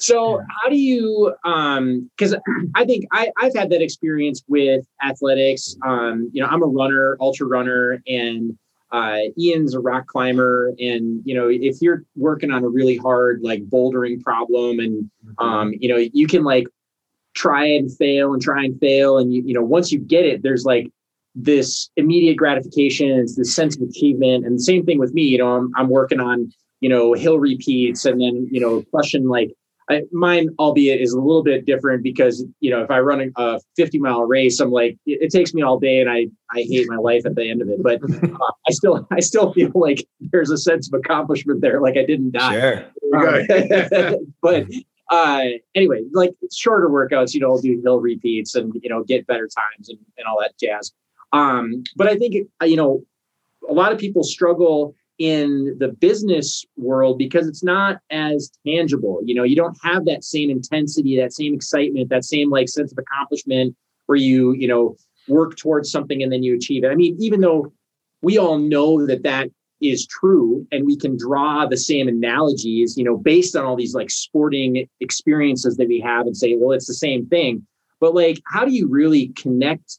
So 0.05 0.43
how 0.63 0.69
do 0.69 0.77
you 0.77 1.35
um 1.45 2.11
because 2.17 2.35
I 2.75 2.85
think 2.85 3.07
I, 3.13 3.31
I've 3.39 3.55
had 3.55 3.71
that 3.71 3.83
experience 3.83 4.43
with 4.49 4.85
athletics. 5.03 5.77
Um, 5.83 6.31
you 6.33 6.43
know, 6.43 6.49
I'm 6.49 6.63
a 6.63 6.67
runner, 6.67 7.17
ultra 7.21 7.47
runner, 7.47 8.03
and 8.07 8.59
uh, 8.93 9.19
Ian's 9.37 9.75
a 9.75 9.81
rock 9.81 10.07
climber. 10.07 10.73
And, 10.79 11.21
you 11.25 11.35
know, 11.35 11.49
if 11.51 11.83
you're 11.83 12.05
working 12.15 12.53
on 12.53 12.63
a 12.63 12.69
really 12.69 12.97
hard 12.97 13.41
like 13.43 13.69
bouldering 13.69 14.23
problem 14.23 14.79
and 14.79 15.11
um, 15.39 15.73
you 15.81 15.89
know, 15.89 15.97
you 15.97 16.29
can 16.29 16.45
like 16.45 16.69
try 17.35 17.67
and 17.67 17.91
fail 17.97 18.33
and 18.33 18.41
try 18.41 18.65
and 18.65 18.79
fail. 18.79 19.19
And 19.19 19.35
you, 19.35 19.43
you 19.45 19.55
know, 19.55 19.65
once 19.65 19.91
you 19.91 19.99
get 19.99 20.25
it, 20.25 20.43
there's 20.43 20.65
like 20.65 20.91
this 21.35 21.91
immediate 21.97 22.37
gratification, 22.37 23.11
it's 23.19 23.35
this 23.35 23.53
sense 23.53 23.75
of 23.77 23.83
achievement. 23.83 24.47
And 24.47 24.59
the 24.59 24.63
same 24.63 24.85
thing 24.87 25.01
with 25.01 25.13
me, 25.13 25.23
you 25.23 25.39
know, 25.39 25.57
I'm, 25.57 25.73
I'm 25.77 25.89
working 25.89 26.21
on, 26.21 26.53
you 26.81 26.89
know, 26.89 27.15
hill 27.15 27.41
repeats 27.41 28.05
and 28.05 28.21
then, 28.21 28.47
you 28.51 28.61
know, 28.61 28.83
question 28.93 29.27
like 29.27 29.53
I, 29.91 30.03
mine, 30.13 30.49
albeit 30.59 31.01
is 31.01 31.13
a 31.13 31.21
little 31.21 31.43
bit 31.43 31.67
different 31.67 32.03
because, 32.03 32.45
you 32.61 32.71
know, 32.71 32.83
if 32.83 32.91
I 32.91 33.01
run 33.01 33.21
a, 33.21 33.43
a 33.43 33.61
50 33.77 33.99
mile 33.99 34.23
race, 34.23 34.59
I'm 34.61 34.71
like, 34.71 34.99
it, 35.05 35.23
it, 35.23 35.31
takes 35.31 35.53
me 35.53 35.63
all 35.63 35.79
day 35.79 36.01
and 36.01 36.09
I, 36.09 36.29
I 36.51 36.63
hate 36.63 36.89
my 36.89 36.97
life 36.97 37.27
at 37.27 37.35
the 37.35 37.49
end 37.49 37.61
of 37.61 37.69
it, 37.69 37.83
but 37.83 38.01
uh, 38.25 38.53
I 38.67 38.71
still, 38.71 39.07
I 39.11 39.21
still 39.21 39.53
feel 39.53 39.73
like 39.75 40.07
there's 40.21 40.51
a 40.51 40.57
sense 40.57 40.89
of 40.89 40.99
accomplishment 40.99 41.61
there. 41.61 41.83
Like 41.83 41.99
I 41.99 42.05
didn't 42.05 42.33
die. 42.33 42.61
Sure. 42.61 42.85
Um, 43.15 44.35
but 44.43 44.67
uh, 45.11 45.45
anyway, 45.75 46.03
like 46.13 46.33
shorter 46.53 46.89
workouts, 46.89 47.35
you 47.35 47.41
know, 47.41 47.51
I'll 47.51 47.61
do 47.61 47.81
hill 47.85 48.01
repeats 48.01 48.55
and, 48.55 48.73
you 48.83 48.89
know, 48.89 49.05
get 49.05 49.27
better 49.27 49.49
times 49.49 49.91
and, 49.91 49.99
and 50.17 50.27
all 50.27 50.39
that 50.41 50.59
jazz. 50.59 50.93
Um, 51.33 51.85
but 51.97 52.07
I 52.07 52.17
think, 52.17 52.35
you 52.63 52.77
know, 52.77 53.05
a 53.69 53.73
lot 53.73 53.93
of 53.93 53.99
people 53.99 54.23
struggle 54.23 54.95
in 55.19 55.77
the 55.79 55.89
business 55.89 56.65
world 56.77 57.19
because 57.19 57.47
it's 57.47 57.63
not 57.63 57.99
as 58.11 58.51
tangible. 58.67 59.21
You 59.25 59.35
know, 59.35 59.45
you 59.45 59.57
don't 59.57 59.77
have 59.83 60.05
that 60.07 60.25
same 60.25 60.51
intensity, 60.51 61.17
that 61.19 61.33
same 61.33 61.55
excitement, 61.55 62.11
that 62.11 62.25
same 62.25 62.51
like 62.51 62.69
sense 62.69 62.93
of 62.93 62.99
accomplishment 62.99 63.77
where 64.07 64.17
you, 64.17 64.53
you 64.53 64.67
know, 64.67 64.97
work 65.29 65.57
towards 65.57 65.91
something 65.91 66.23
and 66.23 66.33
then 66.33 66.43
you 66.43 66.55
achieve 66.55 66.85
it. 66.85 66.89
I 66.89 66.95
mean, 66.95 67.17
even 67.21 67.41
though 67.41 67.73
we 68.23 68.39
all 68.39 68.59
know 68.59 69.07
that 69.07 69.23
that 69.23 69.51
is 69.81 70.07
true 70.07 70.67
and 70.73 70.87
we 70.87 70.97
can 70.97 71.17
draw 71.17 71.67
the 71.67 71.77
same 71.77 72.09
analogies, 72.09 72.97
you 72.97 73.05
know, 73.05 73.17
based 73.17 73.55
on 73.55 73.65
all 73.65 73.77
these 73.77 73.95
like 73.95 74.11
sporting 74.11 74.89
experiences 75.01 75.77
that 75.77 75.89
we 75.89 76.01
have 76.01 76.27
and 76.27 76.37
say, 76.37 76.57
well, 76.57 76.73
it's 76.73 76.87
the 76.87 76.95
same 76.95 77.27
thing. 77.27 77.67
But 78.01 78.15
like, 78.15 78.41
how 78.47 78.65
do 78.65 78.73
you 78.73 78.89
really 78.89 79.29
connect 79.29 79.99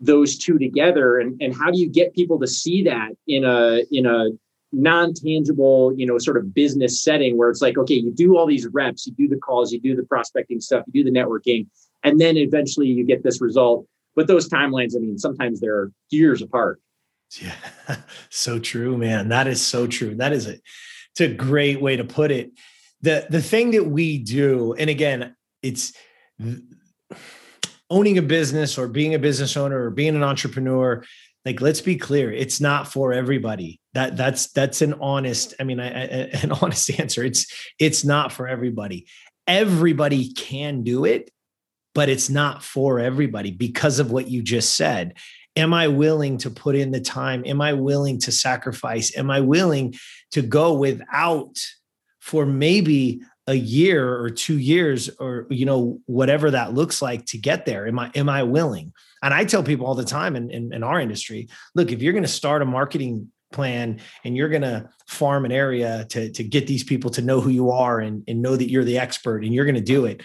those 0.00 0.38
two 0.38 0.58
together 0.58 1.18
and, 1.18 1.40
and 1.42 1.54
how 1.54 1.70
do 1.70 1.78
you 1.78 1.88
get 1.88 2.14
people 2.14 2.38
to 2.40 2.46
see 2.46 2.82
that 2.84 3.10
in 3.26 3.44
a 3.44 3.82
in 3.90 4.06
a 4.06 4.30
non-tangible 4.72 5.92
you 5.96 6.06
know 6.06 6.16
sort 6.18 6.36
of 6.36 6.54
business 6.54 7.02
setting 7.02 7.36
where 7.36 7.50
it's 7.50 7.60
like 7.60 7.76
okay 7.76 7.94
you 7.94 8.12
do 8.12 8.36
all 8.36 8.46
these 8.46 8.68
reps 8.68 9.04
you 9.04 9.12
do 9.14 9.26
the 9.26 9.36
calls 9.36 9.72
you 9.72 9.80
do 9.80 9.96
the 9.96 10.04
prospecting 10.04 10.60
stuff 10.60 10.84
you 10.86 11.02
do 11.02 11.10
the 11.10 11.18
networking 11.18 11.66
and 12.02 12.20
then 12.20 12.36
eventually 12.36 12.86
you 12.86 13.04
get 13.04 13.22
this 13.22 13.40
result. 13.40 13.86
But 14.16 14.26
those 14.26 14.48
timelines 14.48 14.96
i 14.96 14.98
mean 14.98 15.18
sometimes 15.18 15.60
they're 15.60 15.90
years 16.10 16.42
apart. 16.42 16.80
Yeah 17.40 17.54
so 18.30 18.58
true 18.58 18.96
man. 18.96 19.28
That 19.28 19.46
is 19.46 19.64
so 19.64 19.86
true. 19.86 20.14
That 20.16 20.32
is 20.32 20.46
a 20.46 20.54
it's 21.12 21.20
a 21.20 21.28
great 21.28 21.80
way 21.80 21.96
to 21.96 22.04
put 22.04 22.30
it. 22.30 22.52
The 23.02 23.26
the 23.30 23.42
thing 23.42 23.70
that 23.72 23.86
we 23.86 24.18
do 24.18 24.74
and 24.74 24.90
again 24.90 25.36
it's 25.62 25.92
owning 27.90 28.18
a 28.18 28.22
business 28.22 28.78
or 28.78 28.88
being 28.88 29.14
a 29.14 29.18
business 29.18 29.56
owner 29.56 29.84
or 29.84 29.90
being 29.90 30.16
an 30.16 30.22
entrepreneur 30.22 31.04
like 31.44 31.60
let's 31.60 31.80
be 31.80 31.96
clear 31.96 32.32
it's 32.32 32.60
not 32.60 32.88
for 32.88 33.12
everybody 33.12 33.79
that 33.94 34.16
that's 34.16 34.52
that's 34.52 34.82
an 34.82 34.94
honest 35.00 35.54
i 35.58 35.64
mean 35.64 35.80
I, 35.80 35.88
I, 35.88 36.06
an 36.42 36.52
honest 36.52 36.90
answer. 36.98 37.24
It's 37.24 37.46
it's 37.78 38.04
not 38.04 38.32
for 38.32 38.48
everybody. 38.48 39.06
Everybody 39.46 40.32
can 40.32 40.82
do 40.82 41.04
it 41.04 41.30
but 41.94 42.08
it's 42.08 42.30
not 42.30 42.62
for 42.62 42.98
everybody 42.98 43.50
because 43.50 43.98
of 43.98 44.10
what 44.10 44.28
you 44.28 44.42
just 44.42 44.74
said. 44.74 45.14
Am 45.56 45.74
i 45.74 45.88
willing 45.88 46.38
to 46.38 46.50
put 46.50 46.76
in 46.76 46.92
the 46.92 47.00
time? 47.00 47.42
Am 47.46 47.60
i 47.60 47.72
willing 47.72 48.18
to 48.20 48.32
sacrifice? 48.32 49.16
Am 49.16 49.30
i 49.30 49.40
willing 49.40 49.94
to 50.30 50.42
go 50.42 50.74
without 50.74 51.58
for 52.20 52.46
maybe 52.46 53.20
a 53.46 53.54
year 53.54 54.16
or 54.20 54.30
two 54.30 54.58
years 54.58 55.10
or 55.18 55.46
you 55.50 55.66
know 55.66 55.98
whatever 56.06 56.52
that 56.52 56.74
looks 56.74 57.02
like 57.02 57.26
to 57.26 57.38
get 57.38 57.66
there? 57.66 57.88
Am 57.88 57.98
i 57.98 58.10
am 58.14 58.28
i 58.28 58.42
willing? 58.44 58.92
And 59.22 59.34
i 59.34 59.44
tell 59.44 59.62
people 59.62 59.86
all 59.86 59.96
the 59.96 60.04
time 60.04 60.36
in, 60.36 60.50
in, 60.50 60.72
in 60.72 60.82
our 60.84 61.00
industry 61.00 61.48
look 61.74 61.90
if 61.90 62.00
you're 62.00 62.12
going 62.12 62.22
to 62.22 62.28
start 62.28 62.62
a 62.62 62.66
marketing 62.66 63.30
plan 63.52 64.00
and 64.24 64.36
you're 64.36 64.48
going 64.48 64.62
to 64.62 64.88
farm 65.06 65.44
an 65.44 65.52
area 65.52 66.06
to, 66.10 66.30
to 66.32 66.44
get 66.44 66.66
these 66.66 66.84
people 66.84 67.10
to 67.10 67.22
know 67.22 67.40
who 67.40 67.50
you 67.50 67.70
are 67.70 68.00
and, 68.00 68.22
and 68.28 68.42
know 68.42 68.56
that 68.56 68.70
you're 68.70 68.84
the 68.84 68.98
expert 68.98 69.44
and 69.44 69.52
you're 69.52 69.64
going 69.64 69.74
to 69.74 69.80
do 69.80 70.04
it. 70.04 70.22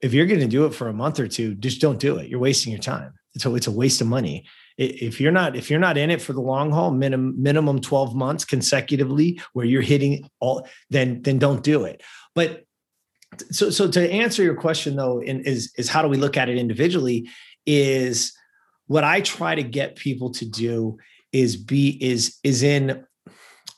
If 0.00 0.14
you're 0.14 0.26
going 0.26 0.40
to 0.40 0.46
do 0.46 0.66
it 0.66 0.74
for 0.74 0.88
a 0.88 0.92
month 0.92 1.18
or 1.18 1.28
two 1.28 1.54
just 1.54 1.80
don't 1.80 1.98
do 1.98 2.18
it. 2.18 2.28
You're 2.28 2.40
wasting 2.40 2.72
your 2.72 2.82
time. 2.82 3.12
So 3.36 3.54
it's 3.54 3.66
a 3.66 3.72
waste 3.72 4.00
of 4.00 4.06
money. 4.06 4.46
If 4.76 5.20
you're 5.20 5.32
not 5.32 5.56
if 5.56 5.70
you're 5.70 5.80
not 5.80 5.98
in 5.98 6.10
it 6.10 6.22
for 6.22 6.32
the 6.32 6.40
long 6.40 6.70
haul 6.70 6.92
minimum 6.92 7.40
minimum 7.40 7.80
12 7.80 8.14
months 8.14 8.44
consecutively 8.44 9.40
where 9.52 9.66
you're 9.66 9.82
hitting 9.82 10.28
all 10.38 10.68
then 10.90 11.22
then 11.22 11.38
don't 11.38 11.62
do 11.64 11.84
it. 11.84 12.02
But 12.34 12.64
so 13.50 13.70
so 13.70 13.88
to 13.90 14.10
answer 14.10 14.42
your 14.42 14.54
question 14.54 14.96
though, 14.96 15.20
in, 15.20 15.40
is 15.40 15.72
is 15.76 15.88
how 15.88 16.02
do 16.02 16.08
we 16.08 16.16
look 16.16 16.36
at 16.36 16.48
it 16.48 16.58
individually? 16.58 17.28
Is 17.66 18.32
what 18.86 19.04
I 19.04 19.20
try 19.20 19.54
to 19.54 19.62
get 19.62 19.96
people 19.96 20.30
to 20.32 20.46
do 20.46 20.98
is 21.32 21.56
be 21.56 21.90
is 22.02 22.38
is 22.42 22.62
in 22.62 23.04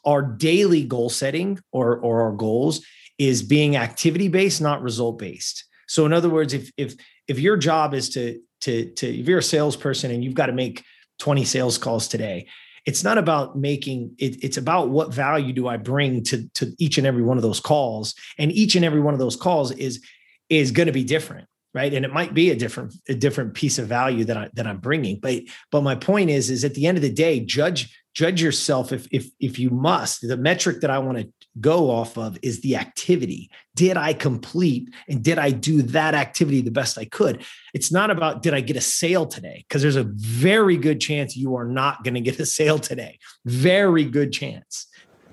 our 0.05 0.23
daily 0.23 0.85
goal 0.85 1.11
setting 1.11 1.59
or 1.73 1.99
or 1.99 2.23
our 2.23 2.33
goals 2.33 2.85
is 3.19 3.43
being 3.43 3.77
activity 3.77 4.29
based, 4.29 4.61
not 4.61 4.83
result 4.83 5.19
based. 5.19 5.65
So 5.89 6.07
in 6.07 6.13
other 6.13 6.31
words, 6.31 6.55
if 6.55 6.71
if 6.77 6.95
if 7.29 7.39
your 7.39 7.57
job 7.57 7.95
is 7.95 8.09
to 8.11 8.41
to 8.63 8.91
to 8.93 9.07
if 9.07 9.29
you're 9.29 9.39
a 9.39 9.43
salesperson 9.43 10.11
and 10.11 10.25
you've 10.25 10.35
got 10.35 10.47
to 10.47 10.53
make 10.53 10.85
20 11.19 11.45
sales 11.45 11.79
calls 11.79 12.09
today 12.09 12.47
it's 12.87 13.05
not 13.05 13.19
about 13.19 13.59
making 13.59 14.15
it, 14.19 14.43
it's 14.43 14.57
about 14.57 14.89
what 14.89 15.13
value 15.13 15.53
do 15.53 15.69
i 15.69 15.77
bring 15.77 16.23
to 16.23 16.49
to 16.55 16.73
each 16.79 16.99
and 16.99 17.07
every 17.07 17.23
one 17.23 17.37
of 17.37 17.43
those 17.43 17.61
calls 17.61 18.15
and 18.39 18.51
each 18.53 18.75
and 18.75 18.85
every 18.85 19.01
one 19.01 19.15
of 19.15 19.21
those 19.21 19.37
calls 19.37 19.71
is 19.73 20.03
is 20.49 20.71
going 20.71 20.87
to 20.87 20.93
be 20.93 21.05
different 21.05 21.47
right 21.75 21.95
and 21.95 22.05
it 22.05 22.13
might 22.13 22.35
be 22.35 22.51
a 22.51 22.57
different 22.57 22.95
a 23.09 23.15
different 23.15 23.55
piece 23.55 23.79
of 23.79 23.87
value 23.87 24.25
that 24.25 24.37
i 24.37 24.49
that 24.55 24.67
i'm 24.67 24.79
bringing 24.79 25.19
but 25.19 25.43
but 25.71 25.83
my 25.83 25.95
point 25.95 26.31
is 26.31 26.51
is 26.51 26.65
at 26.65 26.75
the 26.75 26.87
end 26.87 26.99
of 26.99 27.03
the 27.03 27.13
day 27.13 27.41
judge 27.41 27.97
judge 28.15 28.43
yourself 28.43 28.93
if 28.93 29.07
if 29.11 29.31
if 29.41 29.59
you 29.59 29.71
must 29.71 30.27
the 30.27 30.37
metric 30.37 30.81
that 30.81 30.91
i 30.91 30.99
want 30.99 31.19
to 31.19 31.29
go 31.59 31.91
off 31.91 32.17
of 32.17 32.39
is 32.43 32.61
the 32.61 32.77
activity. 32.77 33.51
Did 33.75 33.97
I 33.97 34.13
complete 34.13 34.89
and 35.09 35.23
did 35.23 35.39
I 35.39 35.51
do 35.51 35.83
that 35.83 36.15
activity 36.15 36.61
the 36.61 36.71
best 36.71 36.99
I 36.99 37.07
could? 37.07 37.45
It's 37.75 37.91
not 37.91 38.11
about 38.11 38.43
did 38.43 38.55
I 38.55 38.61
get 38.61 38.77
a 38.77 38.81
sale 38.81 39.27
today? 39.27 39.65
Because 39.67 39.83
there's 39.83 39.97
a 39.97 40.05
very 40.05 40.77
good 40.77 41.01
chance 41.01 41.37
you 41.37 41.57
are 41.57 41.67
not 41.67 42.05
going 42.05 42.15
to 42.15 42.21
get 42.21 42.39
a 42.39 42.47
sale 42.47 42.79
today. 42.79 43.19
Very 43.45 44.05
good 44.05 44.33
chance. 44.33 44.87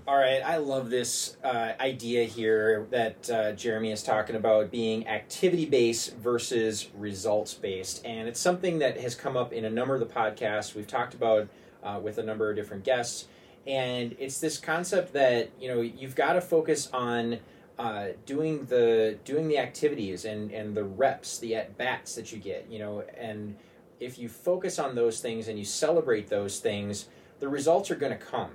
All 0.08 0.16
right, 0.16 0.42
I 0.42 0.56
love 0.56 0.90
this 0.90 1.36
uh, 1.44 1.74
idea 1.82 2.24
here 2.24 2.88
that 2.92 3.30
uh, 3.30 3.52
Jeremy 3.52 3.92
is 3.92 4.02
talking 4.02 4.38
about 4.38 4.72
being 4.72 5.06
activity 5.06 5.66
based 5.66 6.16
versus 6.16 6.88
results 6.96 7.54
based. 7.54 8.06
And 8.06 8.30
it's 8.30 8.40
something 8.40 8.80
that 8.80 8.98
has 9.02 9.16
come 9.16 9.36
up 9.36 9.52
in 9.52 9.66
a 9.66 9.70
number 9.70 9.96
of 9.96 10.00
the 10.00 10.06
podcasts 10.06 10.74
we've 10.74 10.88
talked 10.88 11.14
about 11.14 11.50
uh, 11.84 12.00
with 12.02 12.20
a 12.20 12.24
number 12.24 12.50
of 12.50 12.56
different 12.56 12.86
guests. 12.86 13.28
And 13.68 14.16
it's 14.18 14.40
this 14.40 14.58
concept 14.58 15.12
that 15.12 15.50
you 15.60 15.68
know 15.68 15.82
you've 15.82 16.16
got 16.16 16.34
to 16.34 16.42
focus 16.42 16.88
on 16.94 17.40
uh, 17.78 18.06
doing 18.26 18.64
the 18.68 19.18
doing 19.26 19.50
the 19.50 19.58
activities 19.58 20.24
and 20.24 20.52
and 20.52 20.74
the 20.74 20.86
reps, 20.86 21.38
the 21.38 21.54
at 21.54 21.78
bats 21.78 22.16
that 22.16 22.32
you 22.32 22.38
get. 22.38 22.66
You 22.70 22.80
know, 22.80 23.04
and 23.20 23.58
if 24.00 24.18
you 24.18 24.30
focus 24.30 24.80
on 24.80 24.96
those 24.96 25.20
things 25.20 25.50
and 25.50 25.60
you 25.60 25.66
celebrate 25.66 26.30
those 26.30 26.62
things, 26.62 27.10
the 27.42 27.50
results 27.50 27.92
are 27.92 27.96
going 27.96 28.18
to 28.18 28.26
come 28.26 28.52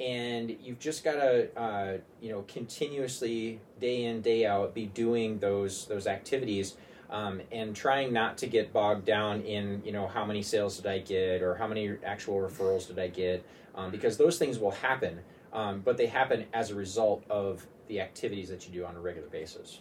and 0.00 0.56
you've 0.62 0.78
just 0.78 1.04
got 1.04 1.14
to 1.14 1.58
uh, 1.58 1.98
you 2.20 2.30
know 2.30 2.42
continuously 2.48 3.60
day 3.80 4.04
in 4.04 4.20
day 4.20 4.46
out 4.46 4.74
be 4.74 4.86
doing 4.86 5.38
those 5.38 5.86
those 5.86 6.06
activities 6.06 6.76
um, 7.10 7.40
and 7.52 7.76
trying 7.76 8.12
not 8.12 8.36
to 8.38 8.46
get 8.46 8.72
bogged 8.72 9.04
down 9.04 9.40
in 9.42 9.82
you 9.84 9.92
know 9.92 10.06
how 10.06 10.24
many 10.24 10.42
sales 10.42 10.76
did 10.76 10.86
i 10.86 10.98
get 10.98 11.42
or 11.42 11.54
how 11.54 11.66
many 11.66 11.96
actual 12.04 12.36
referrals 12.36 12.86
did 12.86 12.98
i 12.98 13.06
get 13.06 13.44
um, 13.74 13.90
because 13.90 14.16
those 14.16 14.38
things 14.38 14.58
will 14.58 14.72
happen 14.72 15.20
um, 15.52 15.80
but 15.80 15.96
they 15.96 16.06
happen 16.06 16.46
as 16.52 16.70
a 16.70 16.74
result 16.74 17.22
of 17.30 17.64
the 17.86 18.00
activities 18.00 18.48
that 18.48 18.66
you 18.66 18.72
do 18.72 18.84
on 18.84 18.96
a 18.96 19.00
regular 19.00 19.28
basis. 19.28 19.80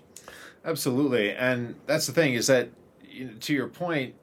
Absolutely 0.64 1.32
and 1.32 1.76
that's 1.88 2.06
the 2.06 2.14
thing 2.14 2.34
is 2.34 2.48
that 2.48 2.70
to 3.42 3.54
your 3.54 3.68
point 3.68 4.14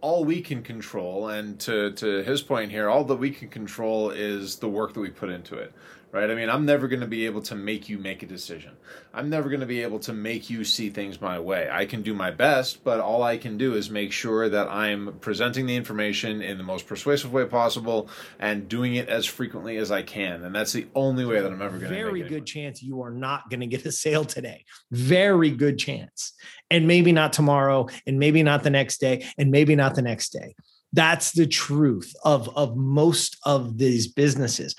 all 0.00 0.24
we 0.24 0.40
can 0.40 0.62
control, 0.62 1.28
and 1.28 1.58
to, 1.60 1.92
to 1.92 2.22
his 2.22 2.42
point 2.42 2.70
here, 2.70 2.88
all 2.88 3.04
that 3.04 3.16
we 3.16 3.30
can 3.30 3.48
control 3.48 4.10
is 4.10 4.56
the 4.56 4.68
work 4.68 4.94
that 4.94 5.00
we 5.00 5.10
put 5.10 5.30
into 5.30 5.56
it 5.56 5.72
right? 6.16 6.30
I 6.30 6.34
mean, 6.34 6.48
I'm 6.48 6.64
never 6.64 6.88
going 6.88 7.00
to 7.00 7.06
be 7.06 7.26
able 7.26 7.42
to 7.42 7.54
make 7.54 7.88
you 7.88 7.98
make 7.98 8.22
a 8.22 8.26
decision. 8.26 8.72
I'm 9.12 9.28
never 9.28 9.50
going 9.50 9.60
to 9.60 9.66
be 9.66 9.82
able 9.82 9.98
to 10.00 10.14
make 10.14 10.48
you 10.48 10.64
see 10.64 10.88
things 10.88 11.20
my 11.20 11.38
way. 11.38 11.68
I 11.70 11.84
can 11.84 12.00
do 12.00 12.14
my 12.14 12.30
best, 12.30 12.82
but 12.84 13.00
all 13.00 13.22
I 13.22 13.36
can 13.36 13.58
do 13.58 13.74
is 13.74 13.90
make 13.90 14.12
sure 14.12 14.48
that 14.48 14.68
I'm 14.68 15.18
presenting 15.20 15.66
the 15.66 15.76
information 15.76 16.40
in 16.40 16.56
the 16.56 16.64
most 16.64 16.86
persuasive 16.86 17.32
way 17.32 17.44
possible 17.44 18.08
and 18.38 18.66
doing 18.66 18.94
it 18.94 19.10
as 19.10 19.26
frequently 19.26 19.76
as 19.76 19.90
I 19.90 20.02
can. 20.02 20.42
And 20.42 20.54
that's 20.54 20.72
the 20.72 20.86
only 20.94 21.26
way 21.26 21.40
that 21.40 21.52
I'm 21.52 21.60
ever 21.60 21.78
going 21.78 21.90
to. 21.92 21.96
Very 21.96 22.22
good 22.22 22.46
chance 22.46 22.82
you 22.82 23.02
are 23.02 23.10
not 23.10 23.50
going 23.50 23.60
to 23.60 23.66
get 23.66 23.84
a 23.84 23.92
sale 23.92 24.24
today. 24.24 24.64
Very 24.90 25.50
good 25.50 25.78
chance. 25.78 26.32
And 26.70 26.88
maybe 26.88 27.12
not 27.12 27.34
tomorrow, 27.34 27.88
and 28.06 28.18
maybe 28.18 28.42
not 28.42 28.62
the 28.62 28.70
next 28.70 29.00
day, 29.00 29.26
and 29.36 29.50
maybe 29.50 29.76
not 29.76 29.94
the 29.94 30.02
next 30.02 30.30
day. 30.30 30.54
That's 30.96 31.32
the 31.32 31.46
truth 31.46 32.14
of, 32.24 32.48
of 32.56 32.74
most 32.74 33.36
of 33.44 33.76
these 33.76 34.08
businesses. 34.08 34.74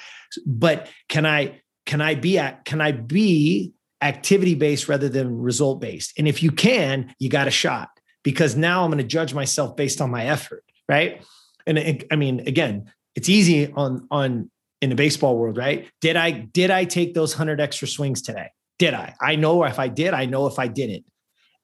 But 0.46 0.90
can 1.10 1.26
I 1.26 1.62
can 1.86 2.02
I 2.02 2.16
be 2.16 2.40
at 2.40 2.66
can 2.66 2.82
I 2.82 2.92
be 2.92 3.74
activity 4.02 4.56
based 4.56 4.90
rather 4.90 5.10
than 5.10 5.40
result 5.40 5.80
based? 5.80 6.14
And 6.18 6.28
if 6.28 6.42
you 6.42 6.52
can, 6.52 7.14
you 7.20 7.30
got 7.30 7.48
a 7.48 7.52
shot 7.52 7.90
because 8.24 8.56
now 8.56 8.84
I'm 8.84 8.90
going 8.90 8.98
to 8.98 9.04
judge 9.04 9.34
myself 9.34 9.76
based 9.76 10.02
on 10.02 10.10
my 10.10 10.26
effort, 10.26 10.64
right? 10.90 11.24
And 11.68 12.04
I 12.12 12.16
mean, 12.16 12.42
again, 12.42 12.92
it's 13.16 13.30
easy 13.30 13.72
on 13.72 14.08
on 14.10 14.50
in 14.82 14.90
the 14.90 14.96
baseball 14.96 15.38
world, 15.38 15.56
right? 15.56 15.88
Did 16.02 16.16
I 16.16 16.32
did 16.32 16.72
I 16.72 16.86
take 16.86 17.14
those 17.14 17.34
hundred 17.34 17.62
extra 17.62 17.88
swings 17.88 18.24
today? 18.24 18.50
Did 18.80 18.96
I? 18.96 19.14
I 19.22 19.36
know 19.36 19.64
if 19.66 19.78
I 19.78 19.88
did. 19.88 20.16
I 20.16 20.26
know 20.26 20.48
if 20.48 20.58
I 20.58 20.68
didn't. 20.68 21.06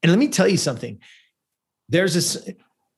And 0.04 0.12
let 0.12 0.20
me 0.20 0.28
tell 0.28 0.48
you 0.48 0.58
something. 0.58 1.00
There's 1.90 2.14
this 2.14 2.38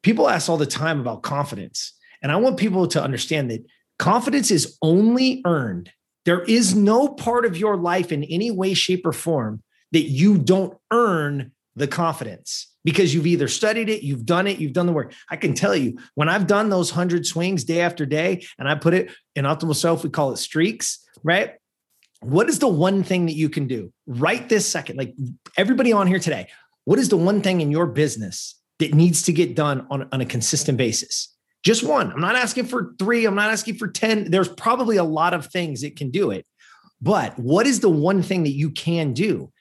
people 0.06 0.30
ask 0.30 0.48
all 0.50 0.58
the 0.58 0.68
time 0.68 1.00
about 1.00 1.24
confidence. 1.24 1.92
And 2.22 2.32
I 2.32 2.36
want 2.36 2.58
people 2.58 2.88
to 2.90 3.02
understand 3.02 3.50
that 3.50 3.66
confidence 3.98 4.52
is 4.52 4.78
only 4.84 5.42
earned. 5.48 5.92
There 6.26 6.44
is 6.44 6.76
no 6.76 7.08
part 7.08 7.44
of 7.44 7.58
your 7.58 7.76
life 7.76 8.12
in 8.12 8.24
any 8.24 8.52
way, 8.52 8.76
shape, 8.76 9.04
or 9.08 9.12
form 9.12 9.64
that 9.94 10.04
you 10.04 10.38
don't 10.38 10.78
earn 10.94 11.54
the 11.76 11.88
confidence 11.88 12.72
because 12.84 13.16
you've 13.16 13.26
either 13.26 13.48
studied 13.48 13.90
it, 13.90 14.04
you've 14.04 14.28
done 14.28 14.46
it, 14.46 14.60
you've 14.60 14.74
done 14.74 14.86
the 14.86 14.94
work. 14.94 15.12
I 15.32 15.38
can 15.38 15.56
tell 15.56 15.76
you 15.76 15.98
when 16.14 16.30
I've 16.30 16.46
done 16.46 16.70
those 16.70 16.92
100 16.92 17.26
swings 17.26 17.64
day 17.64 17.82
after 17.82 18.06
day, 18.06 18.46
and 18.60 18.70
I 18.70 18.76
put 18.76 18.94
it 18.94 19.10
in 19.36 19.46
Optimal 19.46 19.76
Self, 19.76 20.04
we 20.04 20.12
call 20.12 20.32
it 20.32 20.38
streaks, 20.38 21.00
right? 21.24 21.56
What 22.20 22.48
is 22.48 22.60
the 22.60 22.68
one 22.68 23.02
thing 23.02 23.26
that 23.26 23.36
you 23.36 23.50
can 23.50 23.66
do 23.66 23.92
right 24.06 24.48
this 24.48 24.68
second? 24.68 24.98
Like 24.98 25.16
everybody 25.58 25.94
on 25.94 26.06
here 26.06 26.20
today, 26.20 26.48
what 26.84 27.00
is 27.00 27.10
the 27.10 27.18
one 27.18 27.42
thing 27.42 27.62
in 27.62 27.72
your 27.72 27.88
business 27.88 28.54
that 28.80 28.94
needs 28.94 29.24
to 29.24 29.34
get 29.34 29.56
done 29.56 29.88
on, 29.90 30.08
on 30.12 30.22
a 30.22 30.26
consistent 30.26 30.78
basis. 30.78 31.34
Just 31.64 31.84
one. 31.84 32.12
I'm 32.12 32.22
not 32.22 32.36
asking 32.36 32.66
for 32.66 32.94
three. 33.00 33.26
I'm 33.26 33.36
not 33.36 33.50
asking 33.50 33.76
for 33.76 33.88
10. 33.88 34.30
There's 34.30 34.48
probably 34.48 34.98
a 34.98 35.04
lot 35.04 35.34
of 35.34 35.48
things 35.48 35.82
that 35.82 35.96
can 35.96 36.12
do 36.12 36.32
it. 36.32 36.46
But 37.02 37.38
what 37.40 37.66
is 37.66 37.80
the 37.80 37.90
one 37.90 38.22
thing 38.22 38.44
that 38.44 38.52
you 38.52 38.70
can 38.70 39.14
do? 39.14 39.52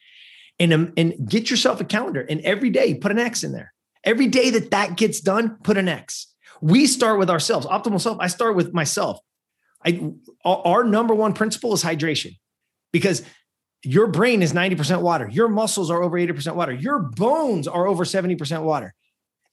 And, 0.60 0.72
um, 0.72 0.92
and 0.96 1.28
get 1.28 1.50
yourself 1.50 1.80
a 1.80 1.84
calendar 1.84 2.20
and 2.20 2.40
every 2.42 2.70
day 2.70 2.94
put 2.94 3.10
an 3.10 3.18
X 3.18 3.42
in 3.42 3.52
there. 3.52 3.72
Every 4.04 4.28
day 4.28 4.50
that 4.50 4.70
that 4.70 4.96
gets 4.96 5.20
done, 5.20 5.56
put 5.64 5.76
an 5.78 5.88
X. 5.88 6.28
We 6.60 6.86
start 6.86 7.18
with 7.18 7.30
ourselves. 7.30 7.66
Optimal 7.66 8.00
self. 8.00 8.18
I 8.20 8.28
start 8.28 8.54
with 8.54 8.72
myself. 8.72 9.18
I, 9.84 10.12
our 10.44 10.84
number 10.84 11.14
one 11.14 11.32
principle 11.32 11.72
is 11.72 11.82
hydration 11.82 12.36
because 12.92 13.22
your 13.82 14.06
brain 14.06 14.42
is 14.42 14.52
90% 14.52 15.00
water. 15.00 15.28
Your 15.30 15.48
muscles 15.48 15.90
are 15.90 16.02
over 16.02 16.18
80% 16.18 16.54
water. 16.54 16.72
Your 16.72 16.98
bones 17.00 17.66
are 17.66 17.86
over 17.86 18.04
70% 18.04 18.62
water. 18.62 18.94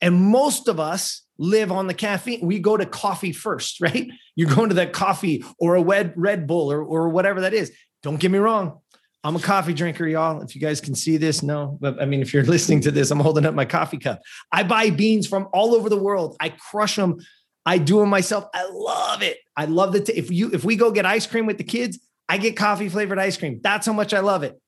And 0.02 0.16
most 0.16 0.68
of 0.68 0.80
us 0.80 1.22
live 1.38 1.72
on 1.72 1.88
the 1.88 1.94
caffeine. 1.94 2.46
We 2.46 2.60
go 2.60 2.78
to 2.78 2.86
coffee 2.86 3.32
first, 3.32 3.82
right? 3.82 4.10
You're 4.36 4.54
going 4.54 4.70
to 4.70 4.76
that 4.76 4.94
coffee 4.94 5.44
or 5.60 5.76
a 5.76 5.84
Red, 5.84 6.14
Red 6.16 6.48
Bull 6.48 6.72
or, 6.72 6.84
or 6.84 7.10
whatever 7.10 7.42
that 7.42 7.54
is. 7.54 7.72
Don't 8.04 8.20
get 8.20 8.32
me 8.32 8.40
wrong. 8.40 8.80
I'm 9.24 9.36
a 9.36 9.40
coffee 9.40 9.74
drinker, 9.74 10.08
y'all. 10.08 10.42
If 10.42 10.56
you 10.56 10.62
guys 10.62 10.82
can 10.82 10.96
see 10.96 11.18
this, 11.18 11.44
no, 11.44 11.78
but 11.80 12.02
I 12.02 12.06
mean, 12.06 12.22
if 12.22 12.34
you're 12.34 12.44
listening 12.56 12.82
to 12.82 12.92
this, 12.92 13.12
I'm 13.12 13.20
holding 13.20 13.46
up 13.46 13.54
my 13.54 13.66
coffee 13.66 14.00
cup. 14.00 14.22
I 14.52 14.64
buy 14.64 14.90
beans 14.90 15.28
from 15.28 15.48
all 15.54 15.76
over 15.76 15.90
the 15.90 16.02
world. 16.02 16.36
I 16.40 16.50
crush 16.50 16.96
them. 16.96 17.20
I 17.64 17.78
do 17.78 18.00
them 18.00 18.10
myself. 18.10 18.46
I 18.54 18.68
love 18.72 19.22
it. 19.22 19.38
I 19.56 19.66
love 19.66 19.96
it. 19.96 20.10
If 20.10 20.32
you 20.32 20.50
if 20.52 20.64
we 20.64 20.76
go 20.76 20.92
get 20.92 21.06
ice 21.06 21.28
cream 21.28 21.46
with 21.46 21.60
the 21.60 21.64
kids, 21.64 22.00
I 22.28 22.40
get 22.40 22.58
coffee 22.58 22.90
flavored 22.90 23.20
ice 23.20 23.38
cream. 23.38 23.60
That's 23.62 23.86
how 23.86 23.94
much 23.94 24.16
I 24.16 24.22
love 24.22 24.42
it. 24.42 24.60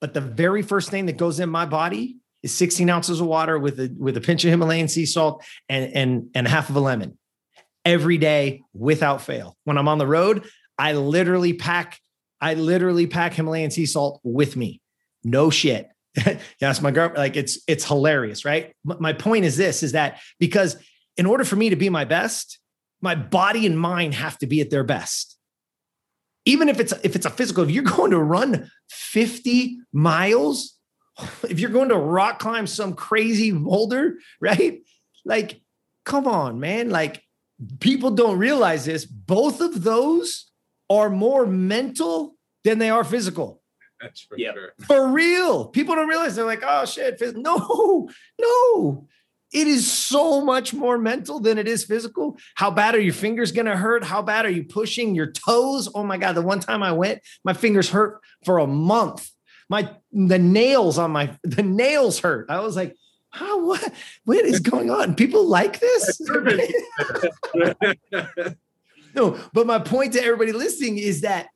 But 0.00 0.14
the 0.14 0.20
very 0.20 0.62
first 0.62 0.90
thing 0.90 1.06
that 1.06 1.16
goes 1.16 1.40
in 1.40 1.48
my 1.50 1.66
body 1.66 2.18
is 2.42 2.54
16 2.54 2.88
ounces 2.88 3.20
of 3.20 3.26
water 3.26 3.58
with 3.58 3.78
a 3.80 3.94
with 3.98 4.16
a 4.16 4.20
pinch 4.20 4.44
of 4.44 4.50
Himalayan 4.50 4.88
sea 4.88 5.06
salt 5.06 5.44
and 5.68 5.92
and 5.92 6.30
and 6.34 6.48
half 6.48 6.70
of 6.70 6.76
a 6.76 6.80
lemon 6.80 7.18
every 7.84 8.18
day 8.18 8.62
without 8.72 9.22
fail. 9.22 9.56
When 9.64 9.78
I'm 9.78 9.88
on 9.88 9.98
the 9.98 10.06
road, 10.06 10.46
I 10.78 10.92
literally 10.92 11.52
pack 11.52 11.98
I 12.40 12.54
literally 12.54 13.06
pack 13.06 13.34
Himalayan 13.34 13.70
sea 13.70 13.86
salt 13.86 14.20
with 14.22 14.56
me. 14.56 14.80
No 15.22 15.50
shit. 15.50 15.88
yes, 16.60 16.80
my 16.80 16.90
girl, 16.90 17.12
like 17.16 17.36
it's 17.36 17.60
it's 17.66 17.84
hilarious, 17.84 18.44
right? 18.44 18.74
My 18.84 19.12
point 19.12 19.44
is 19.44 19.56
this 19.56 19.82
is 19.82 19.92
that 19.92 20.20
because 20.38 20.76
in 21.16 21.26
order 21.26 21.44
for 21.44 21.56
me 21.56 21.70
to 21.70 21.76
be 21.76 21.88
my 21.88 22.04
best, 22.04 22.58
my 23.00 23.14
body 23.14 23.66
and 23.66 23.78
mind 23.78 24.14
have 24.14 24.38
to 24.38 24.46
be 24.46 24.60
at 24.60 24.70
their 24.70 24.84
best. 24.84 25.36
Even 26.46 26.68
if 26.68 26.80
it's 26.80 26.92
if 27.04 27.14
it's 27.14 27.26
a 27.26 27.30
physical, 27.30 27.64
if 27.64 27.70
you're 27.70 27.84
going 27.84 28.10
to 28.10 28.18
run 28.18 28.70
50 28.88 29.78
miles, 29.92 30.76
if 31.48 31.60
you're 31.60 31.70
going 31.70 31.88
to 31.90 31.96
rock 31.96 32.38
climb 32.38 32.66
some 32.66 32.94
crazy 32.94 33.52
boulder, 33.52 34.16
right? 34.40 34.82
Like, 35.24 35.60
come 36.04 36.26
on, 36.26 36.60
man. 36.60 36.90
Like, 36.90 37.22
people 37.80 38.10
don't 38.10 38.38
realize 38.38 38.84
this. 38.84 39.04
Both 39.04 39.60
of 39.60 39.82
those 39.82 40.50
are 40.88 41.10
more 41.10 41.46
mental 41.46 42.36
than 42.64 42.78
they 42.78 42.90
are 42.90 43.04
physical. 43.04 43.62
That's 44.00 44.22
for 44.22 44.38
yep. 44.38 44.54
sure. 44.54 44.72
For 44.86 45.08
real. 45.08 45.66
People 45.66 45.94
don't 45.94 46.08
realize 46.08 46.34
they're 46.34 46.44
like, 46.44 46.64
oh 46.66 46.86
shit. 46.86 47.20
No, 47.36 48.08
no. 48.40 49.06
It 49.52 49.66
is 49.66 49.90
so 49.90 50.44
much 50.44 50.72
more 50.72 50.96
mental 50.96 51.40
than 51.40 51.58
it 51.58 51.66
is 51.66 51.84
physical. 51.84 52.38
How 52.54 52.70
bad 52.70 52.94
are 52.94 53.00
your 53.00 53.12
fingers 53.12 53.50
going 53.50 53.66
to 53.66 53.76
hurt? 53.76 54.04
How 54.04 54.22
bad 54.22 54.46
are 54.46 54.50
you 54.50 54.64
pushing 54.64 55.14
your 55.14 55.30
toes? 55.32 55.88
Oh 55.94 56.04
my 56.04 56.18
God. 56.18 56.34
The 56.34 56.42
one 56.42 56.60
time 56.60 56.82
I 56.82 56.92
went, 56.92 57.20
my 57.44 57.52
fingers 57.52 57.90
hurt 57.90 58.20
for 58.44 58.58
a 58.58 58.66
month 58.66 59.30
my 59.70 59.88
the 60.12 60.38
nails 60.38 60.98
on 60.98 61.12
my 61.12 61.34
the 61.42 61.62
nails 61.62 62.18
hurt. 62.18 62.50
I 62.50 62.60
was 62.60 62.76
like, 62.76 62.94
how 63.30 63.64
what 63.64 63.92
what 64.24 64.44
is 64.44 64.60
going 64.60 64.90
on? 64.90 65.14
People 65.14 65.46
like 65.46 65.80
this? 65.80 66.20
no, 69.14 69.38
but 69.54 69.66
my 69.66 69.78
point 69.78 70.12
to 70.12 70.22
everybody 70.22 70.52
listening 70.52 70.98
is 70.98 71.22
that 71.22 71.46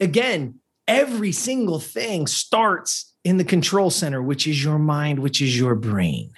again, 0.00 0.56
every 0.86 1.32
single 1.32 1.78
thing 1.78 2.26
starts 2.26 3.14
in 3.24 3.36
the 3.36 3.44
control 3.44 3.88
center, 3.88 4.20
which 4.20 4.48
is 4.48 4.62
your 4.62 4.78
mind, 4.78 5.20
which 5.20 5.40
is 5.40 5.56
your 5.56 5.76
brain. 5.76 6.32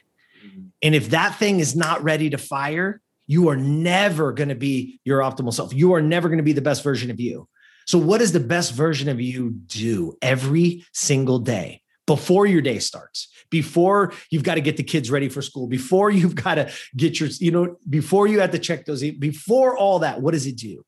Mm-hmm. 0.47 0.67
And 0.83 0.95
if 0.95 1.11
that 1.11 1.37
thing 1.37 1.61
is 1.61 1.75
not 1.75 2.05
ready 2.05 2.29
to 2.29 2.37
fire, 2.37 3.01
you 3.27 3.49
are 3.49 3.57
never 3.57 4.33
going 4.33 4.51
to 4.51 4.55
be 4.55 5.01
your 5.05 5.21
optimal 5.21 5.55
self. 5.55 5.73
You 5.73 5.95
are 5.95 6.03
never 6.03 6.29
going 6.29 6.37
to 6.37 6.45
be 6.45 6.53
the 6.53 6.61
best 6.61 6.85
version 6.85 7.11
of 7.11 7.19
you. 7.19 7.49
So, 7.87 7.99
what 7.99 8.19
does 8.19 8.33
the 8.33 8.41
best 8.41 8.73
version 8.73 9.09
of 9.09 9.21
you 9.21 9.51
do 9.51 10.17
every 10.23 10.85
single 10.93 11.39
day 11.39 11.83
before 12.07 12.47
your 12.47 12.63
day 12.63 12.79
starts? 12.79 13.29
Before 13.51 14.13
you've 14.31 14.43
got 14.43 14.55
to 14.55 14.61
get 14.61 14.77
the 14.77 14.83
kids 14.83 15.11
ready 15.11 15.29
for 15.29 15.43
school, 15.43 15.67
before 15.67 16.11
you've 16.11 16.35
got 16.35 16.57
to 16.57 16.73
get 16.97 17.21
your, 17.21 17.29
you 17.41 17.51
know, 17.51 17.77
before 17.89 18.27
you 18.27 18.41
have 18.41 18.51
to 18.53 18.59
check 18.59 18.85
those, 18.85 19.03
before 19.13 19.77
all 19.77 20.01
that, 20.01 20.21
what 20.21 20.33
does 20.33 20.47
it 20.47 20.57
do? 20.57 20.85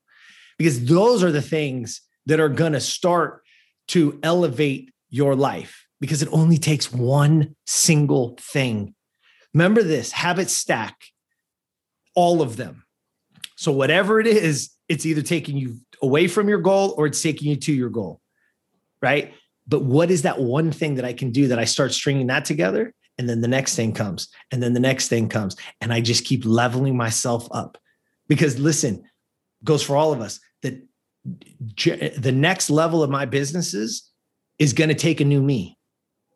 Because 0.59 0.84
those 0.86 1.22
are 1.22 1.32
the 1.32 1.42
things 1.42 2.01
that 2.26 2.40
are 2.40 2.49
going 2.49 2.72
to 2.72 2.80
start 2.80 3.42
to 3.88 4.18
elevate 4.22 4.90
your 5.11 5.34
life 5.34 5.86
because 6.01 6.22
it 6.22 6.28
only 6.32 6.59
takes 6.59 6.92
one 6.92 7.55
single 7.66 8.36
thing. 8.40 8.94
Remember 9.55 9.82
this 9.82 10.12
habit 10.12 10.51
stack, 10.51 10.97
all 12.14 12.42
of 12.42 12.57
them. 12.57 12.86
So, 13.57 13.73
whatever 13.73 14.21
it 14.21 14.27
is, 14.27 14.71
it's 14.89 15.05
either 15.05 15.23
taking 15.23 15.57
you 15.57 15.79
away 16.03 16.29
from 16.29 16.49
your 16.49 16.61
goal 16.61 16.95
or 16.97 17.07
it's 17.07 17.23
taking 17.23 17.49
you 17.49 17.57
to 17.57 17.73
your 17.73 17.91
goal. 17.91 18.21
Right. 19.03 19.35
But 19.67 19.83
what 19.83 20.11
is 20.11 20.23
that 20.23 20.41
one 20.41 20.71
thing 20.71 20.95
that 20.95 21.05
I 21.05 21.13
can 21.13 21.33
do 21.33 21.49
that 21.49 21.59
I 21.59 21.65
start 21.65 21.93
stringing 21.93 22.29
that 22.29 22.45
together? 22.45 22.95
And 23.19 23.29
then 23.29 23.41
the 23.41 23.49
next 23.49 23.75
thing 23.75 23.93
comes, 23.93 24.29
and 24.53 24.63
then 24.63 24.75
the 24.75 24.81
next 24.81 25.09
thing 25.09 25.29
comes. 25.29 25.57
And 25.81 25.93
I 25.93 26.01
just 26.01 26.25
keep 26.25 26.45
leveling 26.45 26.97
myself 26.97 27.49
up. 27.51 27.79
Because 28.29 28.59
listen, 28.59 29.05
goes 29.65 29.83
for 29.83 29.97
all 29.97 30.13
of 30.13 30.21
us 30.21 30.39
that 30.63 30.83
the 31.25 32.33
next 32.33 32.71
level 32.71 33.03
of 33.03 33.11
my 33.11 33.25
businesses 33.25 34.11
is 34.59 34.73
going 34.73 34.89
to 34.89 34.95
take 34.95 35.21
a 35.21 35.25
new 35.25 35.43
me 35.43 35.77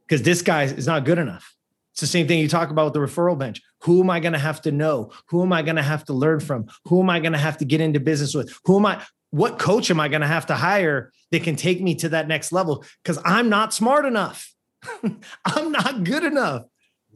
because 0.07 0.23
this 0.23 0.43
guy 0.43 0.65
is 0.65 0.87
not 0.87 1.05
good 1.05 1.19
enough. 1.19 1.55
It's 1.93 2.01
the 2.01 2.07
same 2.07 2.27
thing 2.27 2.39
you 2.39 2.49
talk 2.49 2.71
about 2.71 2.87
with 2.87 2.95
the 2.95 3.01
referral 3.01 3.39
bench. 3.39 3.61
Who 3.83 4.01
am 4.01 4.11
I 4.11 4.21
going 4.21 4.35
to 4.35 4.39
have 4.39 4.63
to 4.63 4.73
know? 4.73 5.11
Who 5.27 5.43
am 5.43 5.53
I 5.53 5.63
going 5.63 5.77
to 5.77 5.83
have 5.83 6.05
to 6.07 6.13
learn 6.13 6.41
from? 6.41 6.67
Who 6.87 7.01
am 7.01 7.11
I 7.11 7.21
going 7.21 7.33
to 7.33 7.39
have 7.39 7.59
to 7.59 7.65
get 7.65 7.81
into 7.81 8.01
business 8.01 8.35
with? 8.35 8.55
Who 8.65 8.77
am 8.77 8.87
I? 8.87 9.03
What 9.31 9.59
coach 9.59 9.91
am 9.91 10.01
I 10.01 10.09
going 10.09 10.23
to 10.23 10.27
have 10.27 10.47
to 10.47 10.55
hire 10.55 11.13
that 11.31 11.43
can 11.43 11.57
take 11.57 11.81
me 11.81 11.95
to 11.97 12.11
that 12.11 12.29
next 12.29 12.53
level? 12.53 12.85
Because 13.03 13.19
I'm 13.25 13.49
not 13.49 13.73
smart 13.73 14.05
enough. 14.05 14.53
I'm 15.45 15.73
not 15.73 16.05
good 16.05 16.25
enough. 16.25 16.65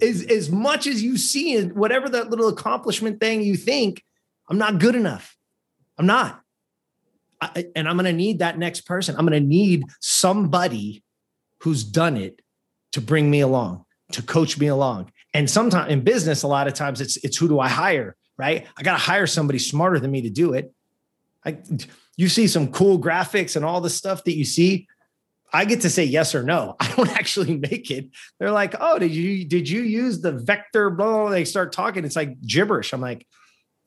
As, 0.01 0.25
as 0.25 0.51
much 0.51 0.87
as 0.87 1.03
you 1.03 1.17
see 1.17 1.57
in 1.57 1.71
whatever 1.71 2.09
that 2.09 2.31
little 2.31 2.49
accomplishment 2.49 3.21
thing 3.21 3.43
you 3.43 3.57
think, 3.57 4.03
I'm 4.49 4.59
not 4.59 4.79
good 4.79 4.95
enough. 4.95 5.37
I'm 5.99 6.07
not. 6.07 6.41
I, 7.41 7.67
and 7.77 7.89
I'm 7.89 7.97
going 7.97 8.07
to 8.07 8.13
need 8.13 8.39
that 8.39 8.59
next 8.59 8.83
person. 8.83 9.17
I'm 9.17 9.27
going 9.27 9.41
to 9.41 9.47
need 9.47 9.85
somebody 10.01 11.03
who's 11.61 11.85
done 11.85 12.17
it 12.17 12.41
to 12.93 13.01
bring 13.01 13.31
me 13.31 13.41
along, 13.41 13.85
to 14.13 14.23
coach 14.23 14.59
me 14.59 14.67
along. 14.67 15.11
And 15.35 15.51
sometimes 15.51 15.93
in 15.93 16.03
business, 16.03 16.45
a 16.45 16.49
lot 16.49 16.69
of 16.69 16.75
times 16.75 17.01
it's 17.01 17.17
it's 17.19 17.37
who 17.37 17.49
do 17.49 17.59
I 17.59 17.69
hire, 17.69 18.17
right? 18.39 18.67
I 18.77 18.83
got 18.83 18.93
to 18.93 18.99
hire 18.99 19.27
somebody 19.27 19.59
smarter 19.59 19.99
than 19.99 20.11
me 20.11 20.23
to 20.23 20.31
do 20.31 20.55
it. 20.55 20.73
I, 21.45 21.59
you 22.17 22.29
see 22.29 22.47
some 22.47 22.69
cool 22.71 22.99
graphics 22.99 23.57
and 23.57 23.65
all 23.65 23.81
the 23.81 23.91
stuff 23.91 24.25
that 24.25 24.37
you 24.37 24.45
see. 24.45 24.87
I 25.53 25.65
get 25.67 25.83
to 25.83 25.91
say 25.91 26.05
yes 26.05 26.35
or 26.35 26.43
no. 26.43 26.77
I 26.81 26.91
don't 26.95 27.11
actually 27.11 27.57
make 27.57 27.91
it. 27.91 28.09
They're 28.39 28.53
like, 28.53 28.75
"Oh, 28.81 28.99
did 28.99 29.13
you 29.13 29.45
did 29.45 29.69
you 29.69 29.83
use 29.83 30.21
the 30.21 30.33
vector?" 30.33 30.89
Blah. 30.91 31.31
They 31.31 31.45
start 31.45 31.73
talking. 31.73 32.05
It's 32.05 32.17
like 32.17 32.41
gibberish. 32.41 32.93
I'm 32.93 33.01
like, 33.01 33.27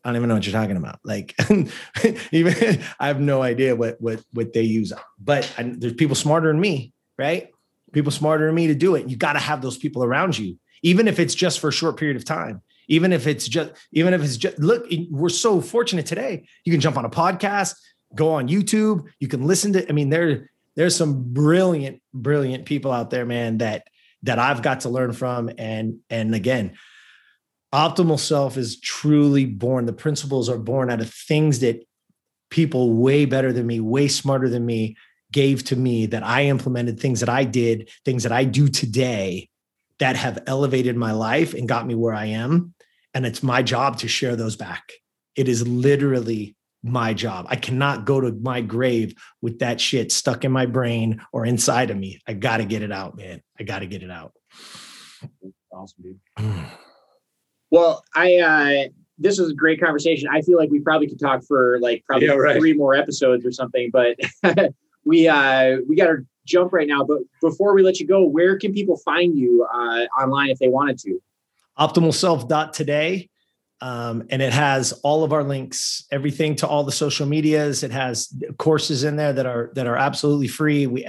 I 0.04 0.10
don't 0.10 0.18
even 0.18 0.30
know 0.30 0.36
what 0.36 0.46
you're 0.46 0.54
talking 0.54 0.78
about. 0.78 1.00
Like, 1.04 1.36
even 2.32 2.82
I 3.00 3.08
have 3.08 3.20
no 3.20 3.42
idea 3.42 3.76
what 3.76 4.00
what 4.00 4.22
what 4.34 4.54
they 4.54 4.62
use. 4.62 4.94
But 5.20 5.52
I, 5.58 5.64
there's 5.64 5.94
people 5.94 6.16
smarter 6.16 6.48
than 6.48 6.60
me, 6.60 6.94
right? 7.18 7.50
People 7.94 8.12
smarter 8.12 8.46
than 8.46 8.56
me 8.56 8.68
to 8.68 8.76
do 8.76 8.96
it. 8.96 9.10
You 9.10 9.18
got 9.18 9.34
to 9.34 9.40
have 9.40 9.62
those 9.62 9.78
people 9.78 10.04
around 10.04 10.38
you, 10.38 10.58
even 10.84 11.08
if 11.08 11.20
it's 11.20 11.36
just 11.36 11.60
for 11.60 11.70
a 11.70 11.74
short 11.74 11.98
period 11.98 12.18
of 12.18 12.26
time. 12.26 12.62
Even 12.90 13.12
if 13.12 13.28
it's 13.28 13.48
just, 13.50 13.74
even 13.92 14.14
if 14.14 14.24
it's 14.24 14.38
just, 14.38 14.58
look, 14.60 14.86
we're 15.10 15.28
so 15.28 15.60
fortunate 15.60 16.06
today. 16.06 16.48
You 16.64 16.72
can 16.72 16.80
jump 16.80 16.96
on 16.96 17.04
a 17.04 17.10
podcast, 17.10 17.76
go 18.16 18.32
on 18.34 18.48
YouTube, 18.48 19.04
you 19.20 19.28
can 19.28 19.46
listen 19.46 19.74
to. 19.74 19.88
I 19.90 19.92
mean, 19.92 20.10
there 20.10 20.50
there's 20.78 20.96
some 20.96 21.34
brilliant, 21.34 22.02
brilliant 22.14 22.66
people 22.66 22.94
out 22.94 23.10
there, 23.10 23.26
man. 23.26 23.58
That 23.58 23.88
that 24.24 24.40
I've 24.40 24.62
got 24.62 24.82
to 24.82 24.90
learn 24.90 25.12
from, 25.12 25.52
and 25.58 26.00
and 26.10 26.34
again, 26.34 26.78
optimal 27.74 28.20
self 28.20 28.58
is 28.58 28.80
truly 28.80 29.46
born 29.46 29.86
the 29.86 29.94
principles 29.94 30.50
are 30.50 30.58
born 30.58 30.90
out 30.90 31.02
of 31.02 31.14
things 31.14 31.60
that 31.60 31.86
people 32.50 32.94
way 32.94 33.26
better 33.26 33.52
than 33.52 33.68
me 33.68 33.80
way 33.80 34.08
smarter 34.08 34.48
than 34.48 34.66
me 34.66 34.96
gave 35.34 35.64
to 35.66 35.76
me 35.76 36.06
that 36.06 36.24
i 36.24 36.46
implemented 36.46 36.98
things 36.98 37.20
that 37.20 37.28
i 37.28 37.44
did 37.44 37.90
things 38.06 38.24
that 38.24 38.32
i 38.32 38.46
do 38.46 38.70
today 38.70 39.50
that 40.00 40.16
have 40.16 40.44
elevated 40.48 40.96
my 40.96 41.12
life 41.12 41.54
and 41.54 41.68
got 41.68 41.88
me 41.88 41.96
where 41.96 42.14
i 42.14 42.26
am. 42.26 42.74
And 43.14 43.26
it's 43.26 43.42
my 43.42 43.64
job 43.64 43.98
to 44.00 44.08
share 44.08 44.36
those 44.36 44.56
back. 44.56 44.92
It 45.36 45.48
is 45.48 45.68
literally 45.68 46.56
my 46.84 47.14
job. 47.14 47.48
I 47.50 47.56
cannot 47.56 48.06
go 48.06 48.22
to 48.22 48.32
my 48.32 48.62
grave 48.62 49.16
with 49.42 49.60
that 49.60 49.82
shit 49.82 50.12
stuck 50.12 50.46
in 50.46 50.52
my 50.52 50.66
brain 50.66 51.22
or 51.34 51.46
inside 51.46 51.90
of 51.90 51.98
me. 51.98 52.20
I 52.28 52.34
got 52.34 52.58
to 52.58 52.66
get 52.66 52.84
it 52.84 52.92
out 52.92 53.18
man. 53.18 53.42
I 53.60 53.64
got 53.64 53.80
to 53.80 53.88
get 53.88 54.04
it 54.04 54.12
out. 54.12 54.34
Awesome 55.72 56.04
dude. 56.04 56.20
Well, 57.70 58.02
I 58.16 58.38
uh, 58.38 58.90
this 59.18 59.40
was 59.40 59.52
a 59.52 59.54
great 59.54 59.82
conversation. 59.82 60.30
I 60.32 60.42
feel 60.42 60.58
like 60.58 60.70
we 60.70 60.80
probably 60.80 61.08
could 61.08 61.20
talk 61.20 61.44
for 61.46 61.80
like 61.82 62.04
probably 62.06 62.28
yeah, 62.28 62.36
right. 62.36 62.58
three 62.58 62.74
more 62.74 62.94
episodes 62.94 63.46
or 63.46 63.52
something, 63.52 63.90
but 63.92 64.16
we 65.06 65.28
uh, 65.28 65.78
we 65.88 65.98
got 65.98 66.08
to 66.08 66.26
jump 66.48 66.74
right 66.74 66.88
now. 66.88 67.04
But 67.04 67.20
before 67.42 67.76
we 67.76 67.84
let 67.84 68.00
you 68.00 68.08
go, 68.08 68.24
where 68.24 68.58
can 68.58 68.74
people 68.74 68.98
find 68.98 69.38
you 69.38 69.68
uh, 69.72 70.06
online 70.20 70.50
if 70.50 70.58
they 70.60 70.70
wanted 70.70 70.98
to? 71.00 71.22
Optimalself.today. 71.78 73.30
Um, 73.80 74.24
and 74.32 74.42
it 74.42 74.54
has 74.54 74.92
all 75.04 75.24
of 75.24 75.34
our 75.34 75.44
links, 75.44 76.04
everything 76.12 76.56
to 76.58 76.68
all 76.68 76.84
the 76.84 76.92
social 76.92 77.28
medias. 77.28 77.84
It 77.84 77.92
has 77.92 78.34
courses 78.58 79.04
in 79.04 79.18
there 79.18 79.34
that 79.34 79.46
are 79.46 79.72
that 79.76 79.86
are 79.86 79.96
absolutely 79.96 80.48
free. 80.48 80.88
We 80.88 81.06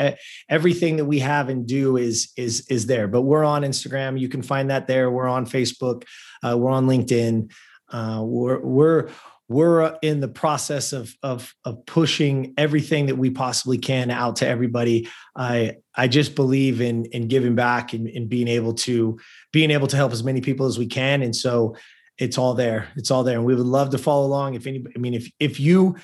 everything 0.50 0.96
that 0.96 1.06
we 1.06 1.20
have 1.20 1.48
and 1.48 1.66
do 1.66 1.96
is 1.96 2.30
is 2.36 2.66
is 2.68 2.84
there. 2.84 3.08
But 3.08 3.22
we're 3.22 3.44
on 3.44 3.62
Instagram. 3.62 4.20
You 4.20 4.28
can 4.28 4.42
find 4.42 4.68
that 4.68 4.86
there. 4.86 5.10
We're 5.10 5.28
on 5.28 5.46
Facebook. 5.46 6.04
Uh, 6.42 6.58
we're 6.58 6.70
on 6.70 6.86
LinkedIn. 6.86 7.50
Uh, 7.90 8.20
we're 8.22 8.60
we're 8.60 9.08
we're 9.48 9.82
uh, 9.82 9.98
in 10.02 10.20
the 10.20 10.28
process 10.28 10.92
of, 10.92 11.14
of 11.22 11.54
of 11.64 11.84
pushing 11.86 12.54
everything 12.58 13.06
that 13.06 13.16
we 13.16 13.30
possibly 13.30 13.78
can 13.78 14.10
out 14.10 14.36
to 14.36 14.46
everybody. 14.46 15.08
I 15.34 15.76
I 15.94 16.08
just 16.08 16.34
believe 16.34 16.80
in 16.80 17.06
in 17.06 17.28
giving 17.28 17.54
back 17.54 17.92
and, 17.94 18.06
and 18.08 18.28
being 18.28 18.48
able 18.48 18.74
to 18.74 19.18
being 19.52 19.70
able 19.70 19.86
to 19.88 19.96
help 19.96 20.12
as 20.12 20.22
many 20.22 20.40
people 20.40 20.66
as 20.66 20.78
we 20.78 20.86
can. 20.86 21.22
And 21.22 21.34
so 21.34 21.76
it's 22.18 22.36
all 22.36 22.54
there. 22.54 22.88
It's 22.96 23.10
all 23.10 23.24
there. 23.24 23.36
And 23.36 23.46
we 23.46 23.54
would 23.54 23.66
love 23.66 23.90
to 23.90 23.98
follow 23.98 24.26
along. 24.26 24.54
If 24.54 24.66
any, 24.66 24.84
I 24.94 24.98
mean, 24.98 25.14
if 25.14 25.30
if 25.40 25.58
you 25.58 25.96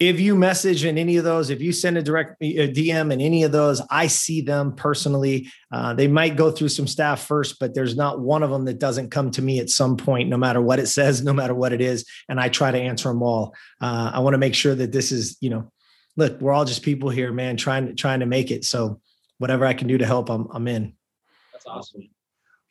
if 0.00 0.18
you 0.18 0.34
message 0.34 0.86
in 0.86 0.96
any 0.96 1.18
of 1.18 1.24
those, 1.24 1.50
if 1.50 1.60
you 1.60 1.72
send 1.72 1.98
a 1.98 2.02
direct 2.02 2.36
a 2.40 2.72
DM 2.72 3.12
in 3.12 3.20
any 3.20 3.44
of 3.44 3.52
those, 3.52 3.82
I 3.90 4.06
see 4.06 4.40
them 4.40 4.74
personally. 4.74 5.52
Uh, 5.70 5.92
they 5.92 6.08
might 6.08 6.36
go 6.36 6.50
through 6.50 6.70
some 6.70 6.86
staff 6.86 7.26
first, 7.26 7.58
but 7.60 7.74
there's 7.74 7.96
not 7.96 8.18
one 8.18 8.42
of 8.42 8.48
them 8.48 8.64
that 8.64 8.78
doesn't 8.78 9.10
come 9.10 9.30
to 9.32 9.42
me 9.42 9.60
at 9.60 9.68
some 9.68 9.98
point, 9.98 10.30
no 10.30 10.38
matter 10.38 10.62
what 10.62 10.78
it 10.78 10.86
says, 10.86 11.22
no 11.22 11.34
matter 11.34 11.54
what 11.54 11.74
it 11.74 11.82
is. 11.82 12.06
And 12.30 12.40
I 12.40 12.48
try 12.48 12.70
to 12.70 12.80
answer 12.80 13.10
them 13.10 13.22
all. 13.22 13.54
Uh, 13.78 14.10
I 14.14 14.20
want 14.20 14.32
to 14.32 14.38
make 14.38 14.54
sure 14.54 14.74
that 14.74 14.90
this 14.90 15.12
is, 15.12 15.36
you 15.42 15.50
know, 15.50 15.70
look, 16.16 16.40
we're 16.40 16.52
all 16.52 16.64
just 16.64 16.82
people 16.82 17.10
here, 17.10 17.30
man, 17.30 17.58
trying 17.58 17.86
to 17.86 17.94
trying 17.94 18.20
to 18.20 18.26
make 18.26 18.50
it. 18.50 18.64
So 18.64 19.02
whatever 19.36 19.66
I 19.66 19.74
can 19.74 19.86
do 19.86 19.98
to 19.98 20.06
help, 20.06 20.30
I'm 20.30 20.48
I'm 20.50 20.66
in. 20.66 20.94
That's 21.52 21.66
awesome. 21.66 22.08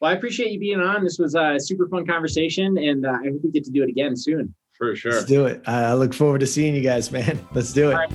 Well, 0.02 0.10
I 0.10 0.16
appreciate 0.16 0.52
you 0.52 0.60
being 0.60 0.80
on. 0.80 1.04
This 1.04 1.20
was 1.20 1.36
a 1.36 1.60
super 1.60 1.88
fun 1.90 2.08
conversation, 2.08 2.76
and 2.80 3.06
uh, 3.06 3.20
I 3.22 3.30
hope 3.30 3.42
we 3.44 3.52
get 3.52 3.66
to 3.66 3.72
do 3.72 3.84
it 3.84 3.90
again 3.90 4.16
soon. 4.16 4.56
For 4.80 4.96
sure. 4.96 5.12
Let's 5.12 5.26
do 5.26 5.46
it. 5.46 5.62
I 5.68 5.94
look 5.94 6.14
forward 6.14 6.40
to 6.40 6.48
seeing 6.48 6.74
you 6.74 6.82
guys, 6.82 7.12
man. 7.12 7.46
Let's 7.54 7.74
do 7.74 7.92
it. 7.92 7.94
All 7.94 8.00
right. 8.00 8.10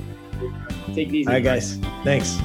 Take 0.95 1.09
it 1.09 1.15
easy. 1.15 1.27
All 1.29 1.35
right, 1.35 1.45
guys. 1.45 1.77
Thanks. 2.05 2.39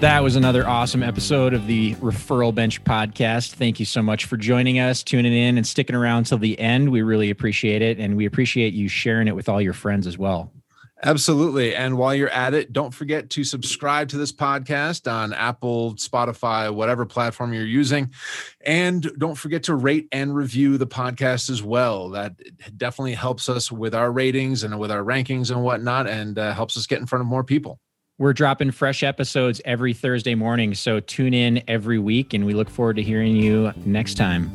That 0.00 0.22
was 0.22 0.36
another 0.36 0.66
awesome 0.66 1.02
episode 1.02 1.52
of 1.52 1.66
the 1.66 1.94
Referral 1.96 2.54
Bench 2.54 2.82
podcast. 2.84 3.52
Thank 3.52 3.78
you 3.78 3.86
so 3.86 4.02
much 4.02 4.24
for 4.24 4.38
joining 4.38 4.78
us, 4.78 5.02
tuning 5.02 5.34
in, 5.34 5.58
and 5.58 5.66
sticking 5.66 5.94
around 5.94 6.24
till 6.24 6.38
the 6.38 6.58
end. 6.58 6.90
We 6.90 7.02
really 7.02 7.28
appreciate 7.30 7.82
it. 7.82 7.98
And 7.98 8.16
we 8.16 8.24
appreciate 8.24 8.72
you 8.72 8.88
sharing 8.88 9.28
it 9.28 9.34
with 9.36 9.48
all 9.48 9.60
your 9.60 9.72
friends 9.74 10.06
as 10.06 10.16
well. 10.16 10.50
Absolutely. 11.02 11.74
And 11.74 11.98
while 11.98 12.14
you're 12.14 12.30
at 12.30 12.54
it, 12.54 12.72
don't 12.72 12.92
forget 12.92 13.28
to 13.30 13.44
subscribe 13.44 14.08
to 14.08 14.16
this 14.16 14.32
podcast 14.32 15.10
on 15.10 15.34
Apple, 15.34 15.94
Spotify, 15.96 16.72
whatever 16.72 17.04
platform 17.04 17.52
you're 17.52 17.66
using. 17.66 18.10
And 18.62 19.02
don't 19.18 19.34
forget 19.34 19.64
to 19.64 19.74
rate 19.74 20.08
and 20.10 20.34
review 20.34 20.78
the 20.78 20.86
podcast 20.86 21.50
as 21.50 21.62
well. 21.62 22.10
That 22.10 22.32
definitely 22.78 23.12
helps 23.12 23.48
us 23.48 23.70
with 23.70 23.94
our 23.94 24.10
ratings 24.10 24.62
and 24.62 24.78
with 24.78 24.90
our 24.90 25.02
rankings 25.02 25.50
and 25.50 25.62
whatnot, 25.62 26.08
and 26.08 26.38
uh, 26.38 26.54
helps 26.54 26.76
us 26.78 26.86
get 26.86 26.98
in 26.98 27.06
front 27.06 27.20
of 27.20 27.26
more 27.26 27.44
people. 27.44 27.78
We're 28.18 28.32
dropping 28.32 28.70
fresh 28.70 29.02
episodes 29.02 29.60
every 29.66 29.92
Thursday 29.92 30.34
morning. 30.34 30.74
So 30.74 31.00
tune 31.00 31.34
in 31.34 31.62
every 31.68 31.98
week, 31.98 32.32
and 32.32 32.46
we 32.46 32.54
look 32.54 32.70
forward 32.70 32.96
to 32.96 33.02
hearing 33.02 33.36
you 33.36 33.74
next 33.84 34.14
time. 34.14 34.50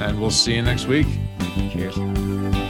And 0.00 0.20
we'll 0.20 0.32
see 0.32 0.56
you 0.56 0.62
next 0.62 0.88
week. 0.88 1.06
Cheers. 1.70 2.63